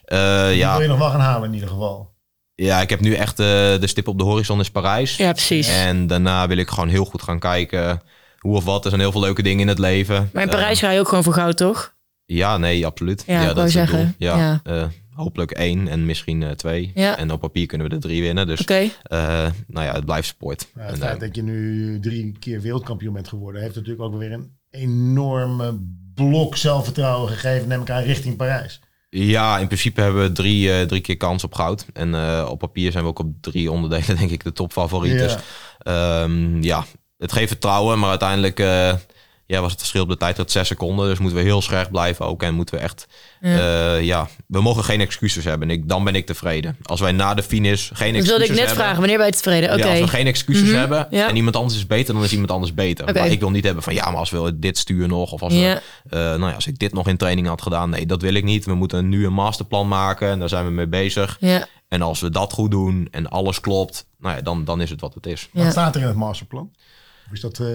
Eh, 0.04 0.46
Die 0.46 0.56
ja. 0.56 0.72
wil 0.72 0.82
je 0.82 0.88
nog 0.88 0.98
wel 0.98 1.10
gaan 1.10 1.20
halen 1.20 1.48
in 1.48 1.54
ieder 1.54 1.68
geval. 1.68 2.14
ja, 2.54 2.80
ik 2.80 2.90
heb 2.90 3.00
nu 3.00 3.14
echt 3.14 3.38
eh, 3.40 3.46
de 3.46 3.86
stip 3.86 4.08
op 4.08 4.18
de 4.18 4.24
horizon 4.24 4.60
is 4.60 4.70
Parijs. 4.70 5.16
Ja, 5.16 5.32
precies. 5.32 5.68
En 5.68 6.06
daarna 6.06 6.46
wil 6.46 6.56
ik 6.56 6.68
gewoon 6.70 6.88
heel 6.88 7.04
goed 7.04 7.22
gaan 7.22 7.38
kijken 7.38 8.02
hoe 8.38 8.56
of 8.56 8.64
wat. 8.64 8.82
Er 8.84 8.90
zijn 8.90 9.02
heel 9.02 9.12
veel 9.12 9.20
leuke 9.20 9.42
dingen 9.42 9.60
in 9.60 9.68
het 9.68 9.78
leven. 9.78 10.30
Maar 10.32 10.42
in 10.42 10.48
Parijs 10.48 10.78
ga 10.78 10.90
je 10.90 11.00
ook 11.00 11.08
gewoon 11.08 11.24
voor 11.24 11.32
goud, 11.34 11.56
toch? 11.56 11.94
Ja, 12.24 12.56
nee, 12.56 12.86
absoluut. 12.86 13.24
Ja, 13.26 13.44
dat 13.46 13.56
is 13.56 13.62
het 13.62 13.72
zeggen. 13.72 13.98
doel. 13.98 14.28
Ja, 14.28 14.36
Ja. 14.36 14.60
eh, 14.64 14.82
hopelijk 15.20 15.50
één 15.50 15.88
en 15.88 16.06
misschien 16.06 16.42
eh, 16.42 16.50
twee. 16.50 16.92
Ja. 16.94 17.16
En 17.18 17.32
op 17.32 17.40
papier 17.40 17.66
kunnen 17.66 17.88
we 17.88 17.94
er 17.94 18.00
drie 18.00 18.22
winnen. 18.22 18.46
Dus 18.46 18.64
eh, 18.64 19.50
nou 19.66 19.86
ja, 19.86 19.92
het 19.94 20.04
blijft 20.04 20.28
sport. 20.28 20.68
Ja, 20.74 20.82
het 20.82 20.92
En, 20.92 20.98
feit 20.98 21.14
eh, 21.14 21.20
dat 21.20 21.36
je 21.36 21.42
nu 21.42 22.00
drie 22.00 22.36
keer 22.38 22.60
wereldkampioen 22.60 23.12
bent 23.12 23.28
geworden, 23.28 23.62
heeft 23.62 23.74
natuurlijk 23.74 24.02
ook 24.02 24.18
weer 24.18 24.32
een 24.32 24.58
enorme 24.70 25.78
blok 26.14 26.56
zelfvertrouwen 26.56 27.28
gegeven, 27.28 27.68
neem 27.68 27.80
ik 27.80 27.90
aan, 27.90 28.02
richting 28.02 28.36
Parijs. 28.36 28.80
ja, 29.08 29.58
in 29.58 29.66
principe 29.66 30.00
hebben 30.00 30.22
we 30.22 30.32
drie, 30.32 30.72
eh, 30.72 30.86
drie 30.86 31.00
keer 31.00 31.16
kans 31.16 31.44
op 31.44 31.54
goud. 31.54 31.86
En 31.92 32.14
eh, 32.14 32.48
op 32.50 32.58
papier 32.58 32.92
zijn 32.92 33.04
we 33.04 33.10
ook 33.10 33.18
op 33.18 33.32
drie 33.40 33.70
onderdelen 33.70 34.16
denk 34.18 34.30
ik 34.30 34.44
de 34.44 34.52
topfavoriet. 34.52 35.12
Ja. 35.12 35.18
Dus 35.18 35.36
ehm, 35.78 36.62
ja, 36.62 36.84
het 37.18 37.32
geeft 37.32 37.48
vertrouwen. 37.48 37.98
Maar 37.98 38.10
uiteindelijk 38.10 38.60
eh, 38.60 38.94
ja, 39.51 39.61
was 39.61 39.70
het 39.70 39.80
verschil 39.80 40.03
op 40.03 40.09
de 40.09 40.16
tijd 40.16 40.36
tot 40.36 40.51
zes 40.51 40.66
seconden. 40.68 41.09
Dus 41.09 41.18
moeten 41.18 41.38
we 41.38 41.44
heel 41.44 41.62
scherp 41.62 41.90
blijven 41.90 42.26
ook. 42.26 42.42
En 42.42 42.55
moeten 42.55 42.74
we 42.74 42.80
echt... 42.80 43.07
Ja. 43.40 43.51
Ja, 43.51 43.94
ja 43.94 44.28
we 44.46 44.61
mogen 44.61 44.84
geen 44.84 45.01
excuses 45.01 45.44
hebben. 45.44 45.68
En 45.70 45.74
ik, 45.74 45.88
dan 45.88 46.05
ben 46.05 46.14
ik 46.14 46.26
tevreden. 46.26 46.76
Als 46.82 47.01
wij 47.01 47.12
na 47.12 47.34
de 47.34 47.42
finish 47.42 47.88
geen 47.92 48.12
Dat 48.12 48.22
excuses 48.22 48.28
wilde 48.28 48.44
ik 48.44 48.51
net 48.51 48.59
hebben... 48.59 48.76
vragen. 48.76 48.98
Wanneer 48.98 49.16
ben 49.16 49.26
je 49.26 49.32
tevreden? 49.32 49.70
Oké. 49.72 49.78
Ja, 49.84 49.90
als 49.90 50.01
we 50.01 50.09
geen 50.09 50.26
excuses 50.26 50.68
Mhm, 50.68 50.76
hebben 50.78 51.07
ja. 51.11 51.28
en 51.28 51.36
iemand 51.36 51.57
anders 51.57 51.76
is 51.76 51.86
beter, 51.86 52.14
dan 52.14 52.22
is 52.24 52.32
iemand 52.32 52.51
anders 52.51 52.74
beter. 52.74 53.09
Oké. 53.09 53.18
Maar 53.18 53.28
ik 53.28 53.40
wil 53.40 53.51
niet 53.51 53.64
hebben 53.64 53.82
van 53.82 53.94
ja, 53.94 54.05
maar 54.11 54.18
als 54.18 54.30
we 54.30 54.59
dit 54.59 54.78
stuur 54.78 55.09
nog 55.09 55.32
of 55.32 55.42
als, 55.42 55.53
we, 55.53 55.59
Ja. 55.59 55.80
eh, 56.09 56.18
nou 56.18 56.46
ja, 56.48 56.53
als 56.55 56.66
ik 56.66 56.78
dit 56.78 56.92
nog 56.92 57.09
in 57.09 57.16
training 57.16 57.46
had 57.46 57.62
gedaan, 57.62 57.90
nee, 57.90 58.07
dat 58.07 58.22
wil 58.22 58.34
ik 58.34 58.44
niet. 58.44 58.64
We 58.64 58.74
moeten 58.74 59.09
nu 59.09 59.26
een 59.26 59.32
masterplan 59.32 59.88
maken 59.88 60.28
en 60.30 60.38
daar 60.38 60.48
zijn 60.48 60.64
we 60.64 60.70
mee 60.70 60.88
bezig. 60.88 61.36
Ja. 61.40 61.66
En 61.88 62.03
als 62.03 62.20
we 62.20 62.30
dat 62.30 62.53
goed 62.53 62.70
doen 62.70 63.09
en 63.11 63.28
alles 63.28 63.61
klopt, 63.61 64.07
nou 64.18 64.36
ja, 64.36 64.42
dan, 64.42 64.64
dan 64.64 64.80
is 64.80 64.90
het 64.90 65.01
wat 65.01 65.14
het 65.14 65.26
is. 65.26 65.48
Wat 65.53 65.70
staat 65.70 65.94
er 65.94 66.01
in 66.01 66.07
het 66.07 66.16
masterplan? 66.16 66.70
Of 67.30 67.36
is 67.36 67.40
dat... 67.40 67.58
eh, 67.60 67.66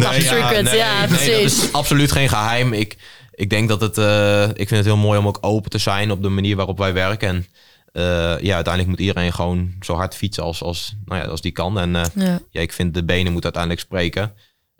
Top 0.00 0.12
secret, 0.12 0.70
ja, 0.72 1.00
dat 1.00 1.08
precies. 1.08 1.62
is 1.64 1.72
absoluut 1.72 2.12
geen 2.12 2.28
geheim. 2.28 2.72
Ik, 2.72 2.96
ik 3.34 3.50
denk 3.50 3.68
dat 3.68 3.80
het, 3.80 3.98
eh, 3.98 4.42
ik 4.48 4.54
vind 4.68 4.70
het 4.70 4.84
heel 4.84 4.96
mooi 4.96 5.18
om 5.18 5.26
ook 5.26 5.38
open 5.40 5.70
te 5.70 5.78
zijn 5.78 6.10
op 6.10 6.22
de 6.22 6.28
manier 6.28 6.56
waarop 6.56 6.78
wij 6.78 6.92
werken. 6.92 7.28
En 7.28 7.46
eh, 7.92 8.02
ja, 8.40 8.54
uiteindelijk 8.54 8.86
moet 8.88 8.98
iedereen 9.06 9.32
gewoon 9.32 9.74
zo 9.80 9.94
hard 9.94 10.14
fietsen 10.16 10.42
als, 10.42 10.62
als, 10.62 10.94
nou 11.04 11.20
ja, 11.22 11.26
als 11.28 11.40
die 11.40 11.52
kan. 11.52 11.78
En 11.78 11.96
eh, 11.96 12.02
Ja. 12.14 12.38
ja, 12.50 12.60
ik 12.60 12.72
vind 12.72 12.94
de 12.94 13.04
benen 13.04 13.32
moeten 13.32 13.54
uiteindelijk 13.54 13.82
spreken. 13.82 14.32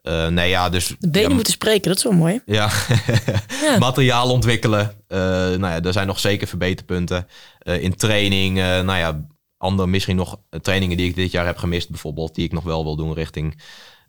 Eh, 0.03 0.27
nee, 0.27 0.49
ja, 0.49 0.69
dus 0.69 0.87
De 0.99 1.11
benen 1.11 1.29
ja, 1.29 1.35
moeten 1.35 1.53
spreken, 1.53 1.89
dat 1.89 1.97
is 1.97 2.05
wel 2.05 2.13
mooi. 2.13 2.41
ja. 2.47 2.71
Ja. 3.63 3.79
materiaal 3.79 4.31
ontwikkelen. 4.31 4.95
Eh, 5.09 5.19
nou 5.19 5.61
ja, 5.67 5.81
er 5.83 5.93
zijn 5.93 6.07
nog 6.07 6.19
zeker 6.21 6.47
verbeterpunten 6.49 7.27
Eh, 7.59 7.83
in 7.83 7.95
training. 7.97 8.59
eh, 8.59 8.65
nou 8.65 8.99
ja, 8.99 9.27
andere 9.59 9.89
misschien 9.89 10.17
nog 10.17 10.39
trainingen 10.63 10.97
die 10.97 11.09
ik 11.09 11.15
dit 11.15 11.31
jaar 11.31 11.47
heb 11.47 11.57
gemist, 11.57 11.89
bijvoorbeeld, 11.89 12.35
die 12.35 12.45
ik 12.45 12.53
nog 12.53 12.65
wel 12.65 12.85
wil 12.85 12.97
doen 12.97 13.15
richting, 13.15 13.61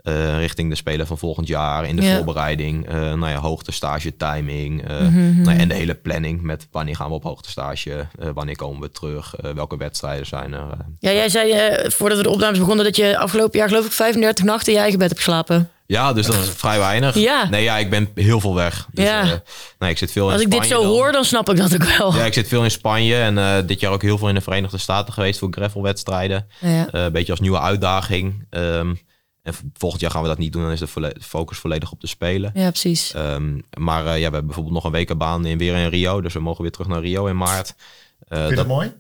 eh, 0.04 0.38
richting 0.38 0.70
de 0.70 0.76
spelen 0.76 1.08
van 1.08 1.18
volgend 1.18 1.47
jaar 1.47 1.86
in 1.88 1.95
de 1.95 2.02
Ja. 2.02 2.16
voorbereiding. 2.16 2.88
Eh, 2.88 2.93
nou 2.95 3.28
ja, 3.30 3.36
hoogte 3.38 3.72
stage, 3.72 4.18
timing 4.18 4.88
eh, 4.88 4.99
Mhm, 4.99 5.41
nou 5.41 5.56
ja, 5.56 5.62
en 5.62 5.68
de 5.68 5.74
hele 5.76 5.95
planning 5.95 6.41
met 6.41 6.68
wanneer 6.72 6.95
gaan 6.95 7.08
we 7.08 7.14
op 7.14 7.24
hoogte 7.24 7.49
stage, 7.49 8.08
eh, 8.20 8.30
wanneer 8.34 8.56
komen 8.56 8.82
we 8.82 8.91
terug, 8.91 9.34
welke 9.56 9.78
wedstrijden 9.78 10.26
zijn 10.26 10.54
er. 10.54 10.68
Ja, 10.99 11.12
jij 11.12 11.30
zei 11.30 11.72
voordat 11.89 12.18
we 12.18 12.24
de 12.24 12.30
opnames 12.30 12.60
begonnen 12.60 12.86
dat 12.86 12.95
je 12.95 13.18
afgelopen 13.18 13.60
jaar 13.60 13.68
geloof 13.68 13.86
ik 13.86 13.91
35 13.91 14.45
nachten 14.45 14.68
in 14.68 14.74
je 14.74 14.80
eigen 14.80 14.99
bed 14.99 15.08
hebt 15.10 15.22
geslapen. 15.22 15.70
Ja, 15.86 16.14
dus 16.14 16.26
dat 16.26 16.36
is 16.36 16.49
vrij 16.49 16.80
weinig. 16.80 17.16
Ja. 17.16 17.49
Nee, 17.49 17.64
ja, 17.64 17.78
ik 17.78 17.89
ben 17.89 18.10
heel 18.16 18.39
veel 18.39 18.56
weg. 18.56 18.88
Dus, 18.91 19.06
Ja. 19.06 19.24
nou, 19.80 19.91
ik 19.91 19.97
zit 19.97 20.12
veel 20.12 20.28
in 20.28 20.34
Als 20.34 20.41
ik 20.41 20.52
dit 20.52 20.66
zo 20.66 20.82
dan. 20.82 20.86
hoor, 20.91 21.12
dan 21.12 21.24
snap 21.26 21.49
ik 21.49 21.58
dat 21.58 21.74
ook 21.74 21.84
wel. 21.97 22.14
Ja, 22.16 22.26
ik 22.26 22.34
zit 22.34 22.47
veel 22.47 22.64
in 22.64 22.72
Spanje 22.72 23.16
en 23.16 23.66
dit 23.68 23.80
jaar 23.80 23.91
ook 23.91 24.02
heel 24.02 24.18
veel 24.18 24.28
in 24.30 24.36
de 24.36 24.41
Verenigde 24.41 24.78
Staten 24.78 25.14
geweest 25.14 25.39
voor 25.39 25.47
gravelwedstrijden. 25.52 26.47
Ja. 26.60 26.88
Een 26.91 27.12
beetje 27.12 27.32
als 27.32 27.39
nieuwe 27.41 27.60
uitdaging. 27.60 28.45
Ehm, 28.49 28.93
en 29.42 29.54
volgend 29.74 30.02
jaar 30.02 30.12
gaan 30.12 30.22
we 30.22 30.28
dat 30.28 30.38
niet 30.38 30.54
doen, 30.54 30.62
dan 30.62 30.72
is 30.72 30.80
de 30.80 30.88
volle- 30.88 31.16
focus 31.22 31.58
volledig 31.58 31.92
op 31.92 32.02
de 32.02 32.08
Spelen. 32.08 32.52
Ja, 32.54 32.70
precies. 32.70 33.14
Ehm, 33.14 33.60
maar 33.80 34.00
eh, 34.06 34.12
ja, 34.12 34.16
we 34.16 34.22
hebben 34.22 34.46
bijvoorbeeld 34.46 34.76
nog 34.76 34.84
een 34.86 34.92
wekenbaan 34.92 35.46
in, 35.46 35.58
weer 35.58 35.76
in 35.76 35.89
Rio, 35.89 36.22
dus 36.22 36.34
we 36.34 36.39
mogen 36.39 36.62
weer 36.62 36.72
terug 36.72 36.88
naar 36.88 37.02
Rio 37.02 37.26
in 37.26 37.38
maart. 37.38 37.76
Eh, 38.28 38.38
vind 38.38 38.50
je 38.50 38.56
dat 38.56 38.68
mooi? 38.68 38.94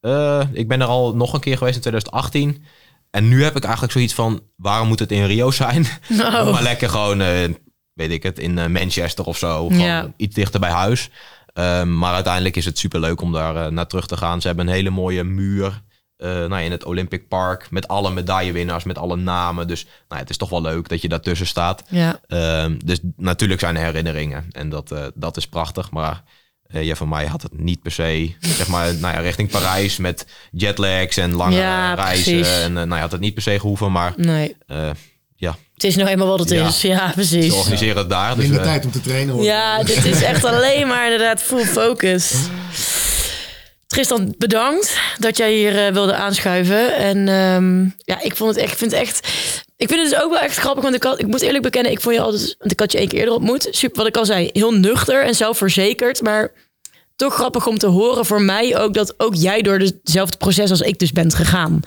eh, 0.00 0.42
ik 0.52 0.68
ben 0.68 0.80
er 0.80 0.86
al 0.86 1.14
nog 1.16 1.32
een 1.32 1.40
keer 1.40 1.56
geweest 1.56 1.76
in 1.76 1.80
2018. 1.82 2.62
En 3.10 3.28
nu 3.28 3.42
heb 3.44 3.56
ik 3.56 3.62
eigenlijk 3.62 3.92
zoiets 3.92 4.14
van, 4.14 4.42
waarom 4.56 4.88
moet 4.88 4.98
het 4.98 5.12
in 5.12 5.24
Rio 5.24 5.50
zijn? 5.50 5.86
Oh. 6.20 6.52
maar 6.52 6.62
lekker 6.62 6.88
gewoon, 6.88 7.20
eh, 7.20 7.48
weet 7.92 8.10
ik 8.10 8.22
het, 8.22 8.38
in 8.38 8.72
Manchester 8.72 9.24
of 9.24 9.38
zo. 9.38 9.66
Gewoon 9.66 9.82
Ja. 9.82 10.12
iets 10.16 10.34
dichter 10.34 10.60
bij 10.60 10.70
huis. 10.70 11.10
Ehm, 11.52 11.98
maar 11.98 12.14
uiteindelijk 12.14 12.56
is 12.56 12.64
het 12.64 12.78
superleuk 12.78 13.20
om 13.20 13.32
daar 13.32 13.72
naar 13.72 13.86
terug 13.86 14.06
te 14.06 14.16
gaan. 14.16 14.40
Ze 14.40 14.46
hebben 14.46 14.66
een 14.66 14.72
hele 14.74 14.90
mooie 14.90 15.24
muur 15.24 15.82
eh, 16.18 16.28
nou, 16.28 16.48
ja, 16.50 16.58
in 16.58 16.70
het 16.70 16.84
Olympic 16.84 17.28
Park. 17.28 17.70
Met 17.70 17.88
alle 17.88 18.10
medaillewinnaars, 18.10 18.84
met 18.84 18.98
alle 18.98 19.16
namen. 19.16 19.66
Dus 19.68 19.82
nou, 19.84 19.94
ja, 20.08 20.16
het 20.16 20.30
is 20.30 20.36
toch 20.36 20.50
wel 20.50 20.62
leuk 20.62 20.88
dat 20.88 21.02
je 21.02 21.08
daartussen 21.08 21.46
staat. 21.46 21.82
Ja. 21.88 22.20
Ehm, 22.26 22.74
dus 22.84 22.98
natuurlijk 23.16 23.60
zijn 23.60 23.76
er 23.76 23.84
herinneringen. 23.84 24.46
En 24.52 24.68
dat, 24.68 24.90
eh, 24.92 25.04
dat 25.14 25.36
is 25.36 25.46
prachtig. 25.46 25.90
Maar 25.90 26.22
eh, 26.66 26.82
ja, 26.84 26.94
voor 26.94 27.08
mij 27.08 27.26
had 27.26 27.42
het 27.42 27.58
niet 27.60 27.82
per 27.82 27.90
se, 27.92 28.34
zeg 28.40 28.68
maar, 28.68 28.94
nou 29.00 29.14
ja, 29.14 29.20
richting 29.20 29.50
Parijs 29.50 29.96
met 29.96 30.26
jetlags 30.50 31.16
en 31.16 31.34
lange 31.34 31.56
Ja, 31.56 31.94
reizen. 31.94 32.32
precies. 32.40 32.60
En 32.62 32.72
nou 32.72 32.88
ja, 32.88 32.98
had 33.00 33.12
het 33.12 33.20
niet 33.20 33.34
per 33.34 33.42
se 33.42 33.60
gehoeven. 33.60 33.92
Maar 33.92 34.12
Nee. 34.16 34.56
eh, 34.66 34.90
ja, 35.36 35.56
Het 35.74 35.84
is 35.84 35.96
nou 35.96 36.08
eenmaal 36.08 36.26
wat 36.26 36.38
het 36.38 36.50
Ja. 36.50 36.66
is. 36.66 36.82
Ja, 36.82 37.10
precies. 37.14 37.46
ze 37.52 37.54
organiseren 37.58 37.96
het 37.96 38.10
daar. 38.10 38.34
Dus, 38.34 38.44
Minder 38.44 38.62
tijd 38.62 38.84
om 38.84 38.90
te 38.90 39.00
trainen. 39.00 39.34
hoor. 39.34 39.44
Ja, 39.44 39.82
dit 39.82 40.04
is 40.04 40.22
echt 40.22 40.44
alleen 40.54 40.86
maar 40.88 41.04
inderdaad 41.04 41.42
full 41.42 41.64
focus. 41.64 42.32
Tristan, 43.88 44.34
bedankt 44.38 44.98
dat 45.18 45.36
jij 45.36 45.52
hier 45.52 45.86
eh, 45.86 45.92
wilde 45.92 46.14
aanschuiven. 46.14 46.96
En 46.96 47.28
ehm, 47.28 47.82
ja, 48.04 48.22
ik 48.22 48.36
vond 48.36 48.54
het 48.54 48.64
echt, 48.64 48.72
ik 48.72 48.78
vind 48.78 48.90
het 48.90 49.00
echt. 49.00 49.18
Ik 49.76 49.88
vind 49.88 50.00
het 50.00 50.10
dus 50.10 50.20
ook 50.22 50.30
wel 50.30 50.40
echt 50.40 50.56
grappig, 50.56 50.82
want 50.82 50.94
ik, 50.94 51.02
had, 51.02 51.20
ik 51.20 51.26
moet 51.26 51.40
eerlijk 51.40 51.62
bekennen, 51.62 51.92
ik 51.92 52.00
vond 52.00 52.14
je 52.14 52.20
altijd, 52.20 52.54
want 52.58 52.72
ik 52.72 52.80
had 52.80 52.92
je 52.92 52.98
één 52.98 53.08
keer 53.08 53.18
eerder 53.18 53.34
ontmoet. 53.34 53.68
Super, 53.70 53.96
wat 53.96 54.06
ik 54.06 54.16
al 54.16 54.24
zei, 54.24 54.50
heel 54.52 54.72
nuchter 54.72 55.24
en 55.24 55.34
zelfverzekerd, 55.34 56.22
maar 56.22 56.52
toch 57.16 57.34
grappig 57.34 57.66
om 57.66 57.78
te 57.78 57.86
horen 57.86 58.26
voor 58.26 58.42
mij 58.42 58.78
ook 58.78 58.94
dat 58.94 59.14
ook 59.16 59.34
jij 59.34 59.62
door 59.62 59.78
hetzelfde 59.78 60.36
proces 60.36 60.70
als 60.70 60.80
ik 60.80 60.98
dus 60.98 61.12
bent 61.12 61.34
gegaan. 61.34 61.80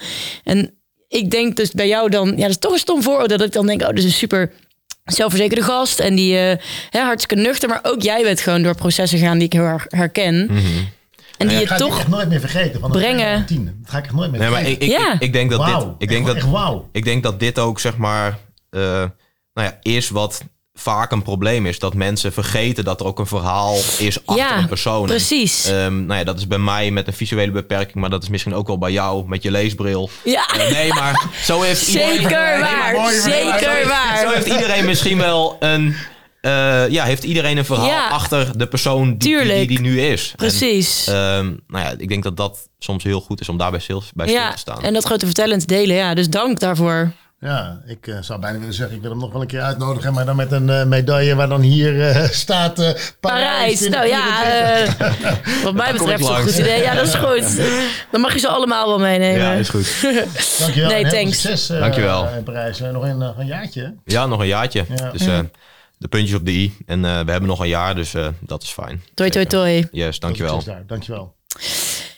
En 0.43 0.73
ik 1.07 1.31
denk 1.31 1.55
dus 1.55 1.71
bij 1.71 1.87
jou 1.87 2.09
dan, 2.09 2.27
ja, 2.27 2.41
dat 2.41 2.49
is 2.49 2.57
toch 2.57 2.71
een 2.71 2.79
stom 2.79 3.03
vooroordeel 3.03 3.37
dat 3.37 3.47
ik 3.47 3.53
dan 3.53 3.67
denk, 3.67 3.81
oh, 3.81 3.87
dit 3.87 3.97
is 3.97 4.03
een 4.03 4.11
super 4.11 4.51
zelfverzekerde 5.05 5.63
gast 5.63 5.99
en 5.99 6.15
die 6.15 6.37
eh 6.37 6.57
hè, 6.89 6.99
hartstikke 6.99 7.43
nuchter, 7.43 7.69
maar 7.69 7.79
ook 7.83 8.01
jij 8.01 8.23
bent 8.23 8.39
gewoon 8.39 8.63
door 8.63 8.75
processen 8.75 9.19
gegaan 9.19 9.37
die 9.37 9.45
ik 9.45 9.53
heel 9.53 9.63
erg 9.63 9.85
herken. 9.89 10.49
En 11.41 11.47
die 11.47 11.55
Ik 11.57 11.61
je 11.61 11.67
ga 11.67 11.77
toch 11.77 11.97
echt 11.99 12.07
nooit 12.07 12.29
meer 12.29 12.39
vergeten. 12.39 12.79
Van 12.79 12.91
brengen. 12.91 13.45
2010. 13.45 13.77
Dat 13.81 13.91
ga 13.91 13.97
ik 13.97 14.03
echt 14.05 14.13
nooit 14.13 14.31
meer 14.31 14.39
Nee, 14.39 14.49
maar 14.49 14.59
vergeten. 14.59 14.85
ik, 14.87 14.91
ik, 14.93 14.99
Ja. 14.99 15.13
ik, 15.13 15.21
ik 15.21 15.33
denk 15.33 15.49
dat 15.51 15.65
dit, 15.65 15.75
ik 15.97 16.07
denk 16.09 16.19
Echt- 16.19 16.27
dat, 16.27 16.35
echt 16.35 16.49
wauw. 16.49 16.89
ik 16.91 17.03
denk 17.03 17.23
dat 17.23 17.39
dit 17.39 17.59
ook 17.59 17.79
zeg 17.79 17.97
maar, 17.97 18.37
eh, 18.69 18.81
nou 19.53 19.67
ja, 19.67 19.77
is 19.81 20.09
wat 20.09 20.43
vaak 20.73 21.11
een 21.11 21.21
probleem 21.21 21.65
is. 21.65 21.79
Dat 21.79 21.93
mensen 21.93 22.33
vergeten 22.33 22.83
dat 22.83 22.99
er 22.99 23.05
ook 23.05 23.19
een 23.19 23.25
verhaal 23.27 23.75
is 23.97 24.17
achter 24.25 24.45
Ja, 24.45 24.57
een 24.57 24.67
persoon. 24.67 25.05
Precies. 25.05 25.65
ehm, 25.65 26.05
nou 26.05 26.19
ja, 26.19 26.23
dat 26.25 26.37
is 26.37 26.47
bij 26.47 26.57
mij 26.57 26.91
met 26.91 27.07
een 27.07 27.13
visuele 27.13 27.51
beperking, 27.51 27.95
maar 27.95 28.09
dat 28.09 28.23
is 28.23 28.29
misschien 28.29 28.53
ook 28.53 28.67
wel 28.67 28.77
bij 28.77 28.91
jou 28.91 29.27
met 29.27 29.43
je 29.43 29.51
leesbril. 29.51 30.09
Ja, 30.23 30.47
Eh, 30.47 30.71
nee, 30.71 30.93
maar 30.93 31.25
zo 31.43 31.61
heeft 31.61 31.87
iedereen. 31.87 32.15
zeker 32.15 32.29
Nee, 32.31 32.59
maar 32.59 32.95
waar. 32.97 33.11
Zeker 33.11 33.59
Zo 33.81 33.87
waar. 33.87 34.33
heeft 34.33 34.47
iedereen 34.47 34.85
misschien 34.85 35.17
wel 35.17 35.57
een. 35.59 35.95
Eh, 36.41 36.87
ja, 36.89 37.03
heeft 37.03 37.23
iedereen 37.23 37.57
een 37.57 37.65
verhaal 37.65 37.85
Ja. 37.87 38.07
achter 38.07 38.57
de 38.57 38.67
persoon 38.67 39.07
die, 39.09 39.17
die, 39.17 39.37
Tuurlijk. 39.37 39.57
die, 39.57 39.67
die 39.67 39.79
nu 39.79 40.01
is. 40.01 40.29
En, 40.29 40.35
Precies. 40.37 41.07
ehm, 41.07 41.45
nou 41.67 41.85
ja, 41.85 41.93
ik 41.97 42.09
denk 42.09 42.23
dat 42.23 42.37
dat 42.37 42.69
soms 42.79 43.03
heel 43.03 43.21
goed 43.21 43.41
is 43.41 43.49
om 43.49 43.57
daarbij 43.57 43.79
stil, 43.79 44.03
bij 44.13 44.27
stil 44.27 44.39
Ja, 44.39 44.51
te 44.51 44.57
staan. 44.57 44.83
en 44.83 44.93
dat 44.93 45.03
grote 45.03 45.25
vertellend 45.25 45.67
delen. 45.67 45.95
Ja, 45.95 46.13
dus 46.13 46.29
dank 46.29 46.59
daarvoor. 46.59 47.11
Ja, 47.39 47.81
ik 47.87 48.07
eh, 48.07 48.15
zou 48.21 48.39
bijna 48.39 48.59
willen 48.59 48.73
zeggen, 48.73 48.95
ik 48.95 49.01
wil 49.01 49.11
hem 49.11 49.19
nog 49.19 49.31
wel 49.31 49.41
een 49.41 49.47
keer 49.47 49.61
uitnodigen, 49.61 50.13
maar 50.13 50.25
dan 50.25 50.35
met 50.35 50.51
een 50.51 50.69
eh, 50.69 50.83
medaille 50.85 51.35
waar 51.35 51.49
dan 51.49 51.61
hier 51.61 51.93
staat 52.31 52.73
Parijs. 52.75 53.15
Parijs. 53.19 53.89
Nou 53.89 54.07
ja, 54.07 54.41
2024. 54.41 55.47
eh, 55.57 55.63
wat 55.63 55.73
mij 55.73 55.91
betreft 55.91 56.19
is 56.21 56.27
een 56.27 56.35
goed 56.35 56.57
idee. 56.57 56.81
Ja, 56.81 56.93
dat 56.95 57.07
is 57.07 57.13
goed. 57.15 57.61
Dan 58.11 58.21
mag 58.21 58.33
je 58.33 58.39
ze 58.39 58.47
allemaal 58.47 58.87
wel 58.87 58.99
meenemen. 58.99 59.39
Ja, 59.41 59.51
is 59.53 59.69
goed. 59.69 60.01
Dankjewel. 60.59 60.89
Nee, 60.89 61.05
thanks. 61.07 61.41
Succes 61.41 61.67
Dankjewel. 61.67 62.27
in 62.37 62.43
Parijs. 62.43 62.79
Nog 62.79 63.03
een, 63.03 63.21
een 63.21 63.45
jaartje. 63.45 63.93
Ja, 64.05 64.25
nog 64.25 64.39
een 64.39 64.47
jaartje. 64.47 64.85
Ja. 64.95 65.11
Dus 65.11 65.25
eh, 65.27 65.39
de 66.01 66.07
puntjes 66.07 66.37
op 66.37 66.45
de 66.45 66.51
i. 66.51 66.73
En 66.85 67.05
eh, 67.05 67.11
we 67.11 67.31
hebben 67.31 67.49
nog 67.49 67.59
een 67.59 67.67
jaar, 67.67 67.95
dus 67.95 68.13
eh, 68.13 68.27
dat 68.39 68.63
is 68.63 68.69
fijn. 68.69 69.03
Toi, 69.13 69.29
toi, 69.29 69.45
toi. 69.45 69.87
Yes, 69.91 70.19
dankjewel. 70.19 70.63
Daar. 70.63 70.83
Dankjewel. 70.87 71.35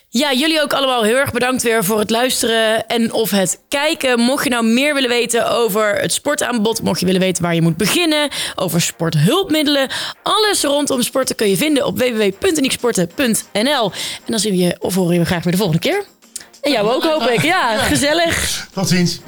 Ja, 0.08 0.32
jullie 0.32 0.62
ook 0.62 0.72
allemaal 0.72 1.02
heel 1.02 1.16
erg 1.16 1.32
bedankt 1.32 1.62
weer 1.62 1.84
voor 1.84 1.98
het 1.98 2.10
luisteren 2.10 2.86
en 2.86 3.12
of 3.12 3.30
het 3.30 3.60
kijken. 3.68 4.20
Mocht 4.20 4.44
je 4.44 4.50
nou 4.50 4.66
meer 4.66 4.94
willen 4.94 5.08
weten 5.08 5.50
over 5.50 6.00
het 6.00 6.12
sportaanbod, 6.12 6.82
mocht 6.82 7.00
je 7.00 7.06
willen 7.06 7.20
weten 7.20 7.42
waar 7.42 7.54
je 7.54 7.62
moet 7.62 7.76
beginnen, 7.76 8.28
over 8.54 8.80
sporthulpmiddelen, 8.80 9.88
alles 10.22 10.62
rondom 10.62 11.02
sporten 11.02 11.36
kun 11.36 11.48
je 11.48 11.56
vinden 11.56 11.86
op 11.86 11.98
www.unieksporten.nl. 11.98 13.92
En 14.24 14.30
dan 14.30 14.38
zien 14.38 14.52
we 14.52 14.58
je 14.58 14.76
of 14.80 14.94
horen 14.94 15.10
we 15.10 15.18
je 15.18 15.24
graag 15.24 15.42
weer 15.44 15.52
de 15.52 15.58
volgende 15.58 15.82
keer. 15.82 16.04
En 16.60 16.72
jou 16.72 16.90
ook 16.90 17.04
hoop 17.04 17.28
ik. 17.28 17.42
Ja, 17.42 17.76
gezellig. 17.76 18.68
Tot 18.72 18.88
ziens. 18.88 19.20